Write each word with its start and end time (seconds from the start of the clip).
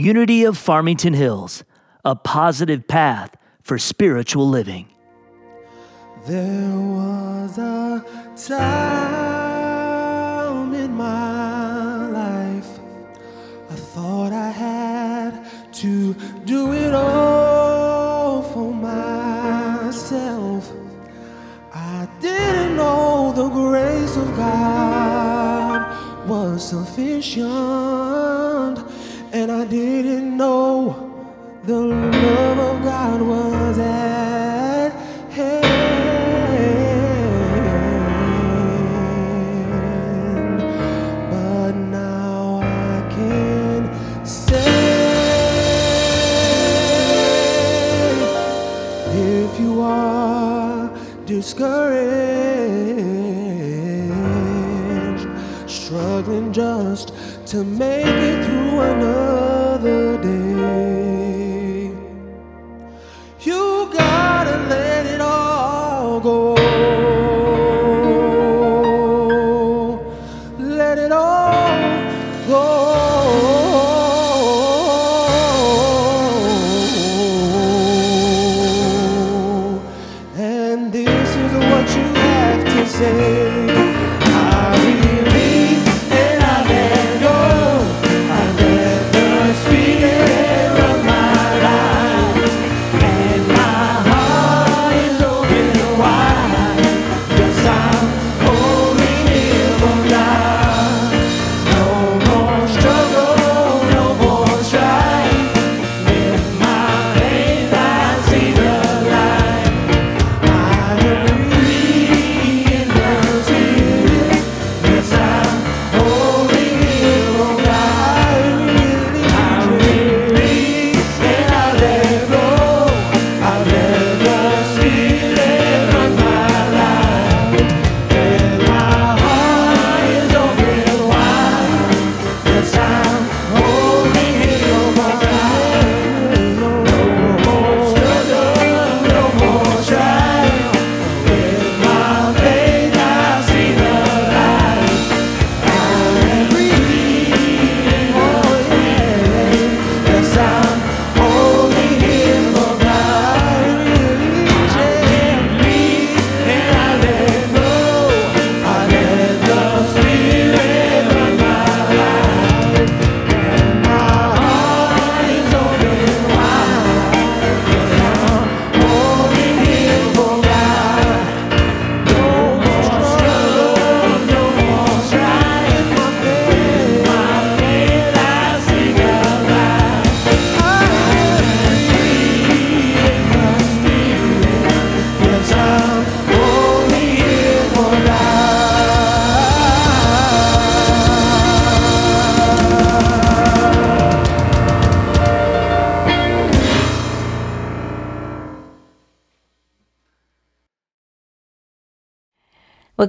Unity 0.00 0.44
of 0.44 0.56
Farmington 0.56 1.12
Hills, 1.12 1.62
a 2.06 2.16
positive 2.16 2.88
path 2.88 3.36
for 3.60 3.76
spiritual 3.76 4.48
living. 4.48 4.88
There 6.26 6.74
was 6.74 7.58
a 7.58 8.02
time 8.34 8.62
in 10.72 10.94
my 10.94 12.06
life 12.06 12.78
I 13.68 13.74
thought 13.74 14.32
I 14.32 14.48
had 14.48 15.44
to 15.74 16.14
do 16.46 16.72
it 16.72 16.94
all 16.94 18.40
for 18.40 18.72
myself. 18.72 20.72
I 21.74 22.08
didn't 22.22 22.76
know 22.76 23.34
the 23.36 23.50
grace 23.50 24.16
of 24.16 24.34
God 24.34 26.26
was 26.26 26.70
sufficient, 26.70 28.09
and 29.32 29.50
I 29.52 29.64
didn't 29.64 30.36
know 30.36 31.06
the 31.64 31.78
love 31.78 32.58
of 32.58 32.82
God 32.82 33.22
was 33.22 33.78
at 33.78 34.90
hand. 35.30 35.66
But 41.30 41.72
now 41.72 42.60
I 42.62 43.08
can 43.14 43.94
say, 44.26 44.56
if 49.12 49.60
you 49.60 49.80
are 49.80 50.90
discouraged, 51.24 52.10
struggling 55.70 56.52
just 56.52 57.12
to 57.46 57.62
make 57.62 58.06
it 58.06 58.29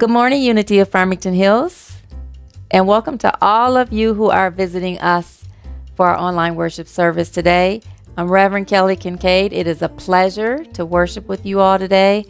good 0.02 0.10
morning, 0.10 0.42
Unity 0.42 0.80
of 0.80 0.90
Farmington 0.90 1.36
Hills, 1.36 1.96
and 2.72 2.88
welcome 2.88 3.20
to 3.20 3.32
all 3.40 3.78
of 3.78 3.94
you 3.94 4.16
who 4.16 4.32
are 4.32 4.50
visiting 4.50 4.98
us 4.98 5.44
for 5.94 6.08
our 6.08 6.18
online 6.18 6.56
worship 6.56 6.88
service 6.88 7.30
today. 7.30 7.84
I'm 8.18 8.28
Reverend 8.28 8.66
Kelly 8.66 8.96
Kincaid. 8.96 9.54
It 9.54 9.68
is 9.68 9.84
a 9.84 9.90
pleasure 9.90 10.66
to 10.74 10.88
worship 10.88 11.28
with 11.28 11.46
you 11.46 11.60
all 11.60 11.78
today. 11.78 12.26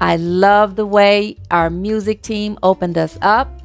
I 0.00 0.16
love 0.16 0.74
the 0.74 0.86
way 0.86 1.36
our 1.52 1.70
music 1.70 2.20
team 2.20 2.58
opened 2.64 2.98
us 2.98 3.16
up, 3.22 3.62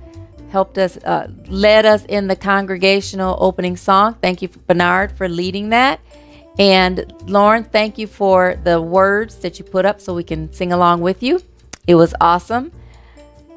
helped 0.52 0.78
us, 0.78 0.98
uh, 0.98 1.32
led 1.48 1.88
us 1.88 2.06
in 2.06 2.28
the 2.28 2.36
congregational 2.36 3.36
opening 3.40 3.78
song. 3.78 4.14
Thank 4.22 4.44
you, 4.44 4.50
Bernard, 4.68 5.12
for 5.14 5.28
leading 5.28 5.70
that. 5.70 6.02
And 6.60 7.12
Lauren, 7.26 7.64
thank 7.64 7.98
you 7.98 8.06
for 8.06 8.60
the 8.64 8.80
words 8.80 9.38
that 9.38 9.58
you 9.58 9.66
put 9.66 9.88
up 9.88 10.02
so 10.02 10.14
we 10.14 10.24
can 10.24 10.54
sing 10.54 10.72
along 10.72 11.02
with 11.02 11.24
you. 11.24 11.42
It 11.88 11.96
was 11.96 12.14
awesome. 12.22 12.72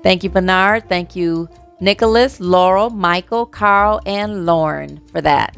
Thank 0.02 0.24
you, 0.24 0.30
Bernard. 0.30 0.88
Thank 0.88 1.14
you, 1.14 1.48
Nicholas, 1.80 2.40
Laurel, 2.40 2.90
Michael, 2.90 3.46
Carl, 3.46 4.00
and 4.04 4.46
Lauren 4.46 5.00
for 5.08 5.20
that. 5.20 5.56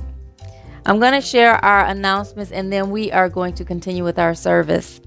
I'm 0.86 1.00
going 1.00 1.14
to 1.14 1.20
share 1.20 1.64
our 1.64 1.86
announcements 1.86 2.52
and 2.52 2.70
then 2.70 2.90
we 2.90 3.10
are 3.10 3.30
going 3.30 3.54
to 3.54 3.64
continue 3.64 4.04
with 4.04 4.18
our 4.18 4.34
service. 4.34 5.00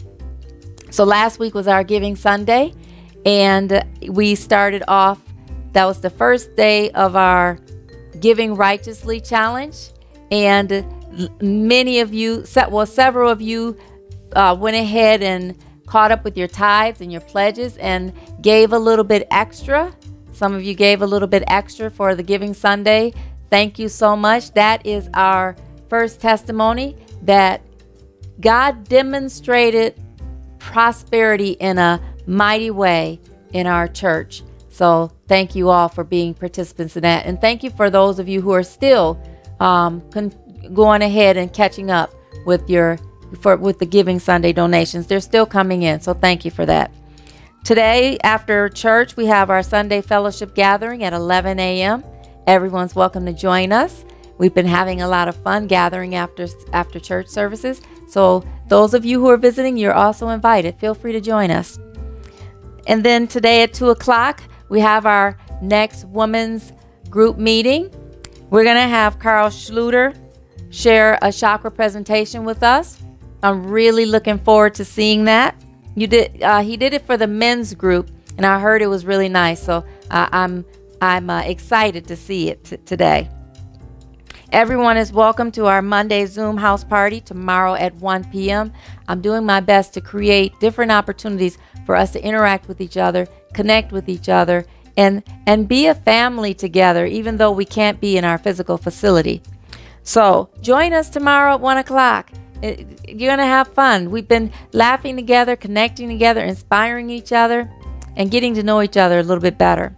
So, 0.89 1.03
last 1.03 1.37
week 1.37 1.53
was 1.53 1.67
our 1.67 1.83
Giving 1.83 2.15
Sunday, 2.15 2.73
and 3.25 3.83
we 4.09 4.35
started 4.35 4.83
off, 4.87 5.21
that 5.73 5.85
was 5.85 6.01
the 6.01 6.09
first 6.09 6.55
day 6.55 6.89
of 6.91 7.15
our 7.15 7.59
Giving 8.19 8.55
Righteously 8.55 9.19
challenge. 9.19 9.89
And 10.31 10.85
many 11.41 11.99
of 11.99 12.13
you, 12.13 12.45
well, 12.69 12.85
several 12.85 13.29
of 13.29 13.41
you 13.41 13.77
uh, 14.33 14.55
went 14.59 14.75
ahead 14.75 15.21
and 15.21 15.55
caught 15.87 16.11
up 16.11 16.23
with 16.23 16.37
your 16.37 16.47
tithes 16.47 17.01
and 17.01 17.11
your 17.11 17.21
pledges 17.21 17.77
and 17.77 18.13
gave 18.41 18.73
a 18.73 18.77
little 18.79 19.05
bit 19.05 19.27
extra. 19.31 19.95
Some 20.33 20.53
of 20.53 20.63
you 20.63 20.75
gave 20.75 21.01
a 21.01 21.07
little 21.07 21.27
bit 21.27 21.43
extra 21.47 21.89
for 21.89 22.13
the 22.13 22.21
Giving 22.21 22.53
Sunday. 22.53 23.13
Thank 23.49 23.79
you 23.79 23.89
so 23.89 24.15
much. 24.15 24.51
That 24.51 24.85
is 24.85 25.09
our 25.15 25.55
first 25.89 26.21
testimony 26.21 26.95
that 27.23 27.61
God 28.39 28.87
demonstrated 28.87 29.99
prosperity 30.59 31.51
in 31.51 31.79
a 31.79 31.99
mighty 32.27 32.69
way 32.69 33.19
in 33.53 33.65
our 33.65 33.87
church. 33.87 34.43
So 34.69 35.11
thank 35.27 35.55
you 35.55 35.69
all 35.69 35.89
for 35.89 36.03
being 36.03 36.33
participants 36.33 36.95
in 36.95 37.01
that. 37.01 37.25
And 37.25 37.41
thank 37.41 37.63
you 37.63 37.71
for 37.71 37.89
those 37.89 38.19
of 38.19 38.27
you 38.27 38.41
who 38.41 38.51
are 38.51 38.63
still 38.63 39.19
um, 39.59 40.03
con- 40.11 40.33
going 40.73 41.01
ahead 41.01 41.37
and 41.37 41.51
catching 41.51 41.89
up 41.89 42.13
with 42.45 42.69
your 42.69 42.99
for 43.41 43.55
with 43.57 43.79
the 43.79 43.85
Giving 43.85 44.19
Sunday 44.19 44.53
donations. 44.53 45.07
They're 45.07 45.19
still 45.19 45.45
coming 45.45 45.83
in. 45.83 46.01
So 46.01 46.13
thank 46.13 46.45
you 46.45 46.51
for 46.51 46.65
that. 46.65 46.91
Today, 47.63 48.17
after 48.23 48.69
church, 48.69 49.17
we 49.17 49.25
have 49.25 49.49
our 49.49 49.61
Sunday 49.61 50.01
fellowship 50.01 50.55
gathering 50.55 51.03
at 51.03 51.13
11 51.13 51.59
a.m. 51.59 52.03
Everyone's 52.45 52.95
welcome 52.95 53.25
to 53.25 53.33
join 53.33 53.71
us. 53.73 54.05
We've 54.37 54.53
been 54.53 54.67
having 54.67 55.01
a 55.01 55.07
lot 55.07 55.27
of 55.27 55.35
fun 55.35 55.67
gathering 55.67 56.15
after 56.15 56.47
after 56.71 56.99
church 56.99 57.27
services. 57.27 57.81
So 58.07 58.45
those 58.67 58.93
of 58.93 59.03
you 59.03 59.19
who 59.19 59.29
are 59.29 59.37
visiting, 59.37 59.75
you're 59.77 59.93
also 59.93 60.29
invited. 60.29 60.79
Feel 60.79 60.93
free 60.93 61.11
to 61.11 61.19
join 61.19 61.51
us. 61.51 61.79
And 62.85 63.03
then 63.03 63.27
today 63.27 63.63
at 63.63 63.73
two 63.73 63.89
o'clock, 63.89 64.43
we 64.69 64.79
have 64.79 65.05
our 65.05 65.37
next 65.61 66.05
women's 66.05 66.71
group 67.09 67.37
meeting. 67.37 67.91
We're 68.49 68.63
gonna 68.63 68.87
have 68.87 69.19
Carl 69.19 69.49
Schluter 69.49 70.15
share 70.69 71.17
a 71.21 71.31
chakra 71.31 71.71
presentation 71.71 72.45
with 72.45 72.63
us. 72.63 73.01
I'm 73.43 73.67
really 73.67 74.05
looking 74.05 74.39
forward 74.39 74.75
to 74.75 74.85
seeing 74.85 75.25
that. 75.25 75.55
You 75.95 76.07
did. 76.07 76.41
Uh, 76.41 76.61
he 76.61 76.77
did 76.77 76.93
it 76.93 77.05
for 77.05 77.17
the 77.17 77.27
men's 77.27 77.73
group, 77.73 78.09
and 78.37 78.45
I 78.45 78.59
heard 78.59 78.81
it 78.81 78.87
was 78.87 79.05
really 79.05 79.29
nice. 79.29 79.61
So 79.61 79.85
uh, 80.11 80.27
I'm 80.31 80.65
I'm 81.01 81.29
uh, 81.29 81.41
excited 81.41 82.07
to 82.07 82.15
see 82.15 82.49
it 82.49 82.63
t- 82.63 82.77
today. 82.77 83.29
Everyone 84.51 84.95
is 84.95 85.11
welcome 85.11 85.51
to 85.51 85.65
our 85.65 85.81
Monday 85.81 86.25
Zoom 86.25 86.55
house 86.57 86.83
party 86.83 87.19
tomorrow 87.19 87.73
at 87.73 87.93
1 87.95 88.31
p.m. 88.31 88.71
I'm 89.09 89.21
doing 89.21 89.45
my 89.45 89.59
best 89.59 89.93
to 89.95 90.01
create 90.01 90.57
different 90.61 90.91
opportunities 90.91 91.57
for 91.85 91.95
us 91.95 92.11
to 92.11 92.23
interact 92.23 92.69
with 92.69 92.79
each 92.79 92.95
other, 92.95 93.27
connect 93.53 93.91
with 93.91 94.07
each 94.07 94.29
other, 94.29 94.65
and 94.95 95.21
and 95.45 95.67
be 95.67 95.87
a 95.87 95.95
family 95.95 96.53
together, 96.53 97.05
even 97.05 97.37
though 97.37 97.51
we 97.51 97.65
can't 97.65 97.99
be 97.99 98.17
in 98.17 98.23
our 98.23 98.37
physical 98.37 98.77
facility. 98.77 99.41
So 100.03 100.49
join 100.61 100.93
us 100.93 101.09
tomorrow 101.09 101.55
at 101.55 101.61
one 101.61 101.77
o'clock. 101.77 102.31
You're 102.61 103.29
gonna 103.29 103.45
have 103.45 103.67
fun. 103.69 104.09
We've 104.11 104.27
been 104.27 104.51
laughing 104.73 105.15
together, 105.15 105.55
connecting 105.55 106.09
together, 106.09 106.41
inspiring 106.41 107.09
each 107.09 107.31
other, 107.31 107.71
and 108.15 108.31
getting 108.31 108.53
to 108.55 108.63
know 108.63 108.81
each 108.81 108.97
other 108.97 109.19
a 109.19 109.23
little 109.23 109.41
bit 109.41 109.57
better. 109.57 109.95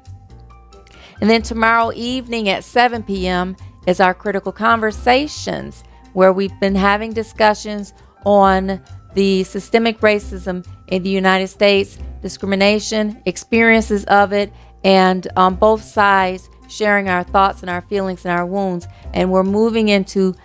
And 1.21 1.29
then 1.29 1.41
tomorrow 1.41 1.91
evening 1.93 2.49
at 2.49 2.63
7 2.63 3.03
p.m 3.03 3.55
is 3.89 3.99
our 3.99 4.13
critical 4.13 4.51
conversations, 4.51 5.83
where 6.13 6.33
we've 6.33 6.57
been 6.59 6.75
having 6.75 7.13
discussions 7.13 7.93
on 8.25 8.81
the 9.15 9.43
systemic 9.43 9.99
racism 10.01 10.65
in 10.87 11.01
the 11.01 11.09
United 11.09 11.47
States, 11.47 11.97
discrimination, 12.21 13.21
experiences 13.25 14.05
of 14.05 14.31
it, 14.33 14.53
and 14.83 15.27
on 15.35 15.55
both 15.55 15.83
sides 15.83 16.49
sharing 16.67 17.09
our 17.09 17.23
thoughts 17.23 17.61
and 17.61 17.69
our 17.69 17.81
feelings 17.81 18.25
and 18.25 18.31
our 18.31 18.45
wounds. 18.45 18.87
And 19.13 19.31
we're 19.31 19.43
moving 19.43 19.89
into 19.89 20.35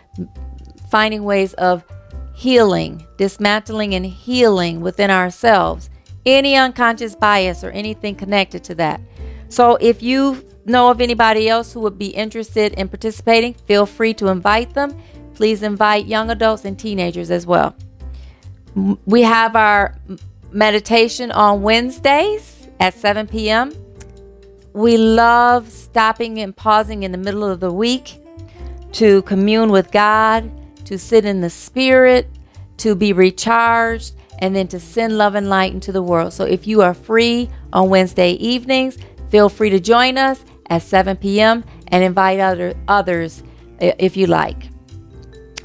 finding 0.88 1.25
ways 1.25 1.52
of 1.55 1.84
healing, 2.35 3.07
dismantling 3.17 3.95
and 3.95 4.05
healing 4.05 4.81
within 4.81 5.11
ourselves 5.11 5.91
any 6.27 6.57
unconscious 6.57 7.15
bias 7.15 7.63
or 7.63 7.71
anything 7.71 8.15
connected 8.15 8.65
to 8.65 8.75
that. 8.75 9.01
So 9.49 9.77
if 9.77 10.03
you 10.03 10.45
know 10.65 10.91
of 10.91 11.01
anybody 11.01 11.49
else 11.49 11.73
who 11.73 11.81
would 11.81 11.99
be 11.99 12.09
interested 12.09 12.73
in 12.75 12.89
participating, 12.89 13.55
feel 13.55 13.87
free 13.87 14.15
to 14.15 14.29
invite 14.29 14.75
them. 14.75 15.01
Please 15.35 15.63
invite 15.63 16.07
young 16.07 16.31
adults 16.31 16.65
and 16.65 16.79
teenagers 16.79 17.31
as 17.31 17.47
well. 17.47 17.75
We 19.07 19.23
have 19.23 19.55
our 19.55 19.97
meditation 20.51 21.31
on 21.31 21.63
Wednesdays 21.63 22.69
at 22.81 22.95
7 22.95 23.27
p.m. 23.27 23.73
We 24.73 24.97
love 24.97 25.71
stopping 25.71 26.39
and 26.41 26.57
pausing 26.57 27.03
in 27.05 27.13
the 27.13 27.19
middle 27.19 27.45
of 27.45 27.61
the 27.61 27.73
week 27.73 28.17
to 28.93 29.23
commune 29.23 29.71
with 29.71 29.93
God, 29.93 30.51
to 30.85 30.99
sit 30.99 31.25
in 31.25 31.41
the 31.41 31.51
Spirit, 31.51 32.29
to 32.79 32.95
be 32.95 33.13
recharged, 33.13 34.15
and 34.39 34.55
then 34.55 34.69
to 34.69 34.81
send 34.81 35.17
love 35.17 35.35
and 35.35 35.49
light 35.49 35.73
into 35.73 35.93
the 35.93 36.03
world. 36.03 36.33
So 36.33 36.45
if 36.45 36.67
you 36.67 36.83
are 36.83 36.95
free 36.95 37.49
on 37.73 37.89
Wednesday 37.89 38.33
evenings, 38.33 38.99
feel 39.31 39.49
free 39.49 39.71
to 39.71 39.81
join 39.81 40.19
us 40.19 40.45
at 40.67 40.83
7 40.83 41.17
p.m. 41.17 41.65
and 41.89 42.03
invite 42.03 42.41
other 42.41 42.75
others 42.89 43.43
uh, 43.81 43.93
if 43.99 44.17
you 44.17 44.27
like. 44.27 44.71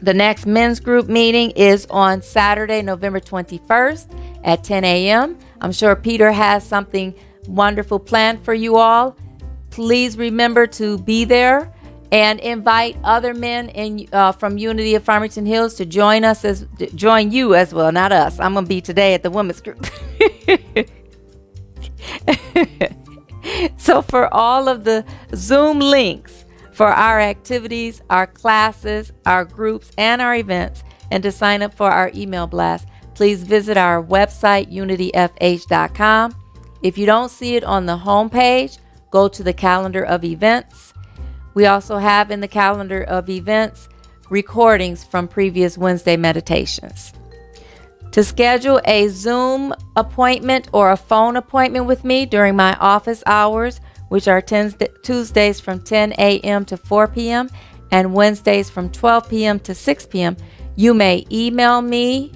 The 0.02 0.14
next 0.14 0.46
men's 0.46 0.80
group 0.80 1.08
meeting 1.08 1.52
is 1.52 1.86
on 1.90 2.22
Saturday, 2.22 2.82
November 2.82 3.20
21st 3.20 4.40
at 4.46 4.64
10 4.64 4.86
a.m. 4.86 5.38
I'm 5.60 5.74
sure 5.74 5.96
Peter 5.96 6.32
has 6.32 6.66
something 6.66 7.14
wonderful 7.48 8.00
planned 8.00 8.44
for 8.46 8.54
you 8.54 8.78
all. 8.78 9.18
Please 9.72 10.18
remember 10.18 10.68
to 10.68 10.98
be 11.00 11.26
there 11.26 11.74
and 12.12 12.40
invite 12.40 12.98
other 13.04 13.34
men 13.34 13.70
in 13.70 14.08
uh, 14.12 14.32
from 14.32 14.58
Unity 14.58 14.96
of 14.96 15.04
Farmington 15.04 15.46
Hills 15.46 15.76
to 15.76 15.86
join 15.86 16.24
us 16.24 16.44
as 16.44 16.66
join 16.96 17.32
you 17.32 17.56
as 17.56 17.74
well, 17.74 17.92
not 17.92 18.12
us. 18.12 18.40
I'm 18.40 18.54
gonna 18.54 18.68
be 18.68 18.82
today 18.82 19.14
at 19.14 19.24
the 19.24 19.32
women's 19.32 19.62
group. 19.62 19.86
so, 23.78 24.02
for 24.02 24.34
all 24.34 24.68
of 24.68 24.84
the 24.84 25.06
Zoom 25.36 25.80
links 25.80 26.46
for 26.72 26.88
our 26.88 27.20
activities, 27.20 28.02
our 28.10 28.26
classes, 28.26 29.12
our 29.26 29.46
groups, 29.46 29.92
and 29.98 30.22
our 30.22 30.36
events, 30.36 30.84
and 31.12 31.22
to 31.24 31.32
sign 31.32 31.62
up 31.62 31.74
for 31.74 31.92
our 31.92 32.12
email 32.16 32.48
blast, 32.48 32.88
please 33.16 33.44
visit 33.44 33.78
our 33.78 34.02
website, 34.02 34.74
unityfh.com. 34.74 36.36
If 36.82 36.98
you 36.98 37.06
don't 37.06 37.30
see 37.30 37.56
it 37.56 37.66
on 37.66 37.86
the 37.86 37.98
home 37.98 38.30
page, 38.30 38.78
go 39.12 39.28
to 39.28 39.44
the 39.44 39.54
calendar 39.54 40.06
of 40.06 40.24
events. 40.24 40.89
We 41.60 41.66
also 41.66 41.98
have 41.98 42.32
in 42.32 42.40
the 42.40 42.48
calendar 42.48 43.04
of 43.04 43.30
events 43.30 43.90
recordings 44.30 45.04
from 45.04 45.28
previous 45.28 45.78
Wednesday 45.78 46.16
meditations. 46.16 47.12
To 48.14 48.24
schedule 48.24 48.80
a 48.86 49.10
Zoom 49.10 49.74
appointment 49.98 50.70
or 50.72 50.94
a 50.94 50.96
phone 50.96 51.36
appointment 51.36 51.86
with 51.86 52.06
me 52.06 52.26
during 52.26 52.56
my 52.56 52.78
office 52.80 53.24
hours, 53.26 53.82
which 54.08 54.30
are 54.30 54.42
Tuesdays 54.42 55.60
from 55.60 55.82
10 55.82 56.14
a.m. 56.14 56.64
to 56.64 56.78
4 56.78 57.10
p.m. 57.10 57.50
and 57.92 58.14
Wednesdays 58.14 58.70
from 58.70 58.90
12 58.90 59.30
p.m. 59.30 59.60
to 59.60 59.76
6 59.76 60.06
p.m., 60.06 60.38
you 60.78 60.94
may 60.94 61.26
email 61.30 61.82
me 61.82 62.32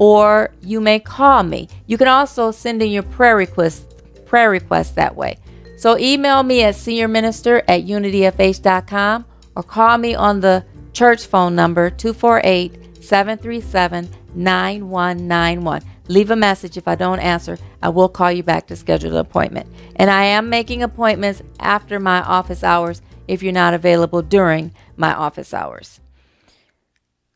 or 0.00 0.50
you 0.62 0.80
may 0.80 0.98
call 0.98 1.44
me. 1.44 1.68
You 1.86 1.96
can 1.96 2.08
also 2.08 2.50
send 2.50 2.82
in 2.82 2.90
your 2.90 3.04
prayer 3.04 3.36
requests 3.36 3.86
prayer 4.26 4.50
requests 4.50 4.90
that 4.92 5.14
way. 5.14 5.36
So 5.84 5.98
email 5.98 6.42
me 6.42 6.62
at 6.62 6.76
seniorminister 6.76 7.62
at 7.68 7.84
unityfh.com 7.84 9.26
or 9.54 9.62
call 9.62 9.98
me 9.98 10.14
on 10.14 10.40
the 10.40 10.64
church 10.94 11.26
phone 11.26 11.54
number 11.54 11.90
248 11.90 13.04
737 13.04 14.08
9191. 14.34 15.82
Leave 16.08 16.30
a 16.30 16.36
message 16.36 16.78
if 16.78 16.88
I 16.88 16.94
don't 16.94 17.18
answer. 17.18 17.58
I 17.82 17.90
will 17.90 18.08
call 18.08 18.32
you 18.32 18.42
back 18.42 18.66
to 18.68 18.76
schedule 18.76 19.10
an 19.10 19.18
appointment. 19.18 19.68
And 19.96 20.10
I 20.10 20.24
am 20.24 20.48
making 20.48 20.82
appointments 20.82 21.42
after 21.60 22.00
my 22.00 22.22
office 22.22 22.64
hours 22.64 23.02
if 23.28 23.42
you're 23.42 23.52
not 23.52 23.74
available 23.74 24.22
during 24.22 24.72
my 24.96 25.12
office 25.12 25.52
hours. 25.52 26.00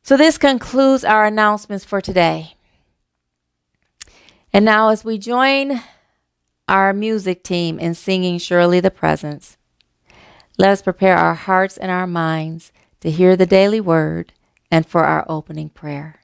So, 0.03 0.17
this 0.17 0.39
concludes 0.39 1.05
our 1.05 1.27
announcements 1.27 1.85
for 1.85 2.01
today. 2.01 2.55
And 4.55 4.65
now, 4.65 4.89
as 4.89 5.05
we 5.05 5.19
join 5.19 5.83
our 6.69 6.93
music 6.93 7.43
team 7.43 7.79
in 7.79 7.95
singing 7.95 8.39
Surely 8.39 8.81
the 8.81 8.91
Presence, 8.91 9.57
let 10.59 10.71
us 10.71 10.83
prepare 10.83 11.17
our 11.17 11.35
hearts 11.35 11.77
and 11.77 11.91
our 11.91 12.07
minds 12.07 12.73
to 13.01 13.11
hear 13.11 13.37
the 13.37 13.47
daily 13.47 13.81
word 13.81 14.33
and 14.71 14.87
for 14.87 15.05
our 15.05 15.25
opening 15.29 15.71
prayer. 15.71 16.18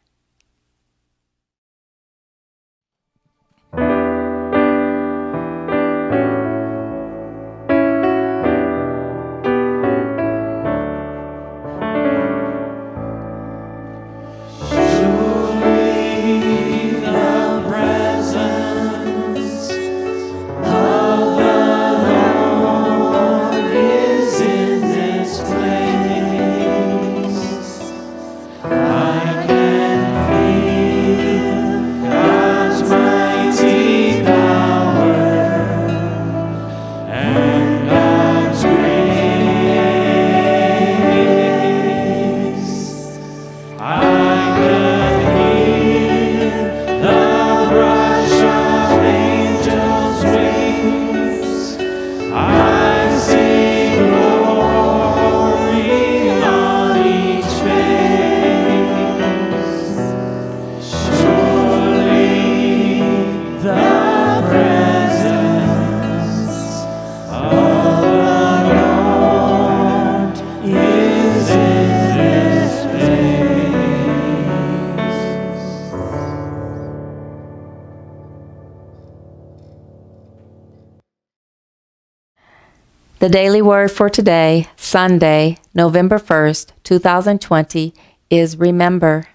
The 83.24 83.30
daily 83.30 83.62
word 83.62 83.90
for 83.90 84.10
today, 84.10 84.68
Sunday, 84.76 85.56
November 85.72 86.18
1st, 86.18 86.72
2020, 86.82 87.94
is 88.28 88.58
remember. 88.58 89.28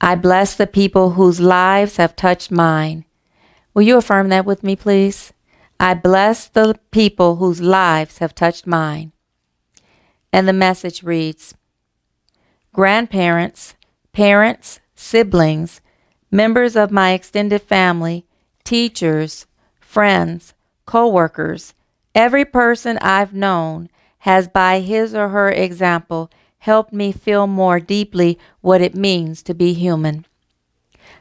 I 0.00 0.14
bless 0.14 0.54
the 0.54 0.68
people 0.68 1.10
whose 1.10 1.40
lives 1.40 1.96
have 1.96 2.14
touched 2.14 2.52
mine. 2.52 3.04
Will 3.74 3.82
you 3.82 3.96
affirm 3.96 4.28
that 4.28 4.46
with 4.46 4.62
me, 4.62 4.76
please? 4.76 5.32
I 5.80 5.94
bless 5.94 6.46
the 6.46 6.78
people 6.92 7.34
whose 7.34 7.60
lives 7.60 8.18
have 8.18 8.36
touched 8.36 8.68
mine. 8.68 9.10
And 10.32 10.46
the 10.46 10.52
message 10.52 11.02
reads 11.02 11.56
Grandparents, 12.72 13.74
parents, 14.12 14.78
siblings, 14.94 15.80
members 16.30 16.76
of 16.76 16.92
my 16.92 17.14
extended 17.14 17.62
family, 17.62 18.26
teachers, 18.62 19.46
friends, 19.80 20.54
co 20.84 21.08
workers, 21.08 21.74
every 22.16 22.44
person 22.44 22.98
I've 23.02 23.34
known 23.34 23.90
has, 24.20 24.48
by 24.48 24.80
his 24.80 25.14
or 25.14 25.28
her 25.28 25.50
example, 25.50 26.30
helped 26.58 26.92
me 26.92 27.12
feel 27.12 27.46
more 27.46 27.78
deeply 27.78 28.38
what 28.62 28.80
it 28.80 28.96
means 28.96 29.42
to 29.44 29.54
be 29.54 29.72
human. 29.74 30.26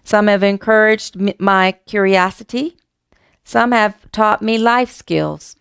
Some 0.04 0.28
have 0.28 0.42
encouraged 0.42 1.40
my 1.40 1.74
curiosity. 1.86 2.78
Some 3.44 3.74
have 3.74 4.12
taught 4.12 4.42
me 4.42 4.58
life 4.58 4.92
skills. 4.92 5.56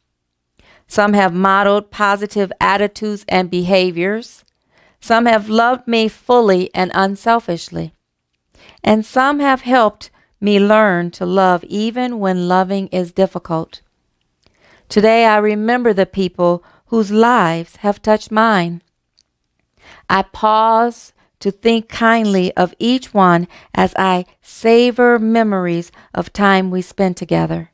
Some 0.87 1.13
have 1.15 1.35
modeled 1.35 1.91
positive 1.91 2.53
attitudes 2.61 3.25
and 3.29 3.51
behaviors. 3.51 4.45
Some 5.01 5.27
have 5.27 5.49
loved 5.49 5.89
me 5.89 6.09
fully 6.09 6.71
and 6.75 6.91
unselfishly. 6.95 7.93
And 8.83 9.05
some 9.05 9.41
have 9.41 9.63
helped 9.63 10.11
me 10.41 10.61
learn 10.61 11.11
to 11.11 11.27
love 11.27 11.65
even 11.65 12.19
when 12.19 12.49
loving 12.49 12.87
is 12.89 13.13
difficult. 13.13 13.81
Today 14.95 15.27
I 15.27 15.39
remember 15.39 15.93
the 15.93 16.07
people 16.07 16.63
whose 16.87 17.11
lives 17.11 17.75
have 17.83 18.01
touched 18.01 18.31
mine. 18.31 18.81
I 20.09 20.23
pause 20.23 21.13
to 21.41 21.51
think 21.51 21.89
kindly 21.89 22.57
of 22.57 22.77
each 22.79 23.13
one 23.13 23.49
as 23.75 23.93
I 23.97 24.25
savor 24.41 25.19
memories 25.19 25.91
of 26.15 26.33
time 26.33 26.71
we 26.71 26.81
spent 26.81 27.17
together. 27.17 27.73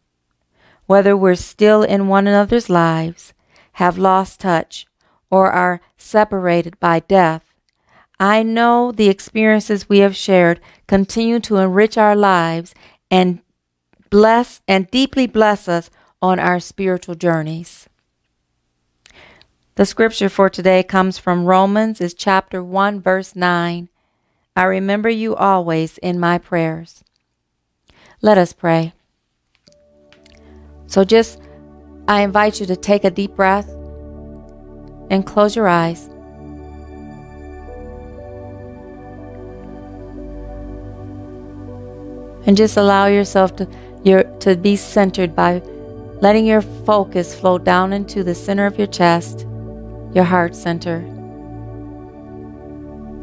Whether 0.86 1.14
we're 1.14 1.34
still 1.34 1.82
in 1.82 2.08
one 2.08 2.26
another's 2.26 2.70
lives, 2.70 3.34
have 3.72 3.98
lost 3.98 4.40
touch, 4.40 4.86
or 5.30 5.52
are 5.52 5.82
separated 5.98 6.80
by 6.80 7.00
death, 7.00 7.44
I 8.18 8.42
know 8.42 8.92
the 8.92 9.10
experiences 9.10 9.90
we 9.90 9.98
have 9.98 10.16
shared 10.16 10.58
continue 10.86 11.38
to 11.40 11.58
enrich 11.58 11.98
our 11.98 12.16
lives 12.16 12.74
and 13.10 13.42
bless 14.08 14.62
and 14.66 14.90
deeply 14.90 15.26
bless 15.26 15.68
us 15.68 15.90
on 16.22 16.38
our 16.38 16.60
spiritual 16.60 17.14
journeys. 17.14 17.88
The 19.76 19.86
scripture 19.86 20.28
for 20.28 20.50
today 20.50 20.82
comes 20.82 21.16
from 21.16 21.46
Romans 21.46 22.00
is 22.00 22.12
chapter 22.12 22.62
1 22.62 23.00
verse 23.00 23.34
9. 23.34 23.88
I 24.54 24.64
remember 24.64 25.08
you 25.08 25.34
always 25.34 25.96
in 25.98 26.20
my 26.20 26.38
prayers. 26.38 27.02
Let 28.20 28.36
us 28.36 28.52
pray. 28.52 28.92
So 30.86 31.04
just 31.04 31.40
I 32.08 32.22
invite 32.22 32.60
you 32.60 32.66
to 32.66 32.76
take 32.76 33.04
a 33.04 33.10
deep 33.10 33.36
breath 33.36 33.68
and 35.08 35.24
close 35.24 35.56
your 35.56 35.68
eyes. 35.68 36.08
And 42.46 42.56
just 42.56 42.76
allow 42.76 43.06
yourself 43.06 43.56
to 43.56 43.68
your 44.02 44.24
to 44.40 44.56
be 44.56 44.76
centered 44.76 45.36
by 45.36 45.62
letting 46.20 46.46
your 46.46 46.62
focus 46.62 47.34
flow 47.34 47.58
down 47.58 47.92
into 47.92 48.22
the 48.22 48.34
center 48.34 48.66
of 48.66 48.78
your 48.78 48.86
chest 48.86 49.46
your 50.12 50.24
heart 50.24 50.56
center. 50.56 51.00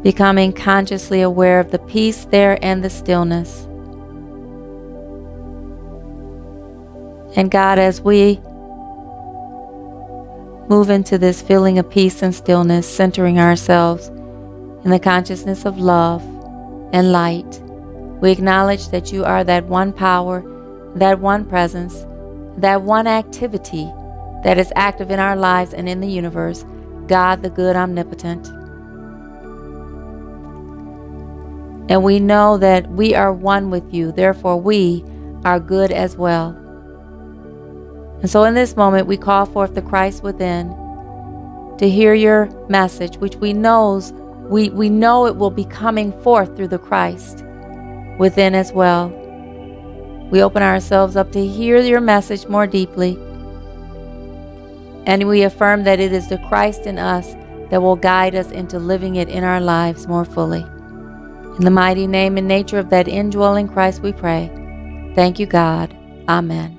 Becoming 0.03 0.53
consciously 0.53 1.21
aware 1.21 1.59
of 1.59 1.71
the 1.71 1.79
peace 1.79 2.25
there 2.25 2.57
and 2.63 2.83
the 2.83 2.89
stillness. 2.89 3.65
And 7.35 7.51
God, 7.51 7.77
as 7.77 8.01
we 8.01 8.39
move 10.69 10.89
into 10.89 11.17
this 11.17 11.41
feeling 11.41 11.77
of 11.77 11.89
peace 11.89 12.21
and 12.21 12.33
stillness, 12.33 12.87
centering 12.87 13.39
ourselves 13.39 14.07
in 14.07 14.91
the 14.91 14.99
consciousness 14.99 15.65
of 15.65 15.77
love 15.77 16.23
and 16.93 17.11
light, 17.11 17.61
we 18.21 18.31
acknowledge 18.31 18.89
that 18.89 19.11
you 19.11 19.25
are 19.25 19.43
that 19.43 19.65
one 19.65 19.91
power, 19.91 20.41
that 20.95 21.19
one 21.19 21.45
presence, 21.45 22.06
that 22.57 22.81
one 22.81 23.07
activity 23.07 23.91
that 24.43 24.57
is 24.57 24.71
active 24.75 25.11
in 25.11 25.19
our 25.19 25.35
lives 25.35 25.73
and 25.73 25.87
in 25.87 26.01
the 26.01 26.07
universe 26.07 26.65
God 27.07 27.41
the 27.41 27.49
good 27.49 27.75
omnipotent. 27.75 28.47
And 31.89 32.03
we 32.03 32.19
know 32.19 32.57
that 32.57 32.89
we 32.89 33.15
are 33.15 33.31
one 33.31 33.69
with 33.69 33.93
you, 33.93 34.11
therefore, 34.11 34.59
we 34.59 35.05
are 35.45 35.59
good 35.59 35.91
as 35.91 36.17
well. 36.17 36.49
And 38.19 38.29
so, 38.29 38.43
in 38.43 38.55
this 38.55 38.75
moment, 38.75 39.07
we 39.07 39.15
call 39.15 39.45
forth 39.45 39.73
the 39.73 39.81
Christ 39.81 40.23
within 40.23 40.69
to 41.77 41.89
hear 41.89 42.13
your 42.13 42.49
message, 42.67 43.17
which 43.17 43.35
we 43.37 43.53
knows 43.53 44.11
we, 44.49 44.69
we 44.69 44.89
know 44.89 45.25
it 45.25 45.35
will 45.35 45.51
be 45.51 45.65
coming 45.65 46.13
forth 46.21 46.55
through 46.55 46.69
the 46.69 46.79
Christ 46.79 47.43
within 48.17 48.55
as 48.55 48.71
well. 48.71 49.09
We 50.31 50.41
open 50.41 50.61
ourselves 50.61 51.15
up 51.15 51.31
to 51.31 51.45
hear 51.45 51.79
your 51.79 52.01
message 52.01 52.47
more 52.47 52.67
deeply 52.67 53.17
and 55.07 55.25
we 55.25 55.43
affirm 55.43 55.85
that 55.85 56.01
it 56.01 56.11
is 56.11 56.27
the 56.27 56.37
Christ 56.49 56.85
in 56.85 56.99
us 56.99 57.33
that 57.71 57.81
will 57.81 57.95
guide 57.95 58.35
us 58.35 58.51
into 58.51 58.77
living 58.77 59.15
it 59.15 59.29
in 59.29 59.43
our 59.43 59.61
lives 59.61 60.05
more 60.05 60.25
fully. 60.25 60.63
In 61.57 61.63
the 61.63 61.71
mighty 61.71 62.05
name 62.05 62.37
and 62.37 62.47
nature 62.47 62.77
of 62.77 62.89
that 62.89 63.07
indwelling 63.07 63.69
Christ 63.69 64.01
we 64.01 64.11
pray. 64.11 64.51
Thank 65.15 65.39
you, 65.39 65.45
God. 65.45 65.95
Amen. 66.27 66.77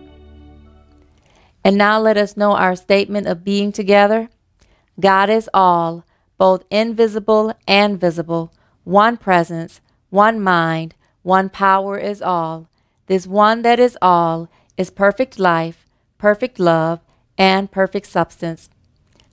And 1.64 1.78
now 1.78 1.98
let 1.98 2.18
us 2.18 2.36
know 2.36 2.52
our 2.52 2.76
statement 2.76 3.26
of 3.26 3.44
being 3.44 3.72
together. 3.72 4.28
God 5.00 5.30
is 5.30 5.48
all, 5.54 6.04
both 6.36 6.64
invisible 6.70 7.54
and 7.66 7.98
visible, 7.98 8.52
one 8.84 9.16
presence, 9.16 9.80
one 10.10 10.38
mind, 10.38 10.94
one 11.22 11.48
power 11.48 11.96
is 11.96 12.20
all. 12.20 12.68
This 13.08 13.26
one 13.26 13.62
that 13.62 13.80
is 13.80 13.98
all 14.00 14.48
is 14.76 14.90
perfect 14.90 15.38
life, 15.38 15.84
perfect 16.18 16.60
love, 16.60 17.00
and 17.36 17.70
perfect 17.70 18.06
substance. 18.06 18.70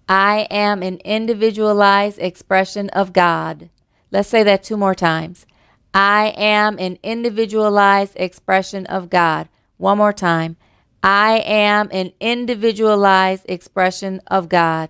I 0.08 0.48
am 0.50 0.82
an 0.82 0.98
individualized 1.04 2.20
expression 2.20 2.90
of 2.90 3.14
God. 3.14 3.70
Let's 4.12 4.30
say 4.30 4.44
that 4.44 4.64
two 4.64 4.78
more 4.78 4.96
times. 4.96 5.46
I 5.94 6.34
am 6.38 6.80
an 6.80 6.98
individualized 7.04 8.14
expression 8.16 8.86
of 8.86 9.10
God. 9.10 9.50
One 9.78 9.98
more 9.98 10.14
time. 10.14 10.58
I 11.04 11.40
am 11.46 11.90
an 11.92 12.14
individualized 12.20 13.46
expression 13.48 14.22
of 14.28 14.50
God. 14.50 14.90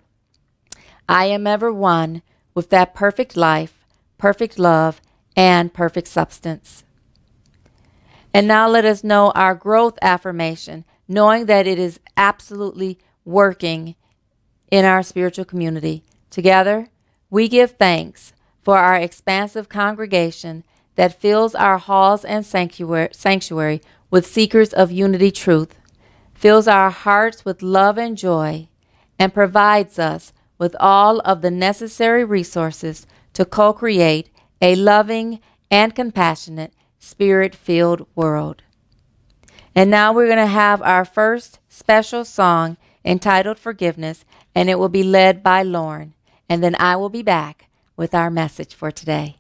I 1.10 1.26
am 1.26 1.48
ever 1.48 1.72
one 1.74 2.22
with 2.54 2.70
that 2.70 2.94
perfect 2.94 3.36
life, 3.36 3.86
perfect 4.18 4.58
love, 4.58 5.02
and 5.36 5.74
perfect 5.74 6.08
substance. 6.08 6.85
And 8.36 8.50
now 8.50 8.68
let 8.68 8.84
us 8.84 9.02
know 9.02 9.32
our 9.32 9.56
growth 9.56 9.98
affirmation, 10.02 10.84
knowing 11.08 11.46
that 11.46 11.68
it 11.68 11.80
is 11.80 12.02
absolutely 12.18 13.00
working 13.24 13.96
in 14.70 14.84
our 14.84 15.04
spiritual 15.04 15.46
community. 15.46 16.04
Together, 16.30 16.90
we 17.30 17.48
give 17.48 17.72
thanks 17.78 18.34
for 18.62 18.78
our 18.78 18.98
expansive 18.98 19.70
congregation 19.70 20.66
that 20.96 21.22
fills 21.22 21.56
our 21.56 21.78
halls 21.78 22.26
and 22.26 22.46
sanctuary, 22.46 23.82
with 24.12 24.28
seekers 24.28 24.74
of 24.74 24.92
unity 24.92 25.32
truth, 25.32 25.80
fills 26.34 26.68
our 26.68 26.90
hearts 26.90 27.46
with 27.46 27.62
love 27.62 27.98
and 27.98 28.18
joy, 28.18 28.68
and 29.18 29.34
provides 29.34 29.98
us 29.98 30.34
with 30.58 30.76
all 30.82 31.22
of 31.22 31.42
the 31.42 31.52
necessary 31.52 32.26
resources 32.26 33.08
to 33.32 33.46
co 33.46 33.72
create 33.72 34.30
a 34.62 34.76
loving 34.76 35.40
and 35.72 35.96
compassionate, 35.96 36.74
spirit 37.06 37.56
filled 37.56 38.08
world. 38.16 38.64
And 39.76 39.92
now 39.92 40.14
we're 40.14 40.28
going 40.28 40.38
to 40.38 40.48
have 40.48 40.82
our 40.82 41.06
first 41.06 41.60
special 41.70 42.26
song 42.26 42.78
entitled 43.04 43.60
Forgiveness, 43.60 44.26
and 44.56 44.70
it 44.70 44.80
will 44.80 44.90
be 44.90 45.04
led 45.04 45.44
by 45.44 45.62
Lauren. 45.64 46.14
And 46.50 46.64
then 46.64 46.76
I 46.76 46.96
will 46.96 47.10
be 47.10 47.24
back 47.24 47.68
with 47.96 48.16
our 48.16 48.30
message 48.30 48.74
for 48.74 48.92
today. 48.92 49.38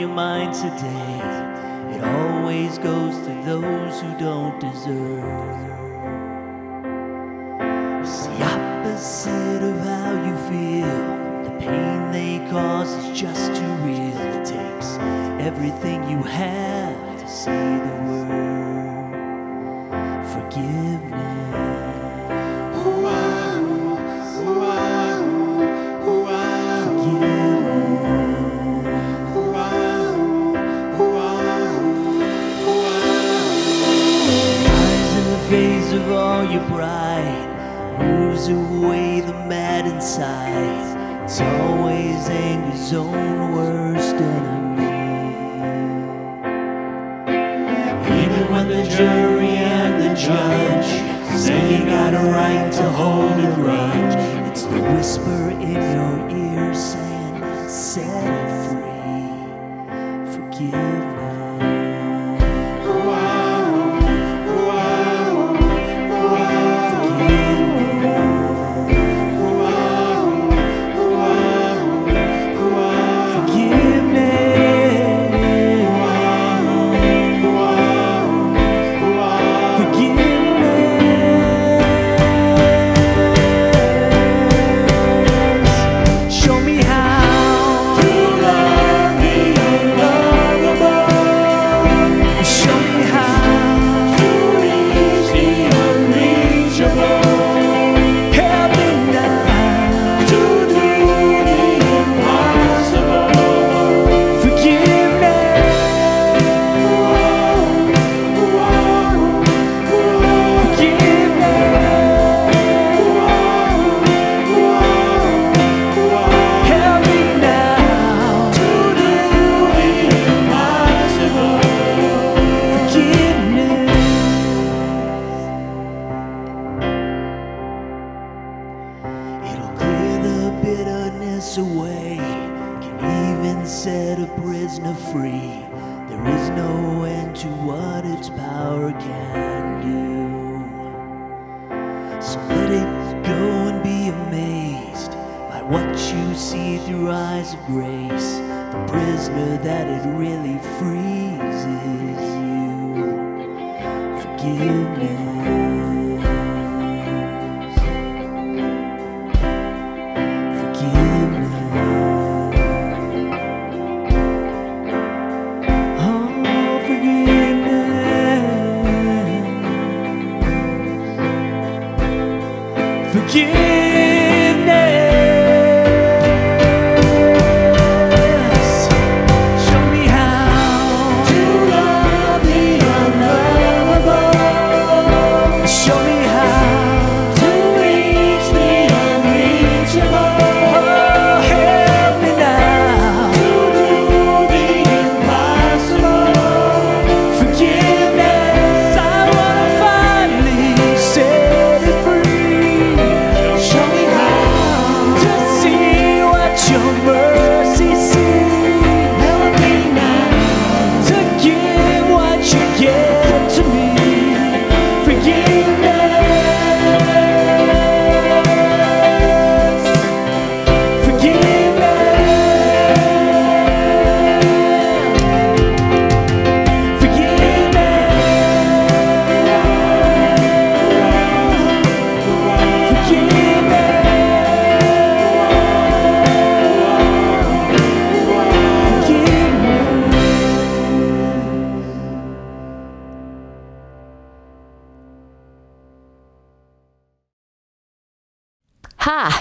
Your 0.00 0.08
mind 0.08 0.54
today. 0.54 1.20
It 1.94 2.02
always 2.02 2.78
goes 2.78 3.14
to 3.18 3.42
those 3.44 4.00
who 4.00 4.18
don't 4.18 4.58
deserve. 4.58 5.24
It's 8.00 8.26
the 8.26 8.42
opposite 8.42 9.62
of 9.62 9.78
how 9.80 10.12
you 10.26 10.34
feel. 10.48 10.96
The 11.44 11.54
pain 11.60 12.10
they 12.12 12.38
cause 12.50 12.88
is 13.04 13.20
just 13.20 13.54
too 13.54 13.72
real. 13.84 14.16
It 14.38 14.46
takes 14.46 14.96
everything 15.38 16.08
you 16.08 16.22
have 16.22 17.20
to 17.20 17.28
say 17.28 17.59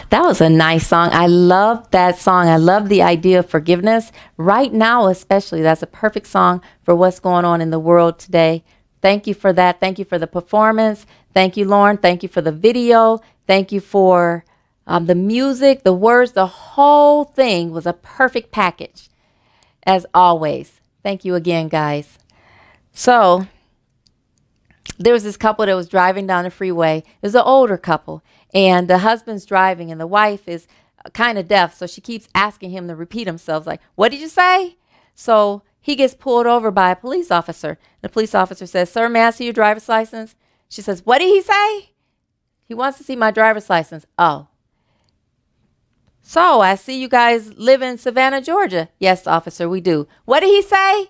that 0.10 0.24
was 0.24 0.42
a 0.42 0.50
nice 0.50 0.88
song. 0.88 1.10
I 1.12 1.28
love 1.28 1.90
that 1.92 2.18
song. 2.18 2.48
I 2.48 2.58
love 2.58 2.90
the 2.90 3.02
idea 3.02 3.40
of 3.40 3.50
forgiveness. 3.50 4.12
Right 4.38 4.74
now, 4.74 5.08
especially, 5.08 5.62
that's 5.62 5.84
a 5.84 5.88
perfect 5.88 6.28
song 6.28 6.62
for 6.84 6.96
what's 6.96 7.20
going 7.20 7.46
on 7.46 7.62
in 7.62 7.70
the 7.70 7.80
world 7.80 8.18
today. 8.18 8.64
Thank 9.02 9.28
you 9.28 9.34
for 9.34 9.54
that. 9.54 9.80
Thank 9.80 10.00
you 10.00 10.06
for 10.06 10.18
the 10.18 10.28
performance. 10.28 11.06
Thank 11.34 11.58
you, 11.58 11.66
Lauren. 11.66 11.98
Thank 11.98 12.24
you 12.24 12.30
for 12.30 12.42
the 12.42 12.52
video. 12.52 13.20
Thank 13.48 13.72
you 13.72 13.80
for 13.80 14.46
um, 14.88 15.06
the 15.06 15.16
music, 15.16 15.84
the 15.84 15.94
words. 15.94 16.32
The 16.32 16.48
whole 16.48 17.24
thing 17.24 17.72
was 17.72 17.86
a 17.86 17.94
perfect 17.94 18.52
package, 18.52 19.10
as 19.84 20.06
always. 20.14 20.82
Thank 21.04 21.24
you 21.24 21.36
again, 21.36 21.68
guys. 21.68 22.18
So, 22.92 23.48
there 24.98 25.14
was 25.14 25.24
this 25.24 25.38
couple 25.38 25.66
that 25.66 25.76
was 25.76 25.88
driving 25.88 26.28
down 26.28 26.44
the 26.44 26.52
freeway. 26.52 26.98
It 26.98 27.06
was 27.22 27.36
an 27.36 27.44
older 27.46 27.78
couple, 27.78 28.22
and 28.54 28.88
the 28.88 29.00
husband's 29.00 29.46
driving, 29.46 29.92
and 29.92 30.00
the 30.00 30.08
wife 30.08 30.48
is 30.48 30.68
uh, 31.06 31.10
kind 31.10 31.38
of 31.38 31.48
deaf, 31.48 31.76
so 31.76 31.88
she 31.88 32.02
keeps 32.02 32.28
asking 32.34 32.72
him 32.72 32.88
to 32.88 32.96
repeat 32.96 33.28
himself, 33.28 33.68
like, 33.68 33.82
"What 33.96 34.12
did 34.12 34.22
you 34.22 34.28
say?" 34.28 34.78
So 35.16 35.64
he 35.82 35.96
gets 35.96 36.14
pulled 36.14 36.48
over 36.48 36.72
by 36.72 36.92
a 36.92 36.96
police 36.96 37.32
officer. 37.32 37.78
The 38.02 38.10
police 38.10 38.36
officer 38.36 38.66
says, 38.66 38.92
"Sir, 38.92 39.10
may 39.10 39.24
I 39.24 39.32
see 39.32 39.46
your 39.46 39.54
driver's 39.54 39.90
license?" 39.90 40.36
She 40.68 40.82
says, 40.82 41.06
"What 41.06 41.20
did 41.20 41.30
he 41.30 41.42
say?" 41.42 41.92
He 42.66 42.74
wants 42.74 42.98
to 43.00 43.04
see 43.04 43.16
my 43.16 43.32
driver's 43.32 43.70
license. 43.70 44.06
Oh. 44.18 44.48
So 46.22 46.62
I 46.62 46.76
see 46.76 47.02
you 47.02 47.10
guys 47.10 47.54
live 47.56 47.82
in 47.82 47.98
Savannah, 47.98 48.42
Georgia. 48.42 48.90
Yes, 49.00 49.26
officer, 49.26 49.68
we 49.68 49.82
do. 49.82 50.08
What 50.26 50.42
did 50.42 50.50
he 50.50 50.62
say? 50.62 51.10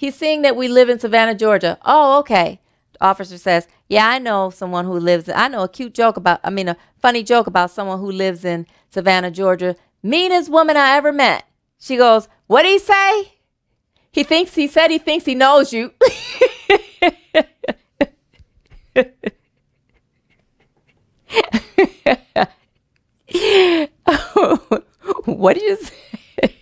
he's 0.00 0.14
seeing 0.14 0.40
that 0.40 0.56
we 0.56 0.66
live 0.66 0.88
in 0.88 0.98
Savannah, 0.98 1.34
Georgia. 1.34 1.78
Oh, 1.84 2.18
okay. 2.20 2.58
Officer 3.00 3.38
says, 3.38 3.66
Yeah, 3.88 4.08
I 4.08 4.18
know 4.18 4.50
someone 4.50 4.84
who 4.84 4.98
lives, 4.98 5.28
In, 5.28 5.34
I 5.36 5.48
know 5.48 5.62
a 5.62 5.68
cute 5.68 5.94
joke 5.94 6.16
about, 6.16 6.40
I 6.44 6.50
mean, 6.50 6.68
a 6.68 6.76
funny 6.98 7.22
joke 7.22 7.46
about 7.46 7.70
someone 7.70 7.98
who 8.00 8.10
lives 8.10 8.44
in 8.44 8.66
Savannah, 8.90 9.30
Georgia. 9.30 9.76
Meanest 10.02 10.50
woman 10.50 10.76
I 10.76 10.96
ever 10.96 11.12
met. 11.12 11.44
She 11.78 11.96
goes, 11.96 12.28
What'd 12.46 12.70
he 12.70 12.78
say? 12.78 13.34
He 14.12 14.24
thinks, 14.24 14.54
he 14.54 14.66
said 14.66 14.90
he 14.90 14.98
thinks 14.98 15.24
he 15.24 15.34
knows 15.34 15.72
you. 15.72 15.92
what 25.24 25.54
did 25.54 25.62
you 25.62 25.76
say? 25.76 26.56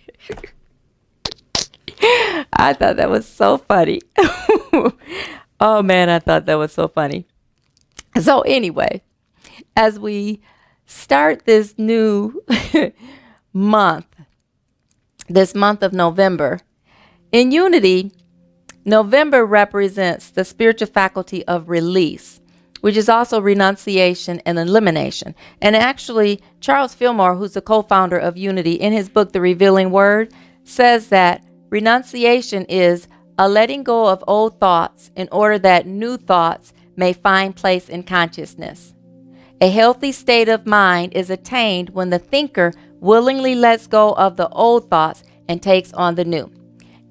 I 2.53 2.73
thought 2.73 2.97
that 2.97 3.09
was 3.09 3.27
so 3.27 3.57
funny. 3.57 4.01
oh 5.59 5.81
man, 5.81 6.09
I 6.09 6.19
thought 6.19 6.45
that 6.45 6.55
was 6.55 6.71
so 6.71 6.87
funny. 6.87 7.25
So, 8.19 8.41
anyway, 8.41 9.01
as 9.75 9.99
we 9.99 10.41
start 10.85 11.45
this 11.45 11.75
new 11.77 12.43
month, 13.53 14.07
this 15.27 15.53
month 15.53 15.83
of 15.83 15.93
November, 15.93 16.59
in 17.31 17.51
unity, 17.51 18.11
November 18.85 19.45
represents 19.45 20.31
the 20.31 20.43
spiritual 20.43 20.87
faculty 20.87 21.45
of 21.45 21.69
release, 21.69 22.41
which 22.81 22.97
is 22.97 23.07
also 23.07 23.39
renunciation 23.39 24.41
and 24.45 24.57
elimination. 24.57 25.35
And 25.61 25.75
actually, 25.75 26.41
Charles 26.59 26.95
Fillmore, 26.95 27.35
who's 27.35 27.53
the 27.53 27.61
co 27.61 27.83
founder 27.83 28.17
of 28.17 28.37
Unity, 28.37 28.73
in 28.73 28.93
his 28.93 29.09
book, 29.09 29.31
The 29.31 29.41
Revealing 29.41 29.91
Word, 29.91 30.33
says 30.63 31.09
that 31.09 31.43
renunciation 31.69 32.65
is 32.65 33.07
a 33.39 33.47
letting 33.47 33.83
go 33.83 34.05
of 34.05 34.21
old 34.27 34.59
thoughts 34.59 35.11
in 35.15 35.29
order 35.31 35.57
that 35.57 35.87
new 35.87 36.17
thoughts 36.17 36.73
may 36.97 37.13
find 37.13 37.55
place 37.55 37.87
in 37.87 38.03
consciousness. 38.03 38.93
A 39.61 39.69
healthy 39.69 40.11
state 40.11 40.49
of 40.49 40.65
mind 40.65 41.13
is 41.13 41.29
attained 41.29 41.91
when 41.91 42.09
the 42.09 42.19
thinker 42.19 42.73
willingly 42.99 43.55
lets 43.55 43.87
go 43.87 44.11
of 44.15 44.35
the 44.35 44.49
old 44.49 44.89
thoughts 44.89 45.23
and 45.47 45.63
takes 45.63 45.93
on 45.93 46.15
the 46.15 46.25
new. 46.25 46.51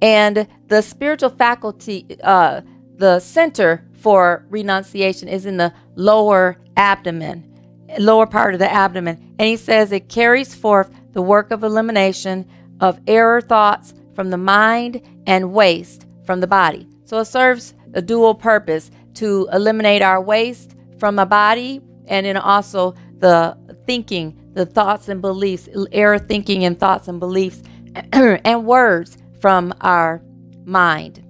And 0.02 0.46
the 0.66 0.82
spiritual 0.82 1.30
faculty, 1.30 2.06
uh, 2.22 2.60
the 2.96 3.20
center 3.20 3.86
for 3.94 4.44
renunciation 4.50 5.28
is 5.28 5.46
in 5.46 5.56
the 5.56 5.72
lower 5.94 6.58
abdomen, 6.76 7.50
lower 7.98 8.26
part 8.26 8.52
of 8.52 8.60
the 8.60 8.70
abdomen. 8.70 9.34
And 9.38 9.48
he 9.48 9.56
says 9.56 9.92
it 9.92 10.10
carries 10.10 10.54
forth 10.54 10.90
the 11.12 11.22
work 11.22 11.50
of 11.50 11.64
elimination 11.64 12.46
of 12.80 13.00
error 13.06 13.40
thoughts 13.40 13.94
from 14.14 14.28
the 14.28 14.36
mind 14.36 15.00
and 15.26 15.54
waste 15.54 16.04
from 16.28 16.40
the 16.40 16.46
body. 16.46 16.86
So 17.06 17.20
it 17.20 17.24
serves 17.24 17.72
a 17.94 18.02
dual 18.02 18.34
purpose 18.34 18.90
to 19.14 19.48
eliminate 19.50 20.02
our 20.02 20.20
waste 20.20 20.76
from 20.98 21.16
the 21.16 21.24
body 21.24 21.80
and 22.06 22.26
then 22.26 22.36
also 22.36 22.94
the 23.16 23.56
thinking, 23.86 24.38
the 24.52 24.66
thoughts 24.66 25.08
and 25.08 25.22
beliefs, 25.22 25.70
error 25.90 26.18
thinking 26.18 26.66
and 26.66 26.78
thoughts 26.78 27.08
and 27.08 27.18
beliefs 27.18 27.62
and 28.12 28.66
words 28.66 29.16
from 29.40 29.72
our 29.80 30.20
mind. 30.66 31.24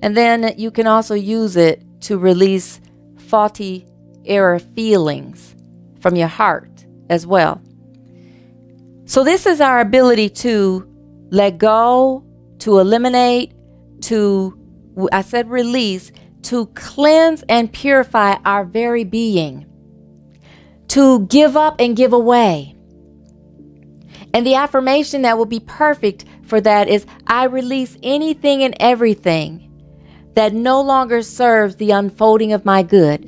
And 0.00 0.16
then 0.16 0.54
you 0.56 0.70
can 0.70 0.86
also 0.86 1.14
use 1.14 1.54
it 1.54 1.82
to 2.04 2.16
release 2.16 2.80
faulty 3.18 3.86
error 4.24 4.58
feelings 4.58 5.54
from 6.00 6.16
your 6.16 6.28
heart 6.28 6.86
as 7.10 7.26
well. 7.26 7.60
So, 9.04 9.22
this 9.22 9.44
is 9.44 9.60
our 9.60 9.80
ability 9.80 10.30
to 10.46 10.88
let 11.30 11.58
go, 11.58 12.24
to 12.60 12.78
eliminate, 12.78 13.52
to, 14.02 14.58
I 15.12 15.22
said 15.22 15.50
release, 15.50 16.12
to 16.42 16.66
cleanse 16.66 17.42
and 17.48 17.72
purify 17.72 18.36
our 18.44 18.64
very 18.64 19.04
being, 19.04 19.66
to 20.88 21.26
give 21.26 21.56
up 21.56 21.80
and 21.80 21.96
give 21.96 22.12
away. 22.12 22.76
And 24.32 24.46
the 24.46 24.54
affirmation 24.54 25.22
that 25.22 25.36
will 25.36 25.46
be 25.46 25.60
perfect 25.60 26.24
for 26.44 26.60
that 26.60 26.88
is 26.88 27.06
I 27.26 27.44
release 27.44 27.96
anything 28.02 28.62
and 28.62 28.74
everything 28.80 29.66
that 30.34 30.52
no 30.52 30.80
longer 30.80 31.22
serves 31.22 31.76
the 31.76 31.90
unfolding 31.90 32.52
of 32.52 32.64
my 32.64 32.82
good. 32.82 33.24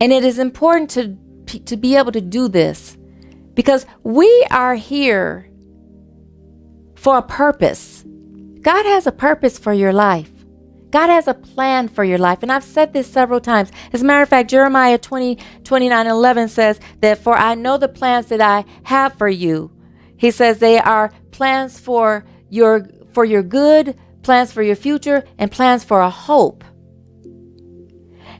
And 0.00 0.12
it 0.12 0.24
is 0.24 0.38
important 0.38 0.90
to, 1.48 1.58
to 1.60 1.76
be 1.76 1.96
able 1.96 2.12
to 2.12 2.20
do 2.20 2.48
this 2.48 2.96
because 3.54 3.86
we 4.02 4.46
are 4.50 4.74
here 4.74 5.50
for 7.06 7.18
a 7.18 7.22
purpose. 7.22 8.02
God 8.62 8.84
has 8.84 9.06
a 9.06 9.12
purpose 9.12 9.60
for 9.60 9.72
your 9.72 9.92
life. 9.92 10.32
God 10.90 11.08
has 11.08 11.28
a 11.28 11.34
plan 11.34 11.86
for 11.86 12.02
your 12.02 12.18
life. 12.18 12.42
And 12.42 12.50
I've 12.50 12.64
said 12.64 12.92
this 12.92 13.06
several 13.06 13.38
times. 13.38 13.70
As 13.92 14.02
a 14.02 14.04
matter 14.04 14.24
of 14.24 14.28
fact, 14.28 14.50
Jeremiah 14.50 14.98
20, 14.98 15.38
29 15.62 16.06
11 16.08 16.48
says 16.48 16.80
that 17.02 17.18
for 17.18 17.36
I 17.36 17.54
know 17.54 17.78
the 17.78 17.86
plans 17.86 18.26
that 18.26 18.40
I 18.40 18.64
have 18.82 19.16
for 19.18 19.28
you. 19.28 19.70
He 20.16 20.32
says 20.32 20.58
they 20.58 20.80
are 20.80 21.12
plans 21.30 21.78
for 21.78 22.24
your 22.50 22.88
for 23.12 23.24
your 23.24 23.44
good, 23.44 23.96
plans 24.24 24.50
for 24.50 24.64
your 24.64 24.74
future, 24.74 25.22
and 25.38 25.52
plans 25.52 25.84
for 25.84 26.00
a 26.00 26.10
hope. 26.10 26.64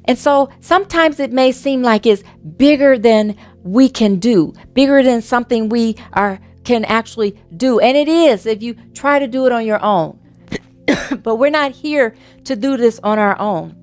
And 0.06 0.18
so 0.18 0.50
sometimes 0.58 1.20
it 1.20 1.30
may 1.30 1.52
seem 1.52 1.82
like 1.82 2.04
it's 2.04 2.24
bigger 2.56 2.98
than 2.98 3.36
we 3.62 3.88
can 3.88 4.16
do, 4.16 4.54
bigger 4.72 5.04
than 5.04 5.22
something 5.22 5.68
we 5.68 5.94
are 6.12 6.40
can 6.66 6.84
actually 6.84 7.40
do. 7.56 7.80
And 7.80 7.96
it 7.96 8.08
is 8.08 8.44
if 8.44 8.62
you 8.62 8.74
try 8.92 9.18
to 9.18 9.26
do 9.26 9.46
it 9.46 9.52
on 9.52 9.64
your 9.64 9.82
own. 9.82 10.18
but 11.22 11.36
we're 11.36 11.50
not 11.50 11.72
here 11.72 12.14
to 12.44 12.56
do 12.56 12.76
this 12.76 13.00
on 13.02 13.18
our 13.18 13.38
own. 13.38 13.74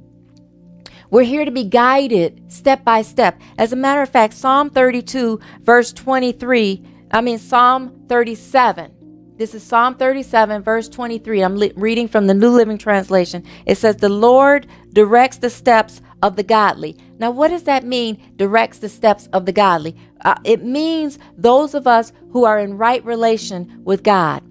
We're 1.10 1.24
here 1.24 1.46
to 1.46 1.52
be 1.52 1.64
guided 1.64 2.52
step 2.52 2.84
by 2.84 3.02
step. 3.02 3.40
As 3.58 3.72
a 3.72 3.76
matter 3.76 4.02
of 4.02 4.10
fact, 4.10 4.34
Psalm 4.34 4.70
32, 4.70 5.40
verse 5.62 5.94
23, 5.94 6.84
I 7.12 7.22
mean, 7.22 7.38
Psalm 7.38 8.06
37. 8.10 9.36
This 9.38 9.54
is 9.54 9.64
Psalm 9.64 9.96
37, 9.96 10.64
verse 10.64 10.90
23. 10.90 11.42
I'm 11.42 11.56
li- 11.56 11.74
reading 11.76 12.08
from 12.08 12.28
the 12.28 12.34
New 12.34 12.50
Living 12.50 12.78
Translation. 12.78 13.44
It 13.66 13.78
says, 13.78 13.98
The 13.98 14.10
Lord 14.10 14.68
directs 14.92 15.38
the 15.38 15.50
steps 15.50 16.02
of 16.24 16.38
the 16.38 16.44
godly. 16.44 16.98
Now, 17.20 17.30
what 17.30 17.50
does 17.50 17.64
that 17.64 17.84
mean, 17.84 18.34
directs 18.38 18.80
the 18.80 18.90
steps 18.90 19.28
of 19.34 19.46
the 19.46 19.52
godly? 19.52 19.96
Uh, 20.22 20.36
it 20.46 20.64
means 20.64 21.20
those 21.38 21.76
of 21.76 21.86
us 21.86 22.14
who 22.32 22.46
are 22.46 22.58
in 22.58 22.78
right 22.78 23.04
relation 23.06 23.84
with 23.84 24.04
God. 24.04 24.42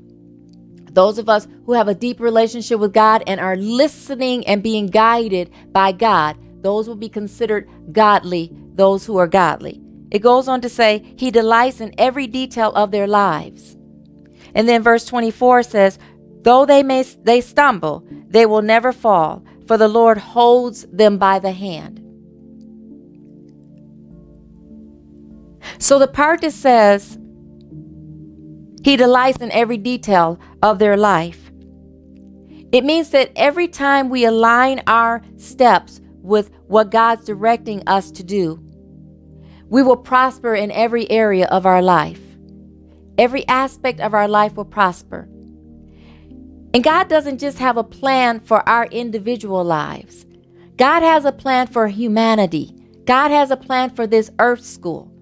Those 0.94 1.16
of 1.16 1.30
us 1.30 1.48
who 1.64 1.72
have 1.72 1.88
a 1.88 1.94
deep 1.94 2.20
relationship 2.20 2.78
with 2.78 2.92
God 2.92 3.24
and 3.26 3.40
are 3.40 3.56
listening 3.56 4.46
and 4.46 4.62
being 4.62 4.86
guided 4.86 5.50
by 5.72 5.92
God, 5.92 6.36
those 6.62 6.86
will 6.86 6.96
be 6.96 7.08
considered 7.08 7.68
godly, 7.90 8.52
those 8.74 9.06
who 9.06 9.16
are 9.16 9.26
godly. 9.26 9.80
It 10.10 10.18
goes 10.18 10.48
on 10.48 10.60
to 10.60 10.68
say, 10.68 11.14
He 11.16 11.30
delights 11.30 11.80
in 11.80 11.94
every 11.96 12.26
detail 12.26 12.70
of 12.72 12.90
their 12.90 13.06
lives. 13.06 13.78
And 14.54 14.68
then 14.68 14.82
verse 14.82 15.06
24 15.06 15.62
says, 15.62 15.98
Though 16.42 16.66
they 16.66 16.82
may 16.82 17.02
they 17.02 17.40
stumble, 17.40 18.06
they 18.28 18.44
will 18.44 18.60
never 18.60 18.92
fall, 18.92 19.42
for 19.66 19.76
the 19.76 19.88
Lord 19.88 20.18
holds 20.18 20.86
them 20.92 21.18
by 21.18 21.38
the 21.38 21.52
hand. 21.52 21.98
So 25.78 25.98
the 25.98 26.08
part 26.08 26.40
that 26.42 26.52
says, 26.52 27.18
he 28.84 28.96
delights 28.96 29.38
in 29.38 29.50
every 29.52 29.78
detail 29.78 30.40
of 30.62 30.78
their 30.78 30.96
life. 30.96 31.50
It 32.72 32.84
means 32.84 33.10
that 33.10 33.30
every 33.36 33.68
time 33.68 34.08
we 34.08 34.24
align 34.24 34.82
our 34.86 35.22
steps 35.36 36.00
with 36.16 36.50
what 36.66 36.90
God's 36.90 37.24
directing 37.24 37.82
us 37.86 38.10
to 38.12 38.24
do, 38.24 38.58
we 39.68 39.82
will 39.82 39.96
prosper 39.96 40.54
in 40.54 40.70
every 40.70 41.10
area 41.10 41.46
of 41.46 41.66
our 41.66 41.82
life. 41.82 42.20
Every 43.18 43.46
aspect 43.46 44.00
of 44.00 44.14
our 44.14 44.26
life 44.26 44.56
will 44.56 44.64
prosper. 44.64 45.28
And 46.74 46.82
God 46.82 47.08
doesn't 47.08 47.38
just 47.38 47.58
have 47.58 47.76
a 47.76 47.84
plan 47.84 48.40
for 48.40 48.66
our 48.68 48.86
individual 48.86 49.64
lives, 49.64 50.26
God 50.76 51.02
has 51.02 51.24
a 51.24 51.32
plan 51.32 51.66
for 51.66 51.88
humanity. 51.88 52.74
God 53.04 53.30
has 53.30 53.50
a 53.50 53.56
plan 53.56 53.90
for 53.90 54.06
this 54.06 54.30
earth 54.38 54.64
school. 54.64 55.12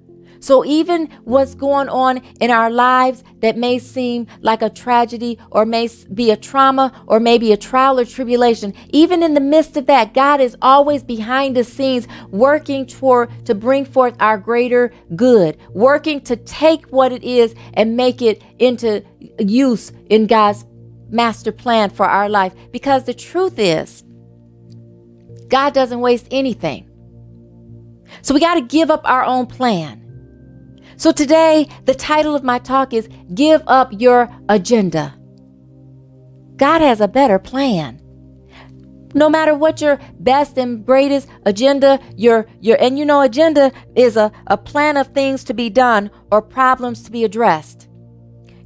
So, 0.42 0.64
even 0.64 1.10
what's 1.24 1.54
going 1.54 1.90
on 1.90 2.22
in 2.40 2.50
our 2.50 2.70
lives 2.70 3.22
that 3.40 3.58
may 3.58 3.78
seem 3.78 4.26
like 4.40 4.62
a 4.62 4.70
tragedy 4.70 5.38
or 5.50 5.66
may 5.66 5.90
be 6.14 6.30
a 6.30 6.36
trauma 6.36 7.04
or 7.06 7.20
maybe 7.20 7.52
a 7.52 7.58
trial 7.58 8.00
or 8.00 8.06
tribulation, 8.06 8.72
even 8.88 9.22
in 9.22 9.34
the 9.34 9.40
midst 9.40 9.76
of 9.76 9.84
that, 9.86 10.14
God 10.14 10.40
is 10.40 10.56
always 10.62 11.02
behind 11.02 11.56
the 11.56 11.64
scenes 11.64 12.08
working 12.30 12.86
toward 12.86 13.28
to 13.44 13.54
bring 13.54 13.84
forth 13.84 14.16
our 14.18 14.38
greater 14.38 14.94
good, 15.14 15.58
working 15.74 16.22
to 16.22 16.36
take 16.36 16.86
what 16.86 17.12
it 17.12 17.22
is 17.22 17.54
and 17.74 17.94
make 17.94 18.22
it 18.22 18.42
into 18.58 19.04
use 19.38 19.92
in 20.08 20.26
God's 20.26 20.64
master 21.10 21.52
plan 21.52 21.90
for 21.90 22.06
our 22.06 22.28
life. 22.28 22.54
Because 22.72 23.04
the 23.04 23.14
truth 23.14 23.58
is, 23.58 24.04
God 25.48 25.74
doesn't 25.74 26.00
waste 26.00 26.28
anything. 26.30 26.88
So 28.22 28.34
we 28.34 28.40
got 28.40 28.54
to 28.54 28.62
give 28.62 28.90
up 28.90 29.02
our 29.04 29.24
own 29.24 29.46
plan. 29.46 29.96
So 30.96 31.12
today, 31.12 31.66
the 31.86 31.94
title 31.94 32.34
of 32.34 32.44
my 32.44 32.58
talk 32.58 32.92
is 32.92 33.08
Give 33.34 33.62
Up 33.66 33.88
Your 33.92 34.28
Agenda. 34.48 35.16
God 36.56 36.82
has 36.82 37.00
a 37.00 37.08
better 37.08 37.38
plan. 37.38 38.00
No 39.14 39.28
matter 39.28 39.54
what 39.54 39.80
your 39.80 39.98
best 40.20 40.58
and 40.58 40.84
greatest 40.84 41.26
agenda, 41.44 41.98
your 42.16 42.46
your 42.60 42.76
and 42.80 42.98
you 42.98 43.04
know 43.04 43.22
agenda 43.22 43.72
is 43.96 44.16
a, 44.16 44.30
a 44.46 44.56
plan 44.56 44.96
of 44.96 45.08
things 45.08 45.42
to 45.44 45.54
be 45.54 45.70
done 45.70 46.10
or 46.30 46.42
problems 46.42 47.02
to 47.04 47.10
be 47.10 47.24
addressed. 47.24 47.88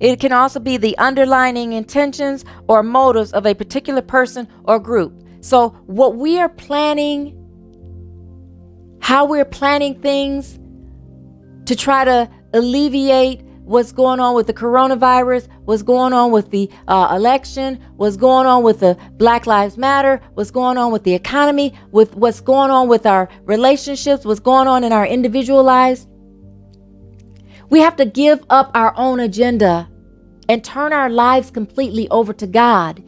It 0.00 0.20
can 0.20 0.32
also 0.32 0.60
be 0.60 0.76
the 0.76 0.96
underlying 0.98 1.72
intentions 1.72 2.44
or 2.68 2.82
motives 2.82 3.32
of 3.32 3.46
a 3.46 3.54
particular 3.54 4.02
person 4.02 4.48
or 4.64 4.78
group. 4.78 5.22
So 5.40 5.70
what 5.86 6.16
we 6.16 6.38
are 6.40 6.48
planning, 6.48 7.36
how 9.00 9.24
we're 9.26 9.44
planning 9.44 10.00
things 10.00 10.58
to 11.66 11.76
try 11.76 12.04
to 12.04 12.30
alleviate 12.52 13.42
what's 13.64 13.92
going 13.92 14.20
on 14.20 14.34
with 14.34 14.46
the 14.46 14.52
coronavirus, 14.52 15.48
what's 15.64 15.82
going 15.82 16.12
on 16.12 16.30
with 16.30 16.50
the 16.50 16.70
uh, 16.86 17.12
election, 17.16 17.82
what's 17.96 18.16
going 18.16 18.46
on 18.46 18.62
with 18.62 18.80
the 18.80 18.96
Black 19.12 19.46
Lives 19.46 19.78
Matter, 19.78 20.20
what's 20.34 20.50
going 20.50 20.76
on 20.76 20.92
with 20.92 21.04
the 21.04 21.14
economy, 21.14 21.74
with 21.90 22.14
what's 22.14 22.40
going 22.40 22.70
on 22.70 22.88
with 22.88 23.06
our 23.06 23.28
relationships, 23.44 24.24
what's 24.24 24.40
going 24.40 24.68
on 24.68 24.84
in 24.84 24.92
our 24.92 25.06
individual 25.06 25.62
lives. 25.62 26.06
We 27.70 27.80
have 27.80 27.96
to 27.96 28.04
give 28.04 28.44
up 28.50 28.70
our 28.74 28.94
own 28.96 29.20
agenda 29.20 29.88
and 30.48 30.62
turn 30.62 30.92
our 30.92 31.10
lives 31.10 31.50
completely 31.50 32.08
over 32.10 32.32
to 32.34 32.46
God 32.46 33.02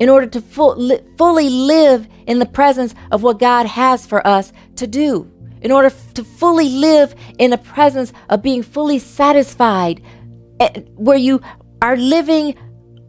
in 0.00 0.08
order 0.08 0.26
to 0.26 0.64
li- 0.74 1.00
fully 1.16 1.48
live 1.48 2.08
in 2.26 2.38
the 2.38 2.46
presence 2.46 2.94
of 3.10 3.22
what 3.22 3.38
God 3.38 3.66
has 3.66 4.04
for 4.06 4.26
us 4.26 4.52
to 4.76 4.86
do 4.86 5.30
in 5.60 5.70
order 5.70 5.90
to 6.14 6.24
fully 6.24 6.68
live 6.68 7.14
in 7.38 7.50
the 7.50 7.58
presence 7.58 8.12
of 8.28 8.42
being 8.42 8.62
fully 8.62 8.98
satisfied, 8.98 10.02
eh, 10.58 10.80
where 10.96 11.16
you 11.16 11.40
are 11.80 11.96
living 11.96 12.56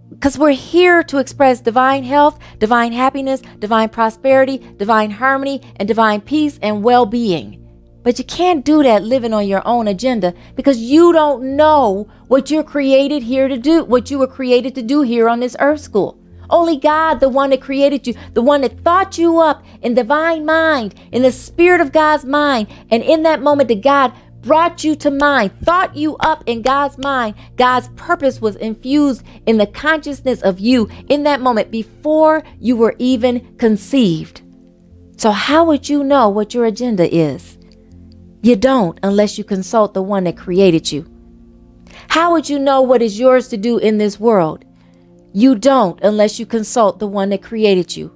because 0.10 0.38
we're 0.38 0.52
here 0.52 1.04
to 1.04 1.18
express 1.18 1.60
divine 1.60 2.04
health, 2.04 2.38
divine 2.60 2.94
happiness, 2.94 3.42
divine 3.60 3.90
prosperity, 3.90 4.60
divine 4.78 5.10
harmony, 5.10 5.62
and 5.78 5.88
divine 5.88 6.22
peace 6.22 6.60
and 6.62 6.84
well 6.84 7.06
being. 7.06 7.63
But 8.04 8.20
you 8.20 8.26
can't 8.26 8.66
do 8.66 8.84
that 8.84 9.04
living 9.04 9.34
on 9.34 9.48
your 9.48 9.66
own 9.66 9.88
agenda 9.88 10.34
because 10.56 10.78
you 10.78 11.14
don't 11.14 11.56
know 11.56 12.08
what 12.28 12.52
you're 12.52 12.64
created 12.64 13.24
here 13.24 13.48
to 13.48 13.58
do, 13.58 13.84
what 13.86 14.12
you 14.12 14.20
were 14.20 14.28
created 14.28 14.76
to 14.76 14.82
do 14.82 15.02
here 15.02 15.30
on 15.30 15.40
this 15.40 15.56
earth 15.60 15.80
school. 15.80 16.20
Only 16.50 16.78
God, 16.78 17.20
the 17.20 17.30
one 17.30 17.50
that 17.52 17.62
created 17.62 18.06
you, 18.06 18.14
the 18.34 18.42
one 18.42 18.62
that 18.62 18.80
thought 18.82 19.18
you 19.18 19.40
up 19.40 19.64
in 19.82 19.94
divine 19.94 20.46
mind, 20.46 20.94
in 21.12 21.22
the 21.22 21.32
spirit 21.32 21.82
of 21.82 21.92
God's 21.92 22.26
mind. 22.26 22.68
And 22.92 23.02
in 23.02 23.24
that 23.24 23.42
moment 23.42 23.70
that 23.70 23.82
God 23.82 24.14
brought 24.42 24.84
you 24.84 24.96
to 24.98 25.10
mind, 25.10 25.52
thought 25.64 25.96
you 25.96 26.18
up 26.18 26.44
in 26.46 26.62
God's 26.62 26.98
mind, 26.98 27.36
God's 27.56 27.88
purpose 27.96 28.42
was 28.42 28.58
infused 28.58 29.24
in 29.46 29.58
the 29.58 29.66
consciousness 29.66 30.42
of 30.42 30.60
you 30.60 30.90
in 31.08 31.24
that 31.24 31.42
moment 31.42 31.72
before 31.72 32.44
you 32.60 32.76
were 32.76 32.96
even 33.00 33.56
conceived. 33.58 34.42
So, 35.18 35.32
how 35.32 35.64
would 35.66 35.88
you 35.88 36.04
know 36.04 36.28
what 36.28 36.54
your 36.54 36.66
agenda 36.66 37.12
is? 37.14 37.58
You 38.44 38.58
don't 38.58 39.00
unless 39.04 39.38
you 39.38 39.46
consult 39.46 39.94
the 39.94 40.04
one 40.04 40.26
that 40.26 40.36
created 40.36 40.92
you. 40.92 41.10
How 42.10 42.34
would 42.34 42.50
you 42.50 42.60
know 42.60 42.82
what 42.82 43.02
is 43.02 43.18
yours 43.18 43.48
to 43.48 43.58
do 43.58 43.78
in 43.78 43.98
this 43.98 44.20
world? 44.20 44.66
You 45.32 45.56
don't 45.56 45.98
unless 46.04 46.40
you 46.40 46.46
consult 46.46 47.00
the 47.00 47.08
one 47.08 47.30
that 47.30 47.42
created 47.42 47.96
you. 47.96 48.14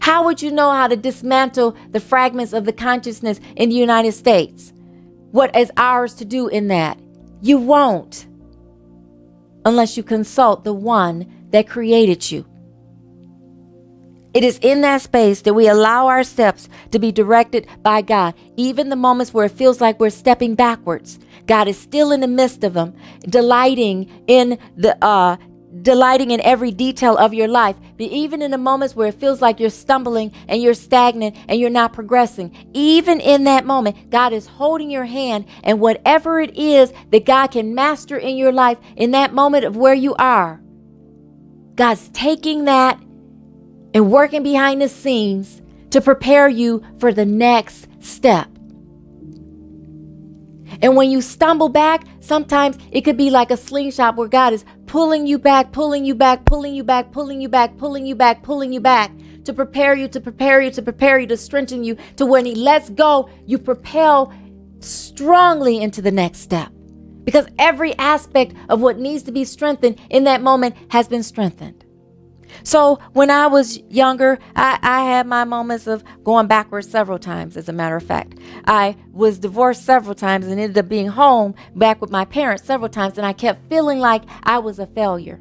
How 0.00 0.24
would 0.24 0.42
you 0.42 0.50
know 0.50 0.70
how 0.72 0.88
to 0.88 0.96
dismantle 0.96 1.74
the 1.90 2.00
fragments 2.00 2.52
of 2.52 2.66
the 2.66 2.72
consciousness 2.74 3.40
in 3.56 3.70
the 3.70 3.74
United 3.74 4.12
States? 4.12 4.74
What 5.30 5.56
is 5.56 5.72
ours 5.78 6.12
to 6.16 6.26
do 6.26 6.48
in 6.48 6.68
that? 6.68 7.00
You 7.40 7.56
won't 7.56 8.26
unless 9.64 9.96
you 9.96 10.02
consult 10.02 10.64
the 10.64 10.74
one 10.74 11.48
that 11.50 11.66
created 11.66 12.30
you. 12.30 12.44
It 14.34 14.44
is 14.44 14.58
in 14.62 14.80
that 14.80 15.02
space 15.02 15.42
that 15.42 15.54
we 15.54 15.68
allow 15.68 16.06
our 16.06 16.24
steps 16.24 16.68
to 16.90 16.98
be 16.98 17.12
directed 17.12 17.66
by 17.82 18.02
God, 18.02 18.34
even 18.56 18.88
the 18.88 18.96
moments 18.96 19.34
where 19.34 19.46
it 19.46 19.52
feels 19.52 19.80
like 19.80 20.00
we're 20.00 20.10
stepping 20.10 20.54
backwards. 20.54 21.18
God 21.46 21.68
is 21.68 21.78
still 21.78 22.12
in 22.12 22.20
the 22.20 22.26
midst 22.28 22.64
of 22.64 22.72
them, 22.72 22.94
delighting 23.28 24.24
in 24.26 24.58
the 24.76 24.96
uh, 25.04 25.36
delighting 25.80 26.30
in 26.30 26.40
every 26.42 26.70
detail 26.70 27.16
of 27.16 27.32
your 27.32 27.48
life, 27.48 27.76
but 27.96 28.06
even 28.06 28.42
in 28.42 28.50
the 28.50 28.58
moments 28.58 28.94
where 28.94 29.08
it 29.08 29.14
feels 29.14 29.40
like 29.40 29.58
you're 29.58 29.70
stumbling 29.70 30.30
and 30.46 30.62
you're 30.62 30.74
stagnant 30.74 31.34
and 31.48 31.58
you're 31.58 31.70
not 31.70 31.94
progressing, 31.94 32.54
even 32.74 33.20
in 33.20 33.44
that 33.44 33.64
moment, 33.64 34.10
God 34.10 34.34
is 34.34 34.46
holding 34.46 34.90
your 34.90 35.06
hand, 35.06 35.46
and 35.64 35.80
whatever 35.80 36.40
it 36.40 36.54
is 36.56 36.92
that 37.10 37.24
God 37.24 37.48
can 37.48 37.74
master 37.74 38.18
in 38.18 38.36
your 38.36 38.52
life 38.52 38.78
in 38.96 39.12
that 39.12 39.32
moment 39.32 39.64
of 39.64 39.76
where 39.76 39.94
you 39.94 40.14
are, 40.16 40.60
God's 41.74 42.10
taking 42.10 42.66
that 42.66 43.00
and 43.94 44.10
working 44.10 44.42
behind 44.42 44.80
the 44.80 44.88
scenes 44.88 45.62
to 45.90 46.00
prepare 46.00 46.48
you 46.48 46.82
for 46.98 47.12
the 47.12 47.26
next 47.26 47.88
step. 48.00 48.48
And 50.80 50.96
when 50.96 51.10
you 51.10 51.20
stumble 51.20 51.68
back, 51.68 52.04
sometimes 52.20 52.78
it 52.90 53.02
could 53.02 53.16
be 53.16 53.30
like 53.30 53.50
a 53.50 53.56
slingshot 53.56 54.16
where 54.16 54.28
God 54.28 54.52
is 54.52 54.64
pulling 54.86 55.26
you 55.26 55.38
back, 55.38 55.70
pulling 55.72 56.04
you 56.04 56.14
back, 56.14 56.44
pulling 56.44 56.74
you 56.74 56.82
back, 56.82 57.12
pulling 57.12 57.40
you 57.40 57.48
back, 57.48 57.76
pulling 57.76 58.06
you 58.06 58.14
back, 58.14 58.42
pulling 58.42 58.72
you 58.72 58.80
back 58.80 59.12
to 59.44 59.52
prepare 59.52 59.94
you, 59.94 60.08
to 60.08 60.20
prepare 60.20 60.60
you, 60.60 60.70
to 60.70 60.82
prepare 60.82 61.18
you, 61.18 61.26
to 61.26 61.36
strengthen 61.36 61.84
you, 61.84 61.96
to 62.16 62.24
when 62.24 62.46
He 62.46 62.54
lets 62.54 62.90
go, 62.90 63.28
you 63.46 63.58
propel 63.58 64.32
strongly 64.80 65.80
into 65.80 66.00
the 66.00 66.10
next 66.10 66.38
step. 66.38 66.70
Because 67.24 67.46
every 67.58 67.96
aspect 67.98 68.54
of 68.68 68.80
what 68.80 68.98
needs 68.98 69.22
to 69.24 69.32
be 69.32 69.44
strengthened 69.44 70.00
in 70.10 70.24
that 70.24 70.42
moment 70.42 70.76
has 70.90 71.06
been 71.06 71.22
strengthened. 71.22 71.81
So 72.62 72.98
when 73.12 73.30
I 73.30 73.46
was 73.46 73.78
younger, 73.88 74.38
I, 74.54 74.78
I, 74.82 75.04
had 75.04 75.26
my 75.26 75.44
moments 75.44 75.86
of 75.86 76.04
going 76.24 76.46
backwards 76.46 76.88
several 76.88 77.18
times, 77.18 77.56
as 77.56 77.68
a 77.68 77.72
matter 77.72 77.96
of 77.96 78.02
fact. 78.02 78.38
I 78.66 78.96
was 79.10 79.38
divorced 79.38 79.84
several 79.84 80.14
times 80.14 80.46
and 80.46 80.60
ended 80.60 80.78
up 80.78 80.88
being 80.88 81.08
home 81.08 81.54
back 81.74 82.00
with 82.00 82.10
my 82.10 82.24
parents 82.24 82.64
several 82.64 82.88
times, 82.88 83.18
and 83.18 83.26
I 83.26 83.32
kept 83.32 83.68
feeling 83.68 83.98
like 83.98 84.22
I 84.42 84.58
was 84.58 84.78
a 84.78 84.86
failure. 84.86 85.40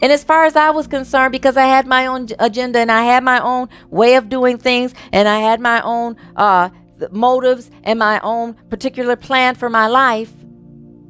And 0.00 0.12
as 0.12 0.24
far 0.24 0.44
as 0.44 0.56
I 0.56 0.70
was 0.70 0.86
concerned, 0.86 1.32
because 1.32 1.56
I 1.56 1.66
had 1.66 1.86
my 1.86 2.06
own 2.06 2.28
agenda 2.38 2.78
and 2.78 2.90
I 2.90 3.04
had 3.04 3.22
my 3.22 3.40
own 3.40 3.68
way 3.90 4.16
of 4.16 4.28
doing 4.28 4.58
things, 4.58 4.94
and 5.12 5.28
I 5.28 5.40
had 5.40 5.60
my 5.60 5.80
own 5.82 6.16
uh, 6.36 6.70
motives 7.10 7.70
and 7.84 7.98
my 7.98 8.20
own 8.20 8.54
particular 8.70 9.16
plan 9.16 9.54
for 9.54 9.70
my 9.70 9.86
life, 9.86 10.32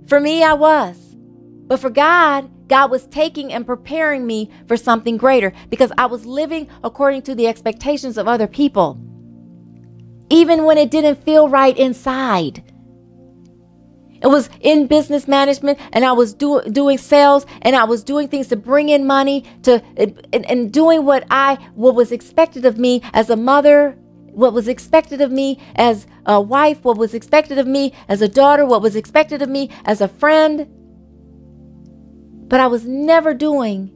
for 0.07 0.21
me, 0.21 0.43
I 0.43 0.53
was. 0.53 0.97
But 1.67 1.81
for 1.81 1.91
God, 1.91 2.51
God 2.69 2.91
was 2.91 3.07
taking 3.07 3.53
and 3.53 3.67
preparing 3.67 4.27
me 4.27 4.51
for 4.67 4.77
something 4.77 5.17
greater 5.17 5.53
because 5.71 5.93
I 5.99 6.07
was 6.07 6.25
living 6.25 6.69
according 6.83 7.23
to 7.23 7.35
the 7.35 7.47
expectations 7.47 8.17
of 8.17 8.29
other 8.29 8.47
people, 8.47 8.99
even 10.31 10.65
when 10.65 10.79
it 10.79 10.91
didn't 10.91 11.25
feel 11.25 11.49
right 11.49 11.77
inside. 11.77 12.65
It 14.25 14.29
was 14.29 14.49
in 14.61 14.87
business 14.87 15.29
management 15.29 15.79
and 15.93 16.03
I 16.03 16.13
was 16.13 16.33
do, 16.33 16.63
doing 16.63 16.97
sales 16.97 17.45
and 17.61 17.77
I 17.77 17.85
was 17.85 18.03
doing 18.03 18.29
things 18.29 18.49
to 18.49 18.57
bring 18.57 18.89
in 18.89 19.07
money 19.07 19.45
to 19.65 19.83
and, 19.99 20.47
and 20.47 20.73
doing 20.73 21.05
what 21.05 21.27
I 21.31 21.57
what 21.75 21.95
was 21.95 22.11
expected 22.11 22.65
of 22.65 22.79
me 22.79 23.03
as 23.13 23.29
a 23.29 23.37
mother, 23.37 23.99
what 24.33 24.55
was 24.55 24.67
expected 24.67 25.21
of 25.21 25.31
me 25.31 25.59
as 25.77 26.07
a 26.25 26.41
wife, 26.41 26.85
what 26.85 26.97
was 26.97 27.13
expected 27.13 27.59
of 27.59 27.67
me 27.67 27.93
as 28.09 28.23
a 28.23 28.29
daughter, 28.29 28.65
what 28.65 28.81
was 28.81 28.97
expected 28.97 29.43
of 29.43 29.51
me 29.51 29.69
as 29.85 30.01
a 30.01 30.09
friend. 30.09 30.69
But 32.55 32.61
I 32.61 32.69
was 32.69 32.87
never 32.87 33.35
doing 33.35 33.89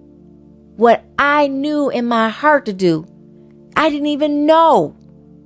what 0.74 1.04
I 1.16 1.46
knew 1.46 1.90
in 1.90 2.06
my 2.06 2.28
heart 2.28 2.66
to 2.66 2.72
do. 2.72 3.06
I 3.76 3.88
didn't 3.88 4.08
even 4.08 4.46
know, 4.46 4.96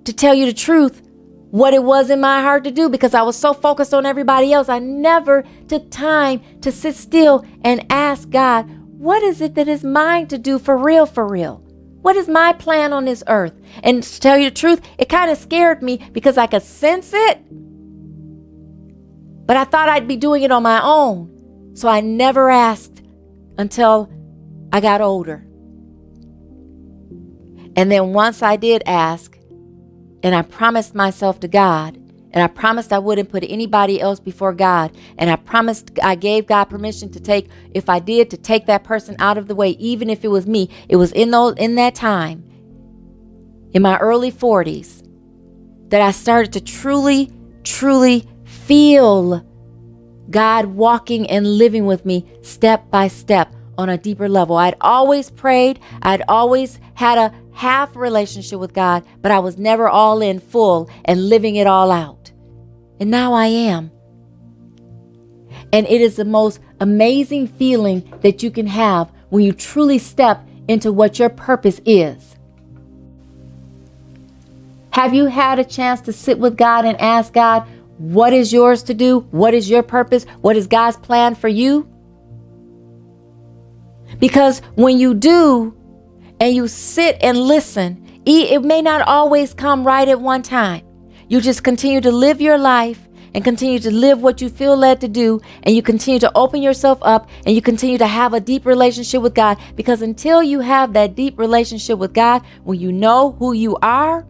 to 0.04 0.14
tell 0.14 0.34
you 0.34 0.46
the 0.46 0.54
truth, 0.54 1.02
what 1.50 1.74
it 1.74 1.84
was 1.84 2.08
in 2.08 2.22
my 2.22 2.40
heart 2.40 2.64
to 2.64 2.70
do 2.70 2.88
because 2.88 3.12
I 3.12 3.20
was 3.20 3.36
so 3.36 3.52
focused 3.52 3.92
on 3.92 4.06
everybody 4.06 4.50
else. 4.54 4.70
I 4.70 4.78
never 4.78 5.44
took 5.68 5.90
time 5.90 6.40
to 6.62 6.72
sit 6.72 6.94
still 6.94 7.44
and 7.62 7.84
ask 7.90 8.30
God, 8.30 8.62
what 8.98 9.22
is 9.22 9.42
it 9.42 9.56
that 9.56 9.68
is 9.68 9.84
mine 9.84 10.26
to 10.28 10.38
do 10.38 10.58
for 10.58 10.78
real, 10.78 11.04
for 11.04 11.28
real? 11.28 11.56
What 12.00 12.16
is 12.16 12.28
my 12.28 12.54
plan 12.54 12.94
on 12.94 13.04
this 13.04 13.22
earth? 13.26 13.52
And 13.82 14.02
to 14.02 14.20
tell 14.20 14.38
you 14.38 14.48
the 14.48 14.56
truth, 14.56 14.80
it 14.96 15.10
kind 15.10 15.30
of 15.30 15.36
scared 15.36 15.82
me 15.82 15.98
because 16.12 16.38
I 16.38 16.46
could 16.46 16.62
sense 16.62 17.10
it. 17.12 17.40
But 19.44 19.58
I 19.58 19.64
thought 19.64 19.90
I'd 19.90 20.08
be 20.08 20.16
doing 20.16 20.44
it 20.44 20.50
on 20.50 20.62
my 20.62 20.80
own. 20.82 21.28
So 21.74 21.88
I 21.88 22.00
never 22.00 22.50
asked 22.50 23.01
until 23.62 24.10
I 24.72 24.80
got 24.80 25.00
older. 25.00 25.46
And 27.74 27.90
then 27.90 28.12
once 28.12 28.42
I 28.42 28.56
did 28.56 28.82
ask, 28.84 29.38
and 30.22 30.34
I 30.34 30.42
promised 30.42 30.94
myself 30.94 31.40
to 31.40 31.48
God, 31.48 31.96
and 32.32 32.42
I 32.42 32.46
promised 32.46 32.92
I 32.92 32.98
wouldn't 32.98 33.30
put 33.30 33.44
anybody 33.44 34.00
else 34.00 34.20
before 34.20 34.52
God, 34.52 34.94
and 35.16 35.30
I 35.30 35.36
promised 35.36 35.90
I 36.02 36.14
gave 36.14 36.46
God 36.46 36.64
permission 36.64 37.10
to 37.12 37.20
take, 37.20 37.48
if 37.72 37.88
I 37.88 37.98
did, 37.98 38.30
to 38.30 38.36
take 38.36 38.66
that 38.66 38.84
person 38.84 39.16
out 39.18 39.38
of 39.38 39.48
the 39.48 39.54
way, 39.54 39.70
even 39.70 40.10
if 40.10 40.24
it 40.24 40.28
was 40.28 40.46
me. 40.46 40.68
It 40.88 40.96
was 40.96 41.12
in 41.12 41.30
those 41.30 41.54
in 41.56 41.76
that 41.76 41.94
time, 41.94 42.44
in 43.72 43.82
my 43.82 43.96
early 43.98 44.32
40s, 44.32 45.02
that 45.88 46.00
I 46.00 46.10
started 46.10 46.52
to 46.54 46.60
truly, 46.60 47.30
truly 47.64 48.26
feel 48.44 49.46
God 50.30 50.66
walking 50.66 51.28
and 51.28 51.58
living 51.58 51.86
with 51.86 52.04
me 52.04 52.26
step 52.42 52.90
by 52.90 53.08
step 53.08 53.52
on 53.78 53.88
a 53.88 53.98
deeper 53.98 54.28
level. 54.28 54.56
I'd 54.56 54.76
always 54.80 55.30
prayed, 55.30 55.80
I'd 56.02 56.22
always 56.28 56.78
had 56.94 57.18
a 57.18 57.34
half 57.52 57.94
relationship 57.96 58.58
with 58.58 58.72
God, 58.72 59.04
but 59.20 59.30
I 59.30 59.38
was 59.38 59.58
never 59.58 59.88
all 59.88 60.20
in 60.22 60.40
full 60.40 60.90
and 61.04 61.28
living 61.28 61.56
it 61.56 61.66
all 61.66 61.90
out. 61.90 62.32
And 63.00 63.10
now 63.10 63.32
I 63.32 63.46
am. 63.46 63.90
And 65.72 65.86
it 65.86 66.00
is 66.00 66.16
the 66.16 66.24
most 66.24 66.60
amazing 66.80 67.48
feeling 67.48 68.12
that 68.22 68.42
you 68.42 68.50
can 68.50 68.66
have 68.66 69.10
when 69.30 69.44
you 69.44 69.52
truly 69.52 69.98
step 69.98 70.46
into 70.68 70.92
what 70.92 71.18
your 71.18 71.30
purpose 71.30 71.80
is. 71.86 72.36
Have 74.92 75.14
you 75.14 75.26
had 75.26 75.58
a 75.58 75.64
chance 75.64 76.02
to 76.02 76.12
sit 76.12 76.38
with 76.38 76.56
God 76.56 76.84
and 76.84 77.00
ask 77.00 77.32
God, 77.32 77.66
what 78.02 78.32
is 78.32 78.52
yours 78.52 78.82
to 78.84 78.94
do? 78.94 79.20
What 79.30 79.54
is 79.54 79.70
your 79.70 79.84
purpose? 79.84 80.26
What 80.40 80.56
is 80.56 80.66
God's 80.66 80.96
plan 80.96 81.36
for 81.36 81.46
you? 81.46 81.88
Because 84.18 84.58
when 84.74 84.98
you 84.98 85.14
do 85.14 85.72
and 86.40 86.52
you 86.52 86.66
sit 86.66 87.16
and 87.22 87.38
listen, 87.38 88.20
it 88.26 88.64
may 88.64 88.82
not 88.82 89.02
always 89.06 89.54
come 89.54 89.86
right 89.86 90.08
at 90.08 90.20
one 90.20 90.42
time. 90.42 90.84
You 91.28 91.40
just 91.40 91.62
continue 91.62 92.00
to 92.00 92.10
live 92.10 92.40
your 92.40 92.58
life 92.58 92.98
and 93.34 93.44
continue 93.44 93.78
to 93.78 93.92
live 93.92 94.20
what 94.20 94.40
you 94.40 94.48
feel 94.48 94.76
led 94.76 95.00
to 95.02 95.08
do, 95.08 95.40
and 95.62 95.74
you 95.74 95.80
continue 95.80 96.18
to 96.18 96.32
open 96.36 96.60
yourself 96.60 96.98
up 97.02 97.30
and 97.46 97.54
you 97.54 97.62
continue 97.62 97.98
to 97.98 98.06
have 98.08 98.34
a 98.34 98.40
deep 98.40 98.66
relationship 98.66 99.22
with 99.22 99.34
God. 99.34 99.58
Because 99.76 100.02
until 100.02 100.42
you 100.42 100.58
have 100.58 100.92
that 100.94 101.14
deep 101.14 101.38
relationship 101.38 102.00
with 102.00 102.14
God, 102.14 102.42
when 102.64 102.80
you 102.80 102.92
know 102.92 103.36
who 103.38 103.52
you 103.52 103.76
are, 103.80 104.26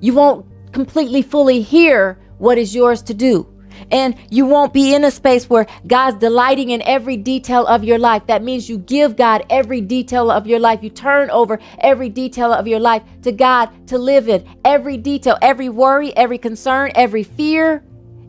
you 0.00 0.14
won't 0.14 0.46
completely 0.72 1.22
fully 1.22 1.62
hear 1.62 2.18
what 2.38 2.58
is 2.58 2.74
yours 2.74 3.02
to 3.02 3.14
do. 3.14 3.46
And 3.90 4.14
you 4.30 4.46
won't 4.46 4.72
be 4.72 4.94
in 4.94 5.04
a 5.04 5.10
space 5.10 5.48
where 5.48 5.66
God's 5.86 6.18
delighting 6.18 6.70
in 6.70 6.82
every 6.82 7.16
detail 7.16 7.66
of 7.66 7.84
your 7.84 7.98
life. 7.98 8.26
That 8.26 8.42
means 8.42 8.68
you 8.68 8.78
give 8.78 9.16
God 9.16 9.44
every 9.50 9.80
detail 9.80 10.30
of 10.30 10.46
your 10.46 10.58
life. 10.58 10.82
You 10.82 10.90
turn 10.90 11.30
over 11.30 11.58
every 11.78 12.08
detail 12.08 12.52
of 12.52 12.66
your 12.66 12.80
life 12.80 13.02
to 13.22 13.32
God 13.32 13.70
to 13.88 13.98
live 13.98 14.28
in. 14.28 14.46
Every 14.64 14.96
detail, 14.96 15.38
every 15.42 15.68
worry, 15.68 16.16
every 16.16 16.38
concern, 16.38 16.92
every 16.94 17.22
fear, 17.22 17.82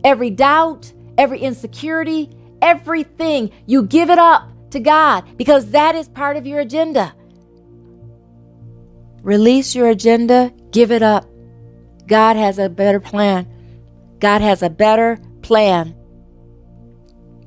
every 0.04 0.30
doubt, 0.30 0.92
every 1.18 1.40
insecurity, 1.40 2.30
everything. 2.62 3.52
You 3.66 3.84
give 3.84 4.10
it 4.10 4.20
up 4.20 4.50
to 4.72 4.80
God 4.80 5.38
because 5.38 5.72
that 5.72 5.96
is 5.96 6.08
part 6.08 6.38
of 6.38 6.48
your 6.48 6.60
agenda. 6.60 7.14
Release 9.22 9.74
your 9.74 9.88
agenda, 9.88 10.52
give 10.72 10.92
it 10.92 11.02
up. 11.02 11.33
God 12.08 12.36
has 12.36 12.60
a 12.60 12.70
better 12.70 13.00
plan. 13.00 13.48
God 14.20 14.42
has 14.42 14.62
a 14.62 14.70
better 14.70 15.20
plan. 15.42 15.96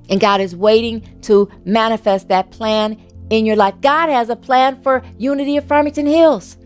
And 0.08 0.20
God 0.20 0.40
is 0.40 0.54
waiting 0.54 1.20
to 1.22 1.50
manifest 1.64 2.28
that 2.28 2.50
plan 2.50 3.00
in 3.30 3.44
your 3.44 3.56
life. 3.56 3.74
God 3.80 4.08
has 4.08 4.28
a 4.28 4.36
plan 4.36 4.82
for 4.82 5.02
Unity 5.18 5.56
of 5.56 5.66
Farmington 5.66 6.06
Hills. 6.06 6.56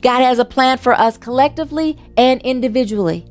God 0.00 0.20
has 0.20 0.38
a 0.38 0.44
plan 0.44 0.78
for 0.78 0.92
us 0.94 1.18
collectively 1.18 1.98
and 2.16 2.40
individually. 2.42 3.26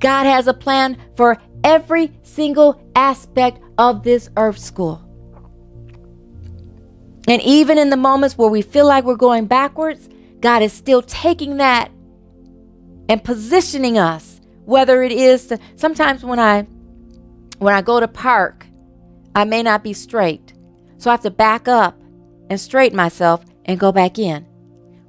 God 0.00 0.24
has 0.24 0.46
a 0.46 0.54
plan 0.54 0.96
for 1.16 1.38
every 1.62 2.12
single 2.22 2.80
aspect 2.94 3.60
of 3.78 4.02
this 4.02 4.28
earth 4.36 4.58
school. 4.58 5.02
And 7.28 7.42
even 7.42 7.78
in 7.78 7.90
the 7.90 7.96
moments 7.96 8.38
where 8.38 8.48
we 8.48 8.62
feel 8.62 8.86
like 8.86 9.04
we're 9.04 9.16
going 9.16 9.46
backwards, 9.46 10.08
God 10.40 10.62
is 10.62 10.72
still 10.72 11.02
taking 11.02 11.56
that 11.58 11.90
and 13.08 13.22
positioning 13.22 13.98
us 13.98 14.40
whether 14.64 15.02
it 15.02 15.12
is 15.12 15.46
to, 15.46 15.58
sometimes 15.76 16.24
when 16.24 16.38
I 16.38 16.66
when 17.58 17.72
I 17.72 17.80
go 17.80 18.00
to 18.00 18.08
park, 18.08 18.66
I 19.34 19.44
may 19.44 19.62
not 19.62 19.82
be 19.82 19.94
straight. 19.94 20.52
So 20.98 21.10
I 21.10 21.14
have 21.14 21.22
to 21.22 21.30
back 21.30 21.68
up 21.68 21.98
and 22.50 22.60
straighten 22.60 22.96
myself 22.96 23.44
and 23.64 23.80
go 23.80 23.92
back 23.92 24.18
in. 24.18 24.44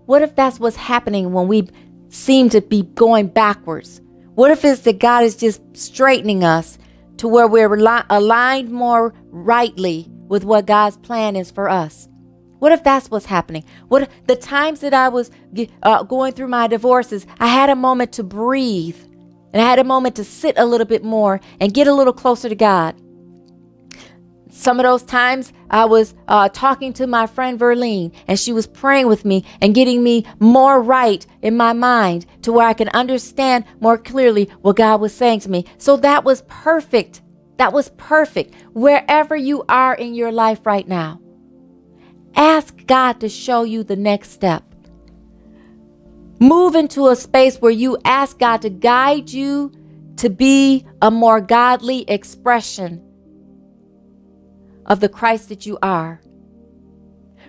What 0.06 0.22
if 0.22 0.36
that's 0.36 0.60
what's 0.60 0.78
happening 0.78 1.34
when 1.34 1.48
we 1.48 1.68
seem 2.10 2.50
to 2.52 2.62
be 2.62 2.84
going 2.84 3.28
backwards? 3.28 4.00
What 4.36 4.52
if 4.52 4.64
it's 4.64 4.82
that 4.82 5.00
God 5.00 5.24
is 5.24 5.36
just 5.36 5.62
straightening 5.76 6.44
us 6.44 6.78
to 7.18 7.28
where 7.28 7.48
we're 7.48 7.74
aligned 7.74 8.72
more 8.72 9.14
rightly 9.30 10.08
with 10.28 10.46
what 10.46 10.66
God's 10.66 10.98
plan 10.98 11.36
is 11.36 11.52
for 11.52 11.68
us? 11.68 12.08
What 12.60 12.72
if 12.72 12.84
that's 12.84 13.10
what's 13.12 13.26
happening? 13.28 13.64
What 13.88 14.10
the 14.28 14.36
times 14.36 14.80
that 14.82 14.94
I 14.94 15.10
was 15.10 15.32
uh, 15.84 16.04
going 16.04 16.34
through 16.34 16.48
my 16.48 16.68
divorces, 16.68 17.26
I 17.40 17.48
had 17.48 17.70
a 17.70 17.76
moment 17.76 18.14
to 18.14 18.24
breathe 18.24 18.98
and 19.54 19.62
I 19.62 19.66
had 19.70 19.80
a 19.80 19.84
moment 19.84 20.16
to 20.18 20.24
sit 20.24 20.58
a 20.58 20.66
little 20.66 20.88
bit 20.88 21.04
more 21.04 21.40
and 21.60 21.74
get 21.74 21.88
a 21.88 21.94
little 21.94 22.14
closer 22.14 22.50
to 22.50 22.56
God. 22.56 22.96
Some 24.50 24.80
of 24.80 24.84
those 24.84 25.04
times 25.04 25.54
I 25.70 25.86
was 25.86 26.16
uh, 26.28 26.50
talking 26.50 26.92
to 26.94 27.06
my 27.06 27.28
friend 27.28 27.60
Verlene, 27.60 28.12
and 28.28 28.40
she 28.40 28.54
was 28.54 28.66
praying 28.66 29.08
with 29.08 29.24
me 29.24 29.46
and 29.62 29.76
getting 29.76 30.02
me 30.02 30.26
more 30.40 30.82
right 30.82 31.26
in 31.44 31.56
my 31.56 31.74
mind 31.74 32.26
to 32.42 32.52
where 32.52 32.68
I 32.68 32.74
can 32.74 32.90
understand 32.90 33.66
more 33.80 33.98
clearly 33.98 34.50
what 34.62 34.78
God 34.78 35.00
was 35.00 35.14
saying 35.14 35.42
to 35.42 35.50
me. 35.50 35.66
So 35.78 35.96
that 35.98 36.24
was 36.24 36.44
perfect. 36.48 37.22
That 37.58 37.72
was 37.72 37.90
perfect. 37.98 38.56
Wherever 38.74 39.36
you 39.36 39.64
are 39.70 39.94
in 39.94 40.16
your 40.16 40.32
life 40.32 40.66
right 40.66 40.88
now, 40.88 41.22
Ask 42.38 42.86
God 42.86 43.20
to 43.22 43.30
show 43.30 43.64
you 43.64 43.84
the 43.84 43.96
next 43.96 44.30
step. 44.30 44.64
Move 46.40 46.76
into 46.76 47.08
a 47.08 47.16
space 47.16 47.58
where 47.58 47.72
you 47.72 47.98
ask 48.06 48.38
God 48.38 48.62
to 48.62 48.70
guide 48.70 49.32
you 49.32 49.72
to 50.18 50.30
be 50.30 50.86
a 51.02 51.10
more 51.10 51.42
godly 51.42 52.08
expression 52.08 53.04
of 54.86 55.00
the 55.00 55.10
Christ 55.10 55.50
that 55.50 55.66
you 55.66 55.80
are. 55.82 56.22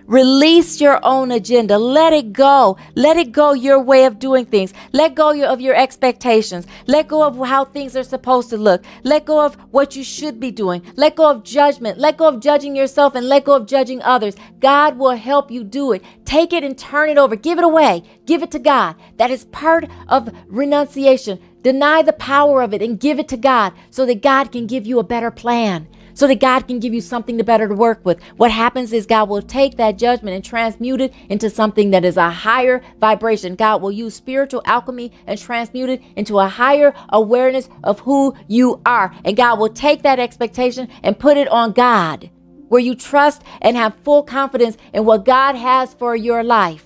Release 0.09 0.81
your 0.81 0.99
own 1.03 1.29
agenda. 1.29 1.77
Let 1.77 2.13
it 2.13 2.33
go. 2.33 2.77
Let 2.95 3.15
it 3.15 3.31
go 3.31 3.53
your 3.53 3.79
way 3.79 4.05
of 4.05 4.17
doing 4.17 4.43
things. 4.43 4.73
Let 4.91 5.13
go 5.13 5.29
of 5.43 5.61
your 5.61 5.75
expectations. 5.75 6.65
Let 6.87 7.07
go 7.07 7.21
of 7.23 7.37
how 7.47 7.65
things 7.65 7.95
are 7.95 8.03
supposed 8.03 8.49
to 8.49 8.57
look. 8.57 8.83
Let 9.03 9.25
go 9.25 9.45
of 9.45 9.53
what 9.69 9.95
you 9.95 10.03
should 10.03 10.39
be 10.39 10.49
doing. 10.49 10.81
Let 10.95 11.15
go 11.15 11.29
of 11.29 11.43
judgment. 11.43 11.99
Let 11.99 12.17
go 12.17 12.27
of 12.27 12.39
judging 12.39 12.75
yourself 12.75 13.13
and 13.13 13.29
let 13.29 13.45
go 13.45 13.55
of 13.55 13.67
judging 13.67 14.01
others. 14.01 14.35
God 14.59 14.97
will 14.97 15.15
help 15.15 15.51
you 15.51 15.63
do 15.63 15.91
it. 15.91 16.03
Take 16.25 16.53
it 16.53 16.63
and 16.63 16.75
turn 16.75 17.09
it 17.09 17.19
over. 17.19 17.35
Give 17.35 17.59
it 17.59 17.63
away. 17.63 18.01
Give 18.25 18.41
it 18.41 18.49
to 18.49 18.59
God. 18.59 18.95
That 19.17 19.29
is 19.29 19.45
part 19.45 19.87
of 20.07 20.33
renunciation. 20.47 21.39
Deny 21.61 22.01
the 22.01 22.13
power 22.13 22.63
of 22.63 22.73
it 22.73 22.81
and 22.81 22.99
give 22.99 23.19
it 23.19 23.27
to 23.27 23.37
God 23.37 23.73
so 23.91 24.07
that 24.07 24.23
God 24.23 24.51
can 24.51 24.65
give 24.65 24.87
you 24.87 24.97
a 24.97 25.03
better 25.03 25.29
plan 25.29 25.87
so 26.19 26.27
that 26.27 26.41
God 26.41 26.67
can 26.67 26.79
give 26.79 26.93
you 26.93 26.99
something 26.99 27.37
to 27.37 27.45
better 27.45 27.69
to 27.69 27.73
work 27.73 28.03
with. 28.03 28.21
What 28.35 28.51
happens 28.51 28.91
is 28.91 29.05
God 29.05 29.29
will 29.29 29.41
take 29.41 29.77
that 29.77 29.97
judgment 29.97 30.35
and 30.35 30.43
transmute 30.43 30.99
it 30.99 31.13
into 31.29 31.49
something 31.49 31.91
that 31.91 32.03
is 32.03 32.17
a 32.17 32.29
higher 32.29 32.81
vibration. 32.99 33.55
God 33.55 33.81
will 33.81 33.93
use 33.93 34.15
spiritual 34.15 34.61
alchemy 34.65 35.13
and 35.25 35.39
transmute 35.39 35.89
it 35.89 36.01
into 36.17 36.37
a 36.37 36.49
higher 36.49 36.93
awareness 37.07 37.69
of 37.85 38.01
who 38.01 38.35
you 38.49 38.81
are. 38.85 39.15
And 39.23 39.37
God 39.37 39.59
will 39.59 39.69
take 39.69 40.01
that 40.01 40.19
expectation 40.19 40.89
and 41.03 41.17
put 41.17 41.37
it 41.37 41.47
on 41.47 41.71
God, 41.71 42.29
where 42.67 42.81
you 42.81 42.95
trust 42.95 43.41
and 43.61 43.77
have 43.77 43.95
full 44.03 44.21
confidence 44.23 44.75
in 44.93 45.05
what 45.05 45.23
God 45.23 45.55
has 45.55 45.93
for 45.93 46.17
your 46.17 46.43
life. 46.43 46.85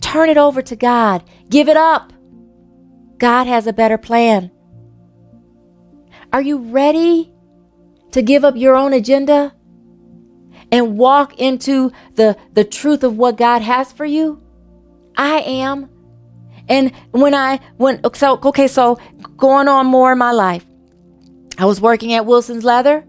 Turn 0.00 0.28
it 0.28 0.36
over 0.36 0.62
to 0.62 0.74
God. 0.74 1.22
Give 1.48 1.68
it 1.68 1.76
up. 1.76 2.12
God 3.18 3.46
has 3.46 3.68
a 3.68 3.72
better 3.72 3.98
plan. 3.98 4.50
Are 6.34 6.42
you 6.42 6.58
ready 6.58 7.32
to 8.10 8.20
give 8.20 8.44
up 8.44 8.56
your 8.56 8.74
own 8.74 8.92
agenda 8.92 9.54
and 10.72 10.98
walk 10.98 11.38
into 11.38 11.92
the, 12.16 12.36
the 12.54 12.64
truth 12.64 13.04
of 13.04 13.16
what 13.16 13.36
God 13.36 13.62
has 13.62 13.92
for 13.92 14.04
you? 14.04 14.42
I 15.16 15.42
am. 15.42 15.88
And 16.68 16.92
when 17.12 17.34
I 17.34 17.60
went, 17.78 18.04
so, 18.16 18.40
okay, 18.46 18.66
so 18.66 18.98
going 19.36 19.68
on 19.68 19.86
more 19.86 20.10
in 20.10 20.18
my 20.18 20.32
life, 20.32 20.66
I 21.56 21.66
was 21.66 21.80
working 21.80 22.14
at 22.14 22.26
Wilson's 22.26 22.64
Leather 22.64 23.06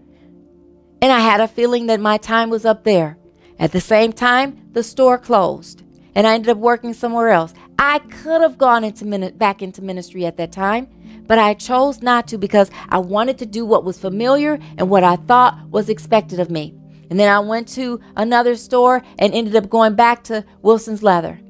and 1.02 1.10
I 1.10 1.18
had 1.18 1.40
a 1.40 1.48
feeling 1.48 1.86
that 1.86 1.98
my 1.98 2.18
time 2.18 2.48
was 2.48 2.64
up 2.64 2.84
there. 2.84 3.18
At 3.58 3.72
the 3.72 3.80
same 3.80 4.12
time, 4.12 4.68
the 4.70 4.84
store 4.84 5.18
closed 5.18 5.82
and 6.14 6.28
I 6.28 6.34
ended 6.34 6.50
up 6.50 6.58
working 6.58 6.94
somewhere 6.94 7.30
else. 7.30 7.54
I 7.76 7.98
could 7.98 8.40
have 8.40 8.56
gone 8.56 8.84
into 8.84 9.32
back 9.32 9.62
into 9.62 9.82
ministry 9.82 10.24
at 10.26 10.36
that 10.36 10.52
time, 10.52 10.86
but 11.26 11.38
I 11.38 11.54
chose 11.54 12.02
not 12.02 12.28
to 12.28 12.38
because 12.38 12.70
I 12.88 12.98
wanted 12.98 13.38
to 13.38 13.46
do 13.46 13.64
what 13.64 13.84
was 13.84 13.98
familiar 13.98 14.58
and 14.78 14.88
what 14.88 15.04
I 15.04 15.16
thought 15.16 15.58
was 15.70 15.88
expected 15.88 16.40
of 16.40 16.50
me. 16.50 16.74
And 17.10 17.20
then 17.20 17.28
I 17.28 17.38
went 17.40 17.68
to 17.68 18.00
another 18.16 18.56
store 18.56 19.02
and 19.18 19.32
ended 19.32 19.56
up 19.56 19.70
going 19.70 19.94
back 19.94 20.24
to 20.24 20.44
Wilson's 20.62 21.02
Leather. 21.02 21.40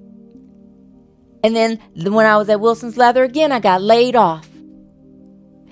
And 1.43 1.55
then 1.55 1.81
when 1.95 2.27
I 2.27 2.37
was 2.37 2.49
at 2.49 2.61
Wilson's 2.61 2.97
Leather 2.97 3.25
again, 3.25 3.53
I 3.53 3.61
got 3.61 3.81
laid 3.81 4.17
off. 4.17 4.49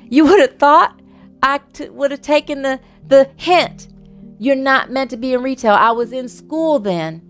You 0.09 0.25
would 0.27 0.41
have 0.41 0.59
thought 0.59 1.01
I 1.43 1.59
t- 1.59 1.89
would 1.89 2.11
have 2.11 2.23
taken 2.23 2.63
the, 2.63 2.81
the 3.07 3.31
hint. 3.37 3.89
You're 4.39 4.57
not 4.57 4.91
meant 4.91 5.11
to 5.11 5.17
be 5.17 5.33
in 5.33 5.43
retail. 5.43 5.75
I 5.75 5.91
was 5.91 6.13
in 6.13 6.29
school 6.29 6.79
then 6.79 7.23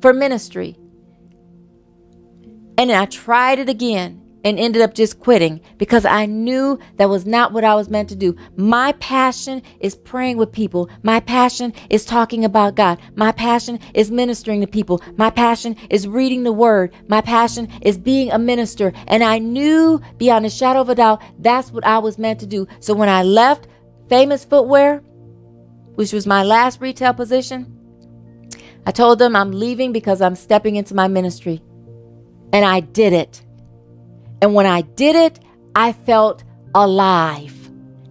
for 0.00 0.12
ministry. 0.12 0.76
And 2.78 2.92
I 2.92 3.06
tried 3.06 3.58
it 3.58 3.68
again 3.68 4.22
and 4.48 4.58
ended 4.58 4.80
up 4.80 4.94
just 4.94 5.20
quitting 5.20 5.60
because 5.76 6.06
I 6.06 6.24
knew 6.24 6.78
that 6.96 7.10
was 7.10 7.26
not 7.26 7.52
what 7.52 7.64
I 7.64 7.74
was 7.74 7.90
meant 7.90 8.08
to 8.08 8.16
do. 8.16 8.34
My 8.56 8.92
passion 8.92 9.60
is 9.78 9.94
praying 9.94 10.38
with 10.38 10.52
people. 10.52 10.88
My 11.02 11.20
passion 11.20 11.74
is 11.90 12.06
talking 12.06 12.46
about 12.46 12.74
God. 12.74 12.98
My 13.14 13.30
passion 13.30 13.78
is 13.92 14.10
ministering 14.10 14.62
to 14.62 14.66
people. 14.66 15.02
My 15.18 15.28
passion 15.28 15.76
is 15.90 16.08
reading 16.08 16.44
the 16.44 16.52
word. 16.52 16.94
My 17.08 17.20
passion 17.20 17.68
is 17.82 17.98
being 17.98 18.30
a 18.30 18.38
minister. 18.38 18.94
And 19.06 19.22
I 19.22 19.38
knew 19.38 20.00
beyond 20.16 20.46
a 20.46 20.50
shadow 20.50 20.80
of 20.80 20.88
a 20.88 20.94
doubt 20.94 21.20
that's 21.38 21.70
what 21.70 21.84
I 21.84 21.98
was 21.98 22.16
meant 22.16 22.40
to 22.40 22.46
do. 22.46 22.66
So 22.80 22.94
when 22.94 23.10
I 23.10 23.24
left 23.24 23.68
Famous 24.08 24.46
Footwear, 24.46 25.00
which 25.96 26.14
was 26.14 26.26
my 26.26 26.42
last 26.42 26.80
retail 26.80 27.12
position, 27.12 27.74
I 28.86 28.92
told 28.92 29.18
them 29.18 29.36
I'm 29.36 29.50
leaving 29.50 29.92
because 29.92 30.22
I'm 30.22 30.36
stepping 30.36 30.76
into 30.76 30.94
my 30.94 31.06
ministry. 31.06 31.60
And 32.50 32.64
I 32.64 32.80
did 32.80 33.12
it. 33.12 33.42
And 34.40 34.54
when 34.54 34.66
I 34.66 34.82
did 34.82 35.16
it, 35.16 35.40
I 35.74 35.92
felt 35.92 36.44
alive. 36.74 37.54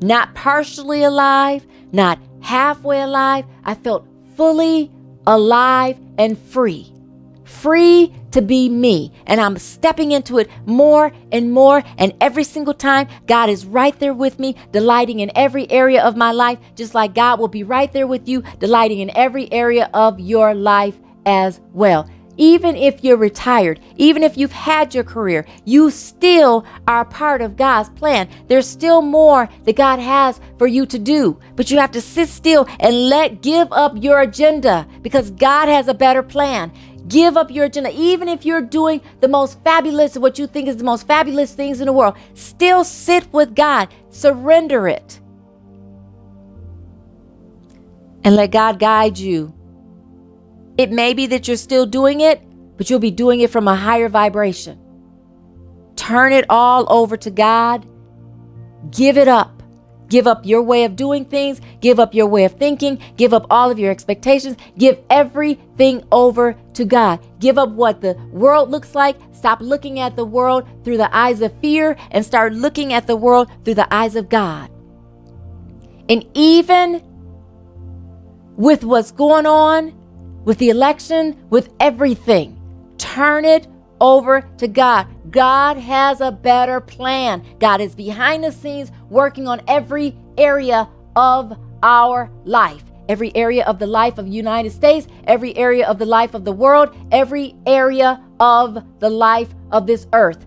Not 0.01 0.35
partially 0.35 1.03
alive, 1.03 1.65
not 1.91 2.19
halfway 2.41 3.01
alive. 3.01 3.45
I 3.63 3.75
felt 3.75 4.07
fully 4.35 4.91
alive 5.25 5.97
and 6.17 6.37
free. 6.37 6.93
Free 7.43 8.13
to 8.31 8.41
be 8.41 8.69
me. 8.69 9.11
And 9.25 9.39
I'm 9.39 9.57
stepping 9.57 10.11
into 10.11 10.37
it 10.37 10.49
more 10.65 11.11
and 11.31 11.51
more. 11.51 11.81
And 11.97 12.13
every 12.19 12.43
single 12.43 12.73
time, 12.73 13.07
God 13.25 13.49
is 13.49 13.65
right 13.65 13.97
there 13.99 14.13
with 14.13 14.37
me, 14.37 14.55
delighting 14.71 15.21
in 15.21 15.31
every 15.33 15.69
area 15.71 16.03
of 16.03 16.17
my 16.17 16.31
life, 16.31 16.59
just 16.75 16.93
like 16.93 17.15
God 17.15 17.39
will 17.39 17.47
be 17.47 17.63
right 17.63 17.91
there 17.91 18.05
with 18.05 18.27
you, 18.27 18.43
delighting 18.59 18.99
in 18.99 19.15
every 19.15 19.51
area 19.51 19.89
of 19.93 20.19
your 20.19 20.53
life 20.53 20.97
as 21.25 21.59
well. 21.73 22.09
Even 22.37 22.75
if 22.75 23.03
you're 23.03 23.17
retired, 23.17 23.79
even 23.95 24.23
if 24.23 24.37
you've 24.37 24.51
had 24.51 24.93
your 24.93 25.03
career, 25.03 25.45
you 25.65 25.89
still 25.89 26.65
are 26.87 27.03
part 27.03 27.41
of 27.41 27.57
God's 27.57 27.89
plan. 27.89 28.29
There's 28.47 28.67
still 28.67 29.01
more 29.01 29.49
that 29.65 29.75
God 29.75 29.99
has 29.99 30.39
for 30.57 30.67
you 30.67 30.85
to 30.85 30.99
do, 30.99 31.39
but 31.55 31.71
you 31.71 31.79
have 31.79 31.91
to 31.91 32.01
sit 32.01 32.29
still 32.29 32.67
and 32.79 33.09
let 33.09 33.41
give 33.41 33.71
up 33.71 33.93
your 34.01 34.21
agenda 34.21 34.87
because 35.01 35.31
God 35.31 35.67
has 35.67 35.87
a 35.87 35.93
better 35.93 36.23
plan. 36.23 36.71
Give 37.07 37.37
up 37.37 37.49
your 37.49 37.65
agenda. 37.65 37.91
Even 37.93 38.27
if 38.27 38.45
you're 38.45 38.61
doing 38.61 39.01
the 39.21 39.27
most 39.27 39.63
fabulous, 39.63 40.17
what 40.17 40.37
you 40.37 40.45
think 40.45 40.67
is 40.67 40.77
the 40.77 40.83
most 40.83 41.07
fabulous 41.07 41.53
things 41.53 41.79
in 41.79 41.87
the 41.87 41.93
world, 41.93 42.17
still 42.33 42.83
sit 42.83 43.31
with 43.33 43.55
God. 43.55 43.87
Surrender 44.09 44.87
it. 44.87 45.19
And 48.23 48.35
let 48.35 48.51
God 48.51 48.77
guide 48.77 49.17
you 49.17 49.56
it 50.77 50.91
may 50.91 51.13
be 51.13 51.27
that 51.27 51.47
you're 51.47 51.57
still 51.57 51.85
doing 51.85 52.21
it, 52.21 52.41
but 52.77 52.89
you'll 52.89 52.99
be 52.99 53.11
doing 53.11 53.41
it 53.41 53.49
from 53.49 53.67
a 53.67 53.75
higher 53.75 54.09
vibration. 54.09 54.79
Turn 55.95 56.31
it 56.31 56.45
all 56.49 56.85
over 56.91 57.17
to 57.17 57.31
God. 57.31 57.87
Give 58.91 59.17
it 59.17 59.27
up. 59.27 59.63
Give 60.09 60.27
up 60.27 60.45
your 60.45 60.61
way 60.61 60.85
of 60.85 60.95
doing 60.95 61.25
things. 61.25 61.59
Give 61.81 61.99
up 61.99 62.13
your 62.13 62.27
way 62.27 62.45
of 62.45 62.53
thinking. 62.53 63.01
Give 63.17 63.33
up 63.33 63.45
all 63.49 63.69
of 63.69 63.79
your 63.79 63.91
expectations. 63.91 64.55
Give 64.77 64.99
everything 65.09 66.03
over 66.11 66.55
to 66.73 66.85
God. 66.85 67.19
Give 67.39 67.57
up 67.57 67.69
what 67.69 67.99
the 67.99 68.13
world 68.31 68.69
looks 68.69 68.95
like. 68.95 69.17
Stop 69.33 69.59
looking 69.59 69.99
at 69.99 70.15
the 70.15 70.23
world 70.23 70.67
through 70.83 70.97
the 70.97 71.13
eyes 71.13 71.41
of 71.41 71.59
fear 71.59 71.97
and 72.11 72.25
start 72.25 72.53
looking 72.53 72.93
at 72.93 73.07
the 73.07 73.17
world 73.17 73.49
through 73.65 73.75
the 73.75 73.93
eyes 73.93 74.15
of 74.15 74.29
God. 74.29 74.69
And 76.07 76.25
even 76.33 77.03
with 78.55 78.85
what's 78.85 79.11
going 79.11 79.45
on 79.45 79.96
with 80.47 80.59
the 80.59 80.69
election, 80.69 81.37
with 81.49 81.73
everything. 81.81 82.57
Turn 82.97 83.43
it 83.43 83.67
over 83.99 84.49
to 84.59 84.69
God. 84.69 85.05
God 85.29 85.75
has 85.75 86.21
a 86.21 86.31
better 86.31 86.79
plan. 86.79 87.45
God 87.59 87.81
is 87.81 87.93
behind 87.93 88.45
the 88.45 88.53
scenes 88.53 88.89
working 89.09 89.45
on 89.45 89.61
every 89.67 90.15
area 90.37 90.87
of 91.17 91.59
our 91.83 92.31
life. 92.45 92.85
Every 93.09 93.35
area 93.35 93.65
of 93.65 93.77
the 93.77 93.87
life 93.87 94.17
of 94.17 94.25
the 94.25 94.31
United 94.31 94.71
States, 94.71 95.09
every 95.25 95.53
area 95.57 95.85
of 95.85 95.99
the 95.99 96.05
life 96.05 96.33
of 96.33 96.45
the 96.45 96.53
world, 96.53 96.95
every 97.11 97.53
area 97.65 98.23
of 98.39 98.81
the 98.99 99.09
life 99.09 99.53
of 99.73 99.85
this 99.85 100.07
earth 100.13 100.45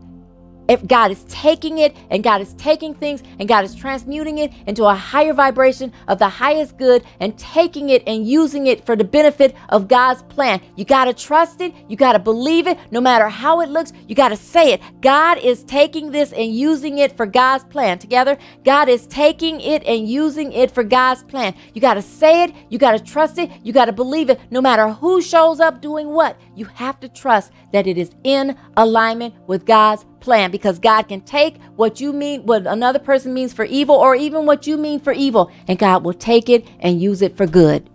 if 0.70 0.86
God 0.86 1.10
is 1.10 1.24
taking 1.24 1.78
it 1.78 1.96
and 2.10 2.22
God 2.22 2.40
is 2.40 2.54
taking 2.54 2.94
things 2.94 3.24
and 3.40 3.48
God 3.48 3.64
is 3.64 3.74
transmuting 3.74 4.38
it 4.38 4.52
into 4.68 4.84
a 4.84 4.94
higher 4.94 5.34
vibration 5.34 5.92
of 6.06 6.20
the 6.20 6.28
highest 6.28 6.78
good 6.78 7.02
and 7.18 7.36
taking 7.36 7.88
it 7.90 8.04
and 8.06 8.24
using 8.26 8.68
it 8.68 8.86
for 8.86 8.94
the 8.94 9.02
benefit 9.02 9.56
of 9.70 9.88
God's 9.88 10.22
plan. 10.22 10.60
You 10.76 10.84
got 10.84 11.06
to 11.06 11.12
trust 11.12 11.60
it. 11.60 11.74
You 11.88 11.96
got 11.96 12.12
to 12.12 12.20
believe 12.20 12.68
it 12.68 12.78
no 12.92 13.00
matter 13.00 13.28
how 13.28 13.60
it 13.62 13.68
looks. 13.68 13.92
You 14.06 14.14
got 14.14 14.28
to 14.28 14.36
say 14.36 14.72
it. 14.72 14.80
God 15.00 15.38
is 15.38 15.64
taking 15.64 16.12
this 16.12 16.32
and 16.32 16.54
using 16.54 16.98
it 16.98 17.16
for 17.16 17.26
God's 17.26 17.64
plan. 17.64 17.98
Together, 17.98 18.38
God 18.64 18.88
is 18.88 19.08
taking 19.08 19.60
it 19.60 19.82
and 19.84 20.08
using 20.08 20.52
it 20.52 20.70
for 20.70 20.84
God's 20.84 21.24
plan. 21.24 21.52
You 21.74 21.80
got 21.80 21.94
to 21.94 22.02
say 22.02 22.44
it. 22.44 22.54
You 22.68 22.78
got 22.78 22.92
to 22.92 23.02
trust 23.02 23.38
it. 23.38 23.50
You 23.64 23.72
got 23.72 23.86
to 23.86 23.92
believe 23.92 24.30
it 24.30 24.38
no 24.52 24.60
matter 24.60 24.88
who 24.88 25.20
shows 25.20 25.58
up 25.58 25.82
doing 25.82 26.10
what. 26.10 26.38
You 26.54 26.66
have 26.66 27.00
to 27.00 27.08
trust 27.08 27.50
that 27.72 27.88
it 27.88 27.98
is 27.98 28.14
in 28.22 28.56
alignment 28.76 29.34
with 29.48 29.66
God's 29.66 30.04
plan 30.20 30.52
because 30.52 30.78
God 30.78 31.02
can 31.08 31.20
take 31.22 31.60
what 31.74 32.00
you 32.00 32.12
mean, 32.12 32.46
what 32.46 32.66
another 32.66 33.00
person 33.00 33.34
means 33.34 33.52
for 33.52 33.64
evil, 33.64 33.96
or 33.96 34.14
even 34.14 34.46
what 34.46 34.66
you 34.68 34.76
mean 34.76 35.00
for 35.00 35.12
evil, 35.12 35.50
and 35.66 35.78
God 35.78 36.04
will 36.04 36.14
take 36.14 36.48
it 36.48 36.66
and 36.78 37.02
use 37.02 37.22
it 37.22 37.36
for 37.36 37.46
good. 37.46 37.89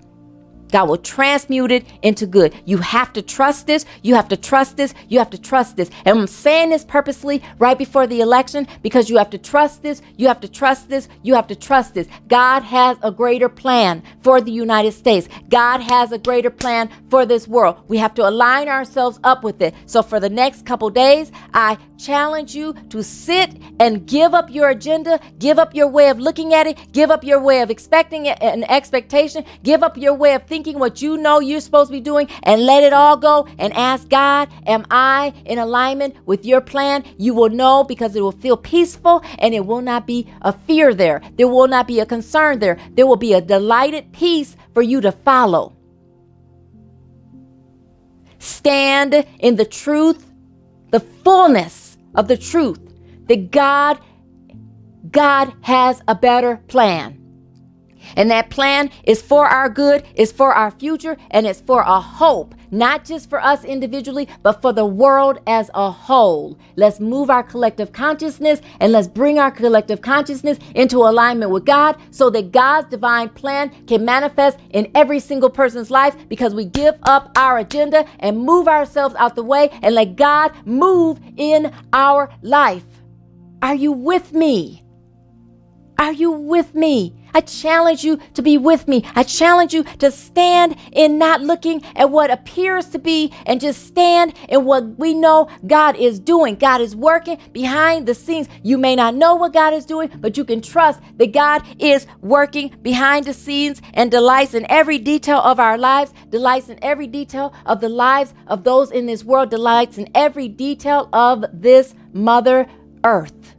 God 0.71 0.89
will 0.89 0.97
transmute 0.97 1.71
it 1.71 1.85
into 2.01 2.25
good. 2.25 2.53
You 2.65 2.77
have 2.79 3.13
to 3.13 3.21
trust 3.21 3.67
this. 3.67 3.85
You 4.01 4.15
have 4.15 4.27
to 4.29 4.37
trust 4.37 4.77
this. 4.77 4.93
You 5.07 5.19
have 5.19 5.29
to 5.29 5.37
trust 5.37 5.77
this. 5.77 5.89
And 6.05 6.19
I'm 6.19 6.27
saying 6.27 6.69
this 6.69 6.83
purposely 6.83 7.41
right 7.59 7.77
before 7.77 8.07
the 8.07 8.21
election 8.21 8.67
because 8.81 9.09
you 9.09 9.17
have 9.17 9.29
to 9.31 9.37
trust 9.37 9.83
this. 9.83 10.01
You 10.17 10.27
have 10.27 10.41
to 10.41 10.47
trust 10.47 10.89
this. 10.89 11.07
You 11.23 11.35
have 11.35 11.47
to 11.47 11.55
trust 11.55 11.93
this. 11.93 12.07
God 12.27 12.63
has 12.63 12.97
a 13.01 13.11
greater 13.11 13.49
plan 13.49 14.03
for 14.21 14.41
the 14.41 14.51
United 14.51 14.93
States. 14.93 15.29
God 15.49 15.81
has 15.81 16.11
a 16.11 16.17
greater 16.17 16.49
plan 16.49 16.89
for 17.09 17.25
this 17.25 17.47
world. 17.47 17.77
We 17.87 17.97
have 17.97 18.13
to 18.15 18.27
align 18.27 18.67
ourselves 18.67 19.19
up 19.23 19.43
with 19.43 19.61
it. 19.61 19.73
So 19.85 20.01
for 20.01 20.19
the 20.19 20.29
next 20.29 20.65
couple 20.65 20.89
days, 20.89 21.31
I 21.53 21.77
challenge 21.97 22.55
you 22.55 22.73
to 22.89 23.03
sit 23.03 23.57
and 23.79 24.05
give 24.05 24.33
up 24.33 24.49
your 24.49 24.69
agenda, 24.69 25.19
give 25.39 25.59
up 25.59 25.73
your 25.73 25.87
way 25.87 26.09
of 26.09 26.19
looking 26.19 26.53
at 26.53 26.67
it, 26.67 26.91
give 26.91 27.11
up 27.11 27.23
your 27.23 27.39
way 27.39 27.61
of 27.61 27.69
expecting 27.69 28.25
it, 28.25 28.37
an 28.41 28.63
expectation, 28.65 29.45
give 29.63 29.83
up 29.83 29.97
your 29.97 30.13
way 30.13 30.33
of 30.33 30.45
thinking 30.47 30.64
thinking 30.65 30.79
what 30.79 30.99
you 30.99 31.15
know 31.15 31.39
you're 31.39 31.59
supposed 31.59 31.89
to 31.89 31.91
be 31.91 32.01
doing 32.01 32.27
and 32.41 32.65
let 32.65 32.81
it 32.81 32.91
all 32.91 33.17
go 33.17 33.47
and 33.59 33.71
ask 33.73 34.09
God, 34.09 34.49
Am 34.65 34.83
I 34.89 35.31
in 35.45 35.59
alignment 35.59 36.15
with 36.25 36.43
your 36.43 36.59
plan? 36.59 37.03
You 37.19 37.35
will 37.35 37.49
know 37.49 37.83
because 37.83 38.15
it 38.15 38.21
will 38.21 38.31
feel 38.31 38.57
peaceful 38.57 39.23
and 39.37 39.53
it 39.53 39.67
will 39.67 39.81
not 39.81 40.07
be 40.07 40.27
a 40.41 40.51
fear 40.51 40.95
there. 40.95 41.21
There 41.37 41.47
will 41.47 41.67
not 41.67 41.87
be 41.87 41.99
a 41.99 42.05
concern 42.05 42.57
there. 42.57 42.79
There 42.95 43.05
will 43.05 43.15
be 43.15 43.33
a 43.33 43.41
delighted 43.41 44.11
peace 44.11 44.57
for 44.73 44.81
you 44.81 45.01
to 45.01 45.11
follow. 45.11 45.75
Stand 48.39 49.23
in 49.39 49.55
the 49.57 49.65
truth, 49.65 50.25
the 50.89 50.99
fullness 50.99 51.97
of 52.15 52.27
the 52.27 52.37
truth 52.37 52.79
that 53.27 53.51
God 53.51 53.99
God 55.11 55.53
has 55.61 56.01
a 56.07 56.15
better 56.15 56.57
plan. 56.67 57.24
And 58.15 58.31
that 58.31 58.49
plan 58.49 58.89
is 59.03 59.21
for 59.21 59.45
our 59.45 59.69
good, 59.69 60.03
is 60.15 60.31
for 60.31 60.53
our 60.53 60.71
future, 60.71 61.17
and 61.31 61.45
it's 61.45 61.61
for 61.61 61.81
a 61.81 61.99
hope, 61.99 62.55
not 62.71 63.05
just 63.05 63.29
for 63.29 63.41
us 63.41 63.63
individually, 63.63 64.27
but 64.43 64.61
for 64.61 64.73
the 64.73 64.85
world 64.85 65.39
as 65.47 65.69
a 65.73 65.91
whole. 65.91 66.57
Let's 66.75 66.99
move 66.99 67.29
our 67.29 67.43
collective 67.43 67.91
consciousness 67.91 68.61
and 68.79 68.91
let's 68.91 69.07
bring 69.07 69.39
our 69.39 69.51
collective 69.51 70.01
consciousness 70.01 70.59
into 70.73 70.97
alignment 70.97 71.51
with 71.51 71.65
God 71.65 71.97
so 72.11 72.29
that 72.31 72.51
God's 72.51 72.89
divine 72.89 73.29
plan 73.29 73.71
can 73.87 74.05
manifest 74.05 74.59
in 74.71 74.91
every 74.95 75.19
single 75.19 75.49
person's 75.49 75.91
life 75.91 76.15
because 76.29 76.53
we 76.53 76.65
give 76.65 76.95
up 77.03 77.31
our 77.35 77.57
agenda 77.59 78.05
and 78.19 78.37
move 78.37 78.67
ourselves 78.67 79.15
out 79.15 79.35
the 79.35 79.43
way 79.43 79.69
and 79.81 79.95
let 79.95 80.15
God 80.15 80.51
move 80.65 81.19
in 81.37 81.71
our 81.93 82.29
life. 82.41 82.83
Are 83.61 83.75
you 83.75 83.91
with 83.91 84.33
me? 84.33 84.83
Are 85.97 86.11
you 86.11 86.31
with 86.31 86.75
me? 86.75 87.15
I 87.35 87.41
challenge 87.41 88.05
you 88.05 88.17
to 88.35 88.41
be 88.41 88.57
with 88.57 88.87
me. 88.87 89.03
I 89.13 89.23
challenge 89.23 89.73
you 89.73 89.83
to 89.83 90.09
stand 90.09 90.77
in 90.93 91.17
not 91.19 91.41
looking 91.41 91.83
at 91.93 92.09
what 92.09 92.31
appears 92.31 92.87
to 92.91 92.99
be 92.99 93.33
and 93.45 93.59
just 93.59 93.85
stand 93.85 94.33
in 94.47 94.63
what 94.63 94.97
we 94.97 95.13
know 95.13 95.49
God 95.67 95.97
is 95.97 96.17
doing. 96.17 96.55
God 96.55 96.79
is 96.79 96.95
working 96.95 97.37
behind 97.51 98.07
the 98.07 98.15
scenes. 98.15 98.47
You 98.63 98.77
may 98.77 98.95
not 98.95 99.15
know 99.15 99.35
what 99.35 99.51
God 99.51 99.73
is 99.73 99.85
doing, 99.85 100.09
but 100.21 100.37
you 100.37 100.45
can 100.45 100.61
trust 100.61 101.01
that 101.17 101.33
God 101.33 101.61
is 101.77 102.07
working 102.21 102.73
behind 102.81 103.25
the 103.25 103.33
scenes 103.33 103.81
and 103.93 104.09
delights 104.09 104.53
in 104.53 104.65
every 104.71 104.97
detail 104.97 105.39
of 105.39 105.59
our 105.59 105.77
lives, 105.77 106.13
delights 106.29 106.69
in 106.69 106.81
every 106.81 107.07
detail 107.07 107.53
of 107.65 107.81
the 107.81 107.89
lives 107.89 108.33
of 108.47 108.63
those 108.63 108.91
in 108.91 109.07
this 109.07 109.25
world, 109.25 109.49
delights 109.49 109.97
in 109.97 110.07
every 110.15 110.47
detail 110.47 111.09
of 111.11 111.43
this 111.51 111.95
Mother 112.13 112.65
Earth. 113.03 113.55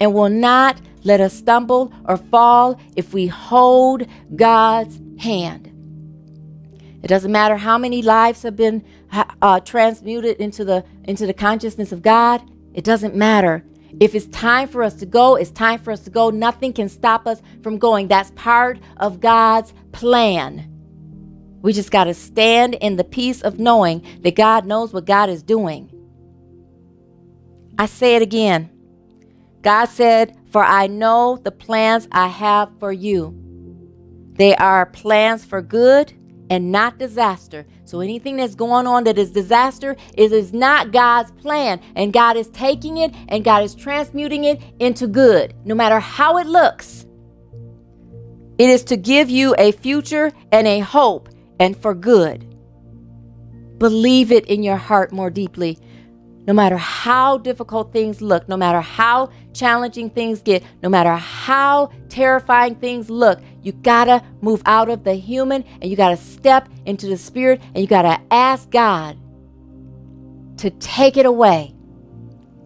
And 0.00 0.12
will 0.12 0.28
not 0.28 0.80
let 1.04 1.20
us 1.20 1.34
stumble 1.34 1.92
or 2.06 2.16
fall 2.16 2.80
if 2.96 3.14
we 3.14 3.26
hold 3.26 4.06
God's 4.34 5.00
hand. 5.18 5.70
It 7.02 7.08
doesn't 7.08 7.30
matter 7.30 7.58
how 7.58 7.76
many 7.76 8.00
lives 8.00 8.42
have 8.42 8.56
been 8.56 8.82
uh, 9.12 9.60
transmuted 9.60 10.38
into 10.38 10.64
the 10.64 10.84
into 11.04 11.26
the 11.26 11.34
consciousness 11.34 11.92
of 11.92 12.00
God. 12.02 12.42
It 12.72 12.82
doesn't 12.82 13.14
matter. 13.14 13.62
If 14.00 14.14
it's 14.14 14.26
time 14.26 14.68
for 14.68 14.82
us 14.82 14.94
to 14.94 15.06
go, 15.06 15.36
it's 15.36 15.50
time 15.50 15.78
for 15.78 15.92
us 15.92 16.00
to 16.00 16.10
go. 16.10 16.30
Nothing 16.30 16.72
can 16.72 16.88
stop 16.88 17.26
us 17.26 17.42
from 17.62 17.78
going. 17.78 18.08
That's 18.08 18.32
part 18.32 18.78
of 18.96 19.20
God's 19.20 19.72
plan. 19.92 20.70
We 21.62 21.72
just 21.72 21.90
got 21.90 22.04
to 22.04 22.14
stand 22.14 22.74
in 22.74 22.96
the 22.96 23.04
peace 23.04 23.40
of 23.40 23.58
knowing 23.58 24.04
that 24.22 24.34
God 24.34 24.66
knows 24.66 24.92
what 24.92 25.04
God 25.04 25.30
is 25.30 25.42
doing. 25.42 25.90
I 27.78 27.86
say 27.86 28.16
it 28.16 28.22
again. 28.22 28.70
God 29.62 29.86
said, 29.86 30.36
For 30.54 30.62
I 30.62 30.86
know 30.86 31.40
the 31.42 31.50
plans 31.50 32.06
I 32.12 32.28
have 32.28 32.70
for 32.78 32.92
you. 32.92 33.34
They 34.34 34.54
are 34.54 34.86
plans 34.86 35.44
for 35.44 35.60
good 35.60 36.12
and 36.48 36.70
not 36.70 36.96
disaster. 36.96 37.66
So 37.84 37.98
anything 37.98 38.36
that's 38.36 38.54
going 38.54 38.86
on 38.86 39.02
that 39.02 39.18
is 39.18 39.32
disaster 39.32 39.96
is, 40.16 40.30
is 40.30 40.52
not 40.52 40.92
God's 40.92 41.32
plan. 41.32 41.80
And 41.96 42.12
God 42.12 42.36
is 42.36 42.50
taking 42.50 42.98
it 42.98 43.12
and 43.28 43.42
God 43.42 43.64
is 43.64 43.74
transmuting 43.74 44.44
it 44.44 44.62
into 44.78 45.08
good, 45.08 45.54
no 45.64 45.74
matter 45.74 45.98
how 45.98 46.38
it 46.38 46.46
looks. 46.46 47.04
It 48.56 48.70
is 48.70 48.84
to 48.84 48.96
give 48.96 49.28
you 49.28 49.56
a 49.58 49.72
future 49.72 50.30
and 50.52 50.68
a 50.68 50.78
hope 50.78 51.30
and 51.58 51.76
for 51.76 51.96
good. 51.96 52.46
Believe 53.78 54.30
it 54.30 54.46
in 54.46 54.62
your 54.62 54.76
heart 54.76 55.10
more 55.10 55.30
deeply 55.30 55.80
no 56.46 56.52
matter 56.52 56.76
how 56.76 57.38
difficult 57.38 57.92
things 57.92 58.20
look, 58.20 58.48
no 58.48 58.56
matter 58.56 58.80
how 58.80 59.30
challenging 59.54 60.10
things 60.10 60.42
get, 60.42 60.62
no 60.82 60.88
matter 60.88 61.14
how 61.14 61.90
terrifying 62.08 62.74
things 62.74 63.08
look, 63.08 63.40
you 63.62 63.72
gotta 63.72 64.22
move 64.42 64.62
out 64.66 64.90
of 64.90 65.04
the 65.04 65.14
human 65.14 65.64
and 65.80 65.90
you 65.90 65.96
gotta 65.96 66.16
step 66.16 66.68
into 66.84 67.06
the 67.06 67.16
spirit 67.16 67.62
and 67.74 67.78
you 67.78 67.86
gotta 67.86 68.20
ask 68.30 68.70
God 68.70 69.16
to 70.58 70.70
take 70.70 71.16
it 71.16 71.26
away. 71.26 71.74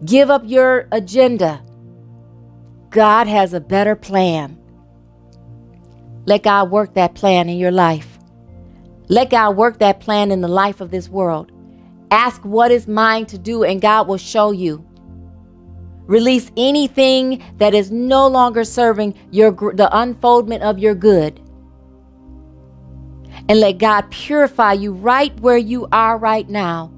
Give 0.05 0.29
up 0.29 0.43
your 0.45 0.87
agenda. 0.91 1.63
God 2.89 3.27
has 3.27 3.53
a 3.53 3.59
better 3.59 3.95
plan. 3.95 4.57
Let 6.25 6.43
God 6.43 6.71
work 6.71 6.93
that 6.95 7.15
plan 7.15 7.49
in 7.49 7.57
your 7.57 7.71
life. 7.71 8.19
Let 9.07 9.29
God 9.29 9.57
work 9.57 9.79
that 9.79 9.99
plan 9.99 10.31
in 10.31 10.41
the 10.41 10.47
life 10.47 10.81
of 10.81 10.91
this 10.91 11.09
world. 11.09 11.51
Ask 12.11 12.43
what 12.43 12.71
is 12.71 12.87
mine 12.87 13.25
to 13.27 13.37
do, 13.37 13.63
and 13.63 13.81
God 13.81 14.07
will 14.07 14.17
show 14.17 14.51
you. 14.51 14.85
Release 16.09 16.51
anything 16.57 17.43
that 17.59 17.75
is 17.75 17.91
no 17.91 18.25
longer 18.25 18.63
serving 18.63 19.13
your 19.29 19.51
the 19.51 19.87
unfoldment 19.95 20.63
of 20.63 20.79
your 20.79 20.95
good. 20.95 21.39
And 23.47 23.59
let 23.59 23.77
God 23.77 24.09
purify 24.09 24.73
you 24.73 24.91
right 24.91 25.39
where 25.39 25.55
you 25.57 25.87
are 25.91 26.17
right 26.17 26.49
now 26.49 26.91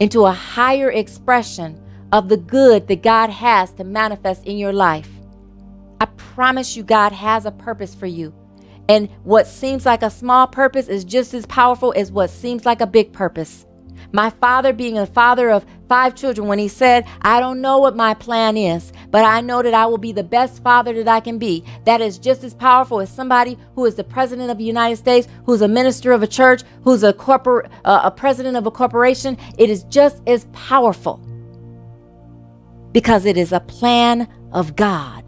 into 0.00 0.24
a 0.24 0.32
higher 0.32 0.90
expression 0.90 1.78
of 2.10 2.30
the 2.30 2.38
good 2.38 2.88
that 2.88 3.02
God 3.02 3.28
has 3.28 3.70
to 3.72 3.84
manifest 3.84 4.46
in 4.46 4.56
your 4.56 4.72
life. 4.72 5.10
I 6.00 6.06
promise 6.06 6.74
you, 6.74 6.82
God 6.82 7.12
has 7.12 7.44
a 7.44 7.50
purpose 7.50 7.94
for 7.94 8.06
you. 8.06 8.32
And 8.88 9.10
what 9.24 9.46
seems 9.46 9.84
like 9.84 10.02
a 10.02 10.08
small 10.08 10.46
purpose 10.46 10.88
is 10.88 11.04
just 11.04 11.34
as 11.34 11.44
powerful 11.44 11.92
as 11.94 12.10
what 12.10 12.30
seems 12.30 12.64
like 12.64 12.80
a 12.80 12.86
big 12.86 13.12
purpose. 13.12 13.66
My 14.12 14.30
father, 14.30 14.72
being 14.72 14.96
a 14.96 15.06
father 15.06 15.50
of 15.50 15.66
five 15.88 16.14
children, 16.14 16.48
when 16.48 16.58
he 16.58 16.68
said, 16.68 17.06
I 17.22 17.40
don't 17.40 17.60
know 17.60 17.78
what 17.78 17.94
my 17.94 18.14
plan 18.14 18.56
is, 18.56 18.92
but 19.10 19.24
I 19.24 19.40
know 19.42 19.62
that 19.62 19.74
I 19.74 19.86
will 19.86 19.98
be 19.98 20.12
the 20.12 20.24
best 20.24 20.62
father 20.62 20.94
that 20.94 21.08
I 21.08 21.20
can 21.20 21.38
be. 21.38 21.64
That 21.84 22.00
is 22.00 22.18
just 22.18 22.42
as 22.42 22.54
powerful 22.54 23.00
as 23.00 23.10
somebody 23.10 23.58
who 23.74 23.84
is 23.84 23.96
the 23.96 24.04
president 24.04 24.50
of 24.50 24.58
the 24.58 24.64
United 24.64 24.96
States, 24.96 25.28
who's 25.44 25.60
a 25.60 25.68
minister 25.68 26.12
of 26.12 26.22
a 26.22 26.26
church, 26.26 26.62
who's 26.84 27.02
a 27.02 27.12
corporate, 27.12 27.70
uh, 27.84 28.00
a 28.04 28.10
president 28.10 28.56
of 28.56 28.66
a 28.66 28.70
corporation. 28.70 29.36
It 29.58 29.68
is 29.68 29.84
just 29.84 30.22
as 30.26 30.46
powerful 30.52 31.20
because 32.92 33.26
it 33.26 33.36
is 33.36 33.52
a 33.52 33.60
plan 33.60 34.26
of 34.52 34.74
God. 34.74 35.24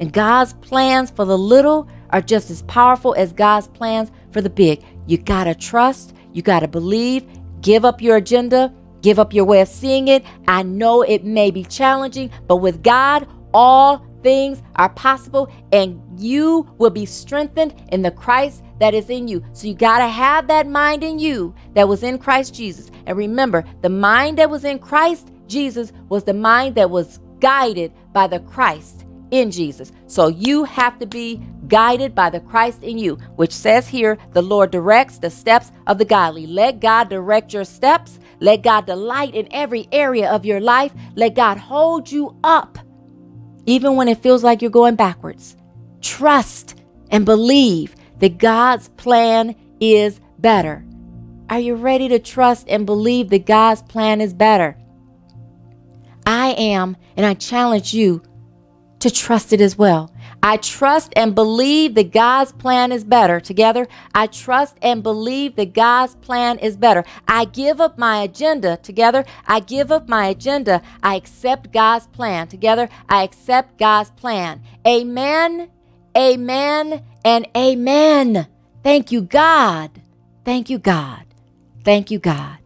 And 0.00 0.12
God's 0.12 0.54
plans 0.54 1.10
for 1.10 1.24
the 1.24 1.38
little 1.38 1.88
are 2.10 2.20
just 2.22 2.50
as 2.50 2.62
powerful 2.62 3.14
as 3.16 3.32
God's 3.32 3.68
plans 3.68 4.10
for 4.30 4.40
the 4.40 4.50
big. 4.50 4.82
You 5.06 5.18
got 5.18 5.44
to 5.44 5.54
trust, 5.54 6.14
you 6.32 6.42
got 6.42 6.60
to 6.60 6.68
believe, 6.68 7.24
Give 7.66 7.84
up 7.84 8.00
your 8.00 8.18
agenda, 8.18 8.72
give 9.02 9.18
up 9.18 9.34
your 9.34 9.44
way 9.44 9.60
of 9.60 9.66
seeing 9.66 10.06
it. 10.06 10.24
I 10.46 10.62
know 10.62 11.02
it 11.02 11.24
may 11.24 11.50
be 11.50 11.64
challenging, 11.64 12.30
but 12.46 12.58
with 12.58 12.80
God, 12.84 13.26
all 13.52 14.06
things 14.22 14.62
are 14.76 14.88
possible 14.90 15.50
and 15.72 16.00
you 16.16 16.72
will 16.78 16.90
be 16.90 17.04
strengthened 17.04 17.74
in 17.90 18.02
the 18.02 18.12
Christ 18.12 18.62
that 18.78 18.94
is 18.94 19.10
in 19.10 19.26
you. 19.26 19.44
So 19.52 19.66
you 19.66 19.74
got 19.74 19.98
to 19.98 20.06
have 20.06 20.46
that 20.46 20.68
mind 20.68 21.02
in 21.02 21.18
you 21.18 21.56
that 21.74 21.88
was 21.88 22.04
in 22.04 22.18
Christ 22.18 22.54
Jesus. 22.54 22.88
And 23.06 23.18
remember, 23.18 23.64
the 23.82 23.88
mind 23.88 24.38
that 24.38 24.48
was 24.48 24.64
in 24.64 24.78
Christ 24.78 25.32
Jesus 25.48 25.92
was 26.08 26.22
the 26.22 26.34
mind 26.34 26.76
that 26.76 26.88
was 26.88 27.18
guided 27.40 27.92
by 28.12 28.28
the 28.28 28.38
Christ 28.38 29.05
in 29.30 29.50
Jesus. 29.50 29.92
So 30.06 30.28
you 30.28 30.64
have 30.64 30.98
to 30.98 31.06
be 31.06 31.42
guided 31.68 32.14
by 32.14 32.30
the 32.30 32.40
Christ 32.40 32.82
in 32.82 32.98
you, 32.98 33.16
which 33.36 33.52
says 33.52 33.88
here, 33.88 34.18
the 34.32 34.42
Lord 34.42 34.70
directs 34.70 35.18
the 35.18 35.30
steps 35.30 35.72
of 35.86 35.98
the 35.98 36.04
godly. 36.04 36.46
Let 36.46 36.80
God 36.80 37.08
direct 37.08 37.52
your 37.52 37.64
steps. 37.64 38.18
Let 38.40 38.62
God 38.62 38.86
delight 38.86 39.34
in 39.34 39.48
every 39.50 39.88
area 39.92 40.30
of 40.30 40.44
your 40.44 40.60
life. 40.60 40.92
Let 41.14 41.34
God 41.34 41.58
hold 41.58 42.10
you 42.10 42.36
up, 42.44 42.78
even 43.66 43.96
when 43.96 44.08
it 44.08 44.22
feels 44.22 44.44
like 44.44 44.62
you're 44.62 44.70
going 44.70 44.94
backwards. 44.94 45.56
Trust 46.00 46.80
and 47.10 47.24
believe 47.24 47.94
that 48.18 48.38
God's 48.38 48.88
plan 48.90 49.54
is 49.80 50.20
better. 50.38 50.84
Are 51.48 51.60
you 51.60 51.74
ready 51.74 52.08
to 52.08 52.18
trust 52.18 52.66
and 52.68 52.86
believe 52.86 53.30
that 53.30 53.46
God's 53.46 53.82
plan 53.82 54.20
is 54.20 54.34
better? 54.34 54.76
I 56.26 56.48
am, 56.58 56.96
and 57.16 57.24
I 57.24 57.34
challenge 57.34 57.94
you 57.94 58.22
to 59.06 59.14
trust 59.14 59.52
it 59.52 59.60
as 59.60 59.78
well. 59.78 60.10
I 60.42 60.56
trust 60.56 61.12
and 61.14 61.34
believe 61.34 61.94
that 61.94 62.10
God's 62.12 62.50
plan 62.50 62.90
is 62.90 63.04
better. 63.04 63.38
Together, 63.38 63.86
I 64.14 64.26
trust 64.26 64.76
and 64.82 65.02
believe 65.02 65.54
that 65.56 65.74
God's 65.74 66.16
plan 66.16 66.58
is 66.58 66.76
better. 66.76 67.04
I 67.28 67.44
give 67.44 67.80
up 67.80 67.98
my 67.98 68.22
agenda. 68.22 68.76
Together, 68.78 69.24
I 69.46 69.60
give 69.60 69.92
up 69.92 70.08
my 70.08 70.26
agenda. 70.26 70.82
I 71.04 71.14
accept 71.14 71.72
God's 71.72 72.08
plan. 72.08 72.48
Together, 72.48 72.88
I 73.08 73.22
accept 73.22 73.78
God's 73.78 74.10
plan. 74.10 74.60
Amen, 74.84 75.70
amen, 76.16 77.04
and 77.24 77.46
amen. 77.56 78.48
Thank 78.82 79.12
you, 79.12 79.20
God. 79.20 80.02
Thank 80.44 80.68
you, 80.68 80.78
God. 80.78 81.24
Thank 81.84 82.10
you, 82.10 82.18
God. 82.18 82.58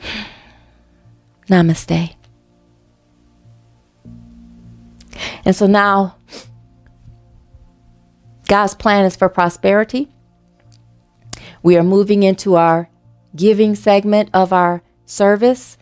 Namaste. 1.50 2.15
And 5.44 5.54
so 5.54 5.66
now 5.66 6.16
God's 8.48 8.74
plan 8.74 9.04
is 9.04 9.16
for 9.16 9.28
prosperity. 9.28 10.08
We 11.62 11.76
are 11.76 11.82
moving 11.82 12.22
into 12.22 12.54
our 12.54 12.88
giving 13.34 13.74
segment 13.74 14.30
of 14.32 14.52
our 14.52 14.82
service 15.04 15.76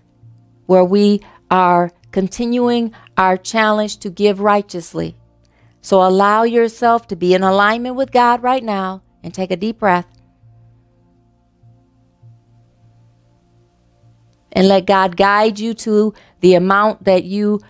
where 0.67 0.85
we 0.85 1.21
are 1.51 1.91
continuing 2.11 2.95
our 3.17 3.37
challenge 3.37 3.99
to 3.99 4.11
give 4.11 4.41
righteously. 4.41 5.17
So 5.81 6.03
allow 6.03 6.45
yourself 6.45 7.07
to 7.09 7.17
be 7.17 7.35
in 7.35 7.43
alignment 7.43 7.97
with 7.97 8.13
God 8.13 8.43
right 8.43 8.65
now 8.65 9.03
and 9.23 9.35
take 9.35 9.51
a 9.51 9.57
deep 9.57 9.79
breath. 9.79 10.07
And 14.53 14.69
let 14.69 14.87
God 14.87 15.17
guide 15.17 15.59
you 15.59 15.75
to 15.75 16.15
the 16.41 16.55
amount 16.55 17.05
that 17.05 17.25
you 17.25 17.61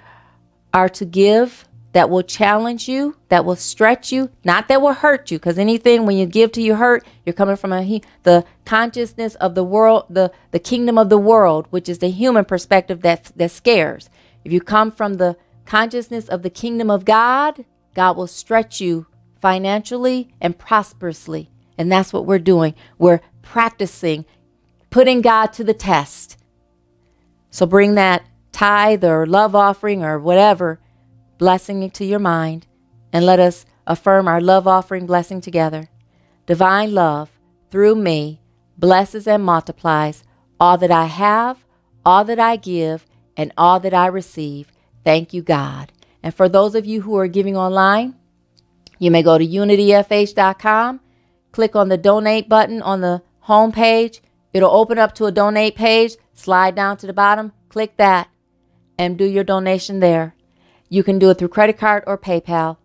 are 0.74 0.90
to 0.90 1.04
give 1.04 1.66
that 1.92 2.10
will 2.10 2.22
challenge 2.22 2.88
you, 2.88 3.16
that 3.28 3.44
will 3.44 3.54
stretch 3.54 4.10
you, 4.10 4.28
not 4.44 4.66
that 4.66 4.82
will 4.82 4.92
hurt 4.92 5.30
you, 5.30 5.38
because 5.38 5.58
anything 5.58 6.04
when 6.04 6.16
you 6.16 6.26
give 6.26 6.50
to 6.50 6.60
you 6.60 6.74
hurt, 6.74 7.06
you're 7.24 7.32
coming 7.32 7.54
from 7.54 7.72
a 7.72 8.00
the 8.24 8.44
consciousness 8.64 9.36
of 9.36 9.54
the 9.54 9.62
world, 9.62 10.06
the 10.10 10.32
the 10.50 10.58
kingdom 10.58 10.98
of 10.98 11.08
the 11.08 11.18
world, 11.18 11.68
which 11.70 11.88
is 11.88 11.98
the 11.98 12.10
human 12.10 12.44
perspective 12.44 13.02
that 13.02 13.30
that 13.36 13.52
scares. 13.52 14.10
If 14.44 14.52
you 14.52 14.60
come 14.60 14.90
from 14.90 15.14
the 15.14 15.36
consciousness 15.64 16.28
of 16.28 16.42
the 16.42 16.50
kingdom 16.50 16.90
of 16.90 17.04
God, 17.04 17.64
God 17.94 18.16
will 18.16 18.26
stretch 18.26 18.80
you 18.80 19.06
financially 19.40 20.34
and 20.40 20.58
prosperously. 20.58 21.48
And 21.78 21.90
that's 21.90 22.12
what 22.12 22.26
we're 22.26 22.38
doing. 22.38 22.74
We're 22.98 23.20
practicing 23.42 24.24
putting 24.90 25.20
God 25.22 25.52
to 25.52 25.64
the 25.64 25.74
test. 25.74 26.38
So 27.50 27.66
bring 27.66 27.94
that 27.94 28.24
tithe 28.54 29.04
or 29.04 29.26
love 29.26 29.54
offering 29.54 30.02
or 30.02 30.18
whatever 30.18 30.80
blessing 31.38 31.90
to 31.90 32.04
your 32.04 32.20
mind, 32.20 32.66
and 33.12 33.26
let 33.26 33.40
us 33.40 33.66
affirm 33.86 34.28
our 34.28 34.40
love 34.40 34.66
offering 34.66 35.04
blessing 35.04 35.40
together. 35.40 35.88
Divine 36.46 36.94
love, 36.94 37.30
through 37.70 37.96
me, 37.96 38.40
blesses 38.78 39.26
and 39.26 39.44
multiplies 39.44 40.22
all 40.60 40.78
that 40.78 40.92
I 40.92 41.06
have, 41.06 41.64
all 42.06 42.24
that 42.24 42.38
I 42.38 42.56
give, 42.56 43.04
and 43.36 43.52
all 43.58 43.80
that 43.80 43.92
I 43.92 44.06
receive. 44.06 44.70
Thank 45.04 45.34
you, 45.34 45.42
God. 45.42 45.92
And 46.22 46.32
for 46.32 46.48
those 46.48 46.76
of 46.76 46.86
you 46.86 47.02
who 47.02 47.16
are 47.16 47.26
giving 47.26 47.56
online, 47.56 48.14
you 49.00 49.10
may 49.10 49.22
go 49.22 49.36
to 49.36 49.46
unityfh.com, 49.46 51.00
click 51.50 51.74
on 51.74 51.88
the 51.88 51.98
donate 51.98 52.48
button 52.48 52.80
on 52.80 53.00
the 53.00 53.22
home 53.40 53.72
page. 53.72 54.22
It'll 54.52 54.70
open 54.70 54.98
up 54.98 55.14
to 55.16 55.26
a 55.26 55.32
donate 55.32 55.74
page, 55.74 56.16
slide 56.32 56.76
down 56.76 56.96
to 56.98 57.06
the 57.08 57.12
bottom, 57.12 57.52
click 57.68 57.96
that 57.96 58.28
and 58.98 59.18
do 59.18 59.24
your 59.24 59.44
donation 59.44 60.00
there. 60.00 60.34
You 60.88 61.02
can 61.02 61.18
do 61.18 61.30
it 61.30 61.38
through 61.38 61.48
credit 61.48 61.78
card 61.78 62.04
or 62.06 62.18
PayPal. 62.18 62.78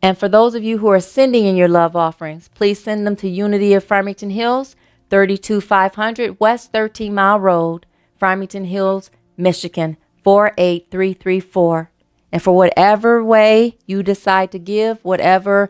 And 0.00 0.18
for 0.18 0.28
those 0.28 0.54
of 0.54 0.64
you 0.64 0.78
who 0.78 0.88
are 0.88 1.00
sending 1.00 1.46
in 1.46 1.56
your 1.56 1.68
love 1.68 1.94
offerings, 1.94 2.48
please 2.48 2.82
send 2.82 3.06
them 3.06 3.14
to 3.16 3.28
Unity 3.28 3.72
of 3.74 3.84
Farmington 3.84 4.30
Hills, 4.30 4.74
32500 5.10 6.40
West 6.40 6.72
13 6.72 7.14
Mile 7.14 7.38
Road, 7.38 7.86
Farmington 8.18 8.64
Hills, 8.64 9.10
Michigan, 9.36 9.96
48334. 10.24 11.90
And 12.32 12.42
for 12.42 12.56
whatever 12.56 13.22
way 13.22 13.78
you 13.86 14.02
decide 14.02 14.50
to 14.52 14.58
give, 14.58 15.04
whatever 15.04 15.68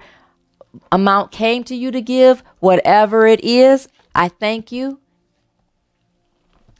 amount 0.90 1.32
came 1.32 1.64
to 1.64 1.74
you 1.74 1.90
to 1.90 2.00
give, 2.00 2.42
whatever 2.60 3.26
it 3.26 3.42
is, 3.44 3.88
I 4.14 4.28
thank 4.28 4.72
you. 4.72 5.00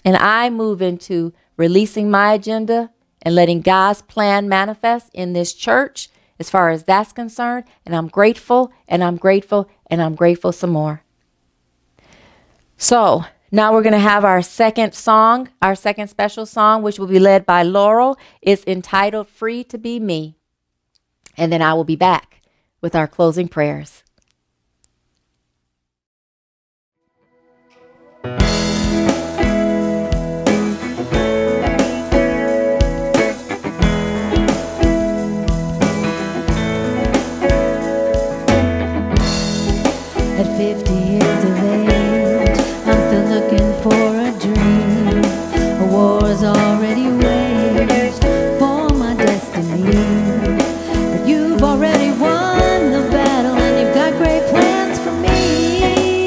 And 0.05 0.17
I 0.17 0.51
move 0.51 0.81
into 0.81 1.33
releasing 1.57 2.11
my 2.11 2.33
agenda 2.33 2.91
and 3.21 3.35
letting 3.35 3.61
God's 3.61 4.03
plan 4.03 4.49
manifest 4.49 5.11
in 5.15 5.33
this 5.33 5.55
church 5.55 6.09
as 6.39 6.51
far 6.51 6.71
as 6.71 6.85
that's 6.85 7.13
concerned. 7.13 7.65
And 7.87 7.95
I'm 7.95 8.09
grateful 8.09 8.73
and 8.89 9.03
I'm 9.05 9.17
grateful 9.17 9.71
and 9.87 10.03
I'm 10.03 10.15
grateful 10.15 10.53
some 10.53 10.71
more. 10.71 11.03
So 12.77 13.25
now 13.53 13.73
we're 13.73 13.83
going 13.83 13.93
to 13.93 13.99
have 13.99 14.25
our 14.25 14.43
second 14.43 14.95
song, 14.95 15.51
our 15.61 15.75
second 15.75 16.09
special 16.09 16.47
song, 16.47 16.83
which 16.83 16.99
will 16.99 17.07
be 17.07 17.19
led 17.19 17.47
by 17.47 17.63
Laurel. 17.63 18.19
It's 18.41 18.65
entitled 18.67 19.29
Free 19.29 19.63
to 19.65 19.79
Be 19.79 20.01
Me. 20.01 20.37
And 21.37 21.53
then 21.53 21.63
I 21.63 21.75
will 21.75 21.85
be 21.85 21.97
back 21.97 22.43
with 22.81 22.97
our 22.97 23.07
closing 23.07 23.49
prayers. 23.49 24.02
At 40.43 40.57
50 40.57 40.93
years 40.93 41.45
of 41.45 41.57
age, 41.89 42.59
I'm 42.85 42.99
still 43.07 43.27
looking 43.31 43.69
for 43.81 43.95
a 43.95 44.33
dream. 44.41 45.23
A 45.79 45.87
war's 45.89 46.43
already 46.43 47.07
waged 47.07 48.25
for 48.59 48.89
my 48.99 49.15
destiny. 49.15 49.85
But 51.13 51.29
you've 51.29 51.63
already 51.63 52.11
won 52.19 52.91
the 52.91 53.09
battle 53.13 53.55
and 53.55 53.87
you've 53.87 53.95
got 53.95 54.15
great 54.19 54.43
plans 54.51 54.99
for 54.99 55.13
me. 55.13 56.27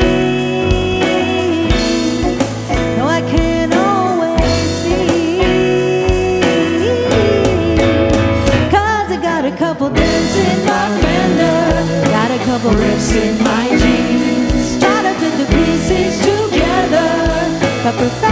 Though 2.95 3.11
I 3.19 3.21
can't 3.35 3.73
always 3.73 4.69
see. 4.81 5.39
Cause 8.71 9.11
I 9.11 9.19
got 9.21 9.43
a 9.43 9.51
couple 9.57 9.89
dents 9.89 10.35
in 10.37 10.65
my 10.65 10.87
fender, 11.01 12.09
got 12.11 12.31
a 12.31 12.39
couple 12.45 12.71
rips 12.71 13.11
in 13.11 13.43
my 13.43 13.67
jeans. 13.77 14.04
But 17.85 17.93
perfection 17.99 18.24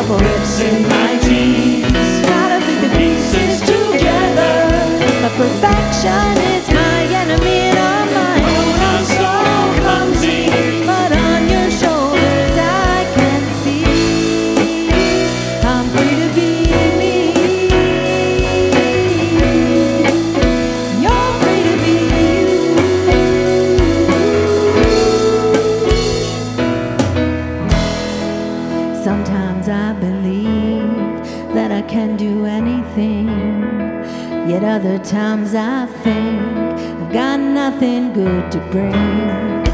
couple 0.00 0.16
rips 0.18 0.60
in 0.60 0.82
my 0.84 1.18
jeans. 1.18 2.20
Gotta 2.24 2.64
put 2.64 2.80
the 2.82 2.96
pieces 2.96 3.60
together. 3.62 4.70
But 5.22 5.32
perfection 5.32 6.47
Sometimes 29.08 29.70
I 29.70 29.94
believe 29.94 31.24
that 31.54 31.72
I 31.72 31.80
can 31.80 32.14
do 32.18 32.44
anything. 32.44 33.26
Yet 34.50 34.62
other 34.62 34.98
times 34.98 35.54
I 35.54 35.86
think 36.04 36.42
I've 37.00 37.10
got 37.10 37.40
nothing 37.40 38.12
good 38.12 38.52
to 38.52 38.58
bring. 38.70 39.67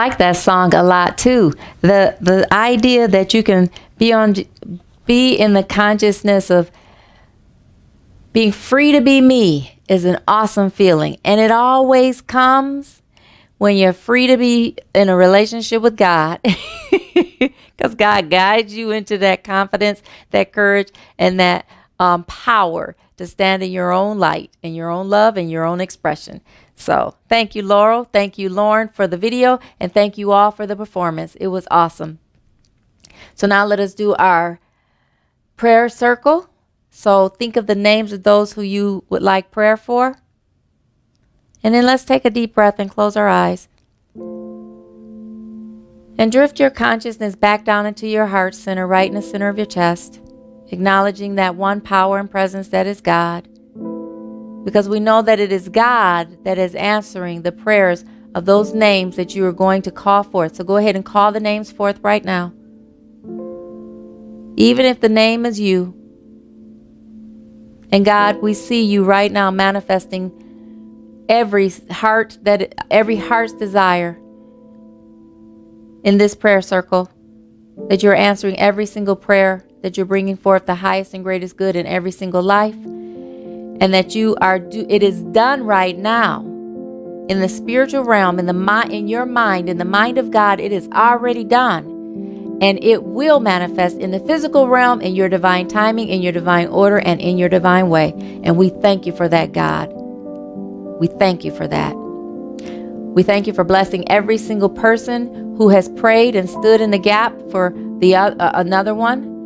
Like 0.00 0.18
that 0.18 0.36
song 0.36 0.74
a 0.74 0.82
lot 0.82 1.18
too. 1.18 1.52
The 1.82 2.16
the 2.20 2.52
idea 2.52 3.06
that 3.08 3.34
you 3.34 3.42
can 3.42 3.70
be 3.98 4.12
on 4.12 4.34
be 5.04 5.34
in 5.34 5.52
the 5.52 5.62
consciousness 5.62 6.50
of 6.50 6.70
being 8.32 8.52
free 8.52 8.92
to 8.92 9.00
be 9.00 9.20
me 9.20 9.78
is 9.88 10.04
an 10.04 10.18
awesome 10.26 10.70
feeling. 10.70 11.18
And 11.24 11.40
it 11.40 11.50
always 11.50 12.20
comes 12.20 13.02
when 13.58 13.76
you're 13.76 13.92
free 13.92 14.26
to 14.28 14.36
be 14.36 14.76
in 14.94 15.08
a 15.08 15.16
relationship 15.16 15.82
with 15.82 15.96
God. 15.96 16.40
Because 17.76 17.94
God 17.94 18.28
guides 18.28 18.74
you 18.74 18.90
into 18.90 19.16
that 19.18 19.42
confidence, 19.42 20.02
that 20.32 20.52
courage, 20.52 20.90
and 21.18 21.40
that 21.40 21.64
um, 21.98 22.24
power 22.24 22.94
to 23.16 23.26
stand 23.26 23.62
in 23.62 23.72
your 23.72 23.90
own 23.90 24.18
light, 24.18 24.50
in 24.62 24.74
your 24.74 24.90
own 24.90 25.08
love, 25.08 25.38
and 25.38 25.50
your 25.50 25.64
own 25.64 25.80
expression. 25.80 26.42
So 26.80 27.14
thank 27.28 27.54
you, 27.54 27.62
Laurel. 27.62 28.08
Thank 28.10 28.38
you, 28.38 28.48
Lauren, 28.48 28.88
for 28.88 29.06
the 29.06 29.18
video. 29.18 29.60
And 29.78 29.92
thank 29.92 30.16
you 30.16 30.32
all 30.32 30.50
for 30.50 30.66
the 30.66 30.74
performance. 30.74 31.34
It 31.34 31.48
was 31.48 31.68
awesome. 31.70 32.20
So 33.34 33.46
now 33.46 33.66
let 33.66 33.78
us 33.78 33.92
do 33.92 34.14
our 34.14 34.58
prayer 35.56 35.90
circle. 35.90 36.48
So 36.88 37.28
think 37.28 37.56
of 37.56 37.66
the 37.66 37.74
names 37.74 38.14
of 38.14 38.22
those 38.22 38.54
who 38.54 38.62
you 38.62 39.04
would 39.10 39.20
like 39.22 39.50
prayer 39.50 39.76
for. 39.76 40.16
And 41.62 41.74
then 41.74 41.84
let's 41.84 42.04
take 42.04 42.24
a 42.24 42.30
deep 42.30 42.54
breath 42.54 42.78
and 42.78 42.90
close 42.90 43.14
our 43.14 43.28
eyes. 43.28 43.68
And 46.16 46.32
drift 46.32 46.58
your 46.58 46.70
consciousness 46.70 47.34
back 47.34 47.66
down 47.66 47.84
into 47.84 48.08
your 48.08 48.28
heart 48.28 48.54
center, 48.54 48.86
right 48.86 49.08
in 49.08 49.14
the 49.14 49.22
center 49.22 49.50
of 49.50 49.58
your 49.58 49.66
chest, 49.66 50.18
acknowledging 50.68 51.34
that 51.34 51.56
one 51.56 51.82
power 51.82 52.18
and 52.18 52.30
presence 52.30 52.68
that 52.68 52.86
is 52.86 53.02
God. 53.02 53.49
Because 54.64 54.88
we 54.88 55.00
know 55.00 55.22
that 55.22 55.40
it 55.40 55.52
is 55.52 55.68
God 55.68 56.44
that 56.44 56.58
is 56.58 56.74
answering 56.74 57.42
the 57.42 57.52
prayers 57.52 58.04
of 58.34 58.44
those 58.44 58.74
names 58.74 59.16
that 59.16 59.34
you 59.34 59.44
are 59.46 59.52
going 59.52 59.82
to 59.82 59.90
call 59.90 60.22
forth. 60.22 60.56
So 60.56 60.64
go 60.64 60.76
ahead 60.76 60.96
and 60.96 61.04
call 61.04 61.32
the 61.32 61.40
names 61.40 61.72
forth 61.72 61.98
right 62.02 62.24
now. 62.24 62.52
Even 64.56 64.86
if 64.86 65.00
the 65.00 65.08
name 65.08 65.46
is 65.46 65.58
you. 65.58 65.94
And 67.90 68.04
God, 68.04 68.40
we 68.42 68.54
see 68.54 68.84
you 68.84 69.04
right 69.04 69.32
now 69.32 69.50
manifesting 69.50 71.24
every 71.28 71.70
heart 71.90 72.38
that 72.42 72.74
every 72.90 73.16
heart's 73.16 73.52
desire 73.52 74.20
in 76.04 76.18
this 76.18 76.34
prayer 76.34 76.62
circle. 76.62 77.10
That 77.88 78.02
you're 78.02 78.14
answering 78.14 78.58
every 78.58 78.84
single 78.84 79.16
prayer, 79.16 79.64
that 79.82 79.96
you're 79.96 80.04
bringing 80.04 80.36
forth 80.36 80.66
the 80.66 80.74
highest 80.76 81.14
and 81.14 81.24
greatest 81.24 81.56
good 81.56 81.76
in 81.76 81.86
every 81.86 82.10
single 82.10 82.42
life, 82.42 82.76
and 83.80 83.92
that 83.94 84.14
you 84.14 84.36
are 84.40 84.58
do 84.58 84.86
it 84.88 85.02
is 85.02 85.22
done 85.22 85.64
right 85.64 85.96
now 85.96 86.44
in 87.30 87.38
the 87.38 87.48
spiritual 87.48 88.02
realm, 88.02 88.40
in 88.40 88.46
the 88.46 88.52
mind, 88.52 88.92
in 88.92 89.06
your 89.06 89.24
mind, 89.24 89.68
in 89.68 89.78
the 89.78 89.84
mind 89.84 90.18
of 90.18 90.32
God, 90.32 90.58
it 90.58 90.72
is 90.72 90.88
already 90.92 91.44
done. 91.44 92.58
And 92.60 92.82
it 92.82 93.04
will 93.04 93.38
manifest 93.38 93.98
in 93.98 94.10
the 94.10 94.18
physical 94.18 94.68
realm 94.68 95.00
in 95.00 95.14
your 95.14 95.28
divine 95.28 95.68
timing, 95.68 96.08
in 96.08 96.22
your 96.22 96.32
divine 96.32 96.66
order, 96.66 96.98
and 96.98 97.20
in 97.20 97.38
your 97.38 97.48
divine 97.48 97.88
way. 97.88 98.12
And 98.42 98.56
we 98.56 98.70
thank 98.70 99.06
you 99.06 99.12
for 99.12 99.28
that, 99.28 99.52
God. 99.52 99.92
We 99.92 101.06
thank 101.06 101.44
you 101.44 101.52
for 101.52 101.68
that. 101.68 101.94
We 101.94 103.22
thank 103.22 103.46
you 103.46 103.52
for 103.52 103.62
blessing 103.62 104.10
every 104.10 104.36
single 104.36 104.68
person 104.68 105.54
who 105.56 105.68
has 105.68 105.88
prayed 105.88 106.34
and 106.34 106.50
stood 106.50 106.80
in 106.80 106.90
the 106.90 106.98
gap 106.98 107.32
for 107.52 107.72
the 108.00 108.16
uh, 108.16 108.34
another 108.54 108.94
one. 108.94 109.39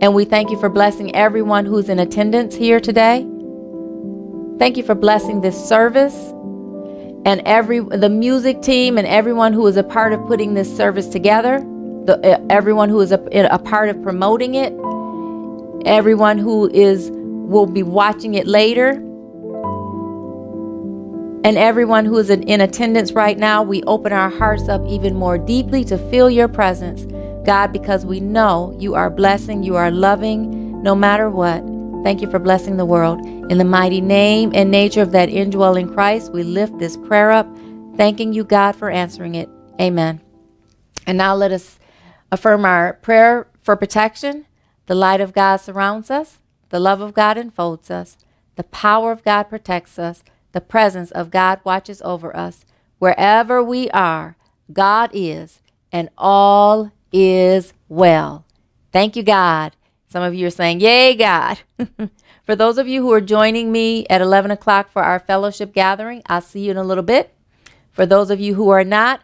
And 0.00 0.14
we 0.14 0.24
thank 0.24 0.50
you 0.50 0.58
for 0.58 0.68
blessing 0.68 1.14
everyone 1.16 1.66
who's 1.66 1.88
in 1.88 1.98
attendance 1.98 2.54
here 2.54 2.78
today. 2.78 3.26
Thank 4.58 4.76
you 4.76 4.82
for 4.82 4.94
blessing 4.94 5.40
this 5.40 5.56
service 5.68 6.14
and 7.24 7.42
every 7.44 7.80
the 7.80 8.08
music 8.08 8.62
team 8.62 8.96
and 8.96 9.06
everyone 9.06 9.52
who 9.52 9.66
is 9.66 9.76
a 9.76 9.82
part 9.82 10.12
of 10.12 10.24
putting 10.26 10.54
this 10.54 10.74
service 10.74 11.08
together. 11.08 11.58
The, 12.04 12.36
uh, 12.36 12.46
everyone 12.48 12.88
who 12.88 13.00
is 13.00 13.12
a, 13.12 13.20
a 13.50 13.58
part 13.58 13.88
of 13.88 14.00
promoting 14.02 14.54
it. 14.54 14.72
Everyone 15.84 16.38
who 16.38 16.70
is 16.70 17.10
will 17.12 17.66
be 17.66 17.82
watching 17.82 18.34
it 18.34 18.46
later. 18.46 18.90
And 21.44 21.56
everyone 21.56 22.04
who 22.04 22.18
is 22.18 22.30
in 22.30 22.60
attendance 22.60 23.12
right 23.12 23.38
now, 23.38 23.62
we 23.62 23.82
open 23.84 24.12
our 24.12 24.28
hearts 24.28 24.68
up 24.68 24.86
even 24.86 25.14
more 25.14 25.38
deeply 25.38 25.84
to 25.84 25.96
feel 26.10 26.28
your 26.28 26.48
presence, 26.48 27.02
God, 27.44 27.72
because 27.72 28.04
we 28.04 28.20
know 28.20 28.76
you 28.78 28.94
are 28.94 29.10
blessing, 29.10 29.62
you 29.62 29.76
are 29.76 29.90
loving, 29.90 30.82
no 30.82 30.94
matter 30.94 31.30
what. 31.30 31.62
Thank 32.04 32.20
you 32.20 32.30
for 32.30 32.38
blessing 32.38 32.76
the 32.76 32.86
world. 32.86 33.24
In 33.50 33.58
the 33.58 33.64
mighty 33.64 34.00
name 34.00 34.52
and 34.54 34.70
nature 34.70 35.02
of 35.02 35.12
that 35.12 35.28
indwelling 35.28 35.92
Christ, 35.92 36.32
we 36.32 36.42
lift 36.42 36.78
this 36.78 36.96
prayer 36.96 37.30
up, 37.30 37.46
thanking 37.96 38.32
you, 38.32 38.44
God, 38.44 38.76
for 38.76 38.90
answering 38.90 39.34
it. 39.34 39.48
Amen. 39.80 40.20
And 41.06 41.18
now 41.18 41.34
let 41.34 41.50
us 41.52 41.78
affirm 42.30 42.64
our 42.64 42.94
prayer 42.94 43.48
for 43.62 43.74
protection. 43.76 44.46
The 44.86 44.94
light 44.94 45.20
of 45.20 45.32
God 45.32 45.56
surrounds 45.58 46.10
us, 46.10 46.38
the 46.70 46.80
love 46.80 47.00
of 47.00 47.14
God 47.14 47.36
enfolds 47.36 47.90
us, 47.90 48.16
the 48.56 48.64
power 48.64 49.12
of 49.12 49.24
God 49.24 49.44
protects 49.44 49.98
us, 49.98 50.22
the 50.52 50.60
presence 50.60 51.10
of 51.10 51.30
God 51.30 51.60
watches 51.64 52.00
over 52.02 52.34
us. 52.36 52.64
Wherever 52.98 53.62
we 53.62 53.90
are, 53.90 54.36
God 54.72 55.10
is, 55.12 55.60
and 55.92 56.08
all 56.18 56.92
is 57.12 57.72
well. 57.88 58.44
Thank 58.92 59.16
you, 59.16 59.22
God. 59.22 59.74
Some 60.08 60.22
of 60.22 60.34
you 60.34 60.46
are 60.46 60.50
saying, 60.50 60.80
Yay, 60.80 61.14
God. 61.14 61.58
for 62.44 62.56
those 62.56 62.78
of 62.78 62.88
you 62.88 63.02
who 63.02 63.12
are 63.12 63.20
joining 63.20 63.70
me 63.70 64.06
at 64.08 64.20
11 64.20 64.50
o'clock 64.50 64.90
for 64.90 65.02
our 65.02 65.18
fellowship 65.18 65.74
gathering, 65.74 66.22
I'll 66.26 66.40
see 66.40 66.60
you 66.60 66.70
in 66.70 66.76
a 66.76 66.84
little 66.84 67.04
bit. 67.04 67.34
For 67.92 68.06
those 68.06 68.30
of 68.30 68.40
you 68.40 68.54
who 68.54 68.70
are 68.70 68.84
not, 68.84 69.20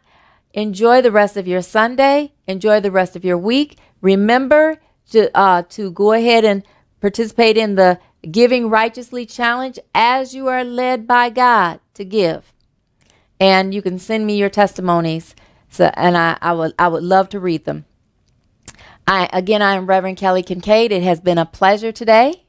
enjoy 0.52 1.00
the 1.00 1.12
rest 1.12 1.36
of 1.36 1.48
your 1.48 1.62
Sunday, 1.62 2.32
enjoy 2.46 2.80
the 2.80 2.90
rest 2.90 3.16
of 3.16 3.24
your 3.24 3.38
week. 3.38 3.78
Remember 4.00 4.78
to, 5.10 5.34
uh, 5.36 5.62
to 5.70 5.90
go 5.90 6.12
ahead 6.12 6.44
and 6.44 6.62
participate 7.00 7.56
in 7.56 7.74
the 7.74 7.98
Giving 8.30 8.70
Righteously 8.70 9.26
Challenge 9.26 9.78
as 9.94 10.34
you 10.34 10.48
are 10.48 10.64
led 10.64 11.06
by 11.06 11.30
God 11.30 11.80
to 11.94 12.04
give. 12.04 12.52
And 13.38 13.74
you 13.74 13.82
can 13.82 13.98
send 13.98 14.26
me 14.26 14.36
your 14.36 14.48
testimonies. 14.48 15.34
So, 15.74 15.90
and 15.94 16.16
I, 16.16 16.38
I 16.40 16.52
would 16.52 16.72
I 16.78 16.86
would 16.86 17.02
love 17.02 17.28
to 17.30 17.40
read 17.40 17.64
them. 17.64 17.84
I, 19.08 19.28
again, 19.32 19.60
I 19.60 19.74
am 19.74 19.86
Reverend 19.86 20.18
Kelly 20.18 20.44
Kincaid. 20.44 20.92
It 20.92 21.02
has 21.02 21.20
been 21.20 21.36
a 21.36 21.44
pleasure 21.44 21.90
today. 21.90 22.44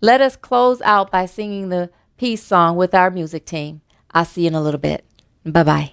Let 0.00 0.20
us 0.20 0.36
close 0.36 0.80
out 0.82 1.10
by 1.10 1.26
singing 1.26 1.70
the 1.70 1.90
peace 2.16 2.44
song 2.44 2.76
with 2.76 2.94
our 2.94 3.10
music 3.10 3.46
team. 3.46 3.80
I'll 4.12 4.24
see 4.24 4.42
you 4.42 4.46
in 4.46 4.54
a 4.54 4.62
little 4.62 4.78
bit. 4.78 5.04
Bye 5.44 5.64
bye. 5.64 5.92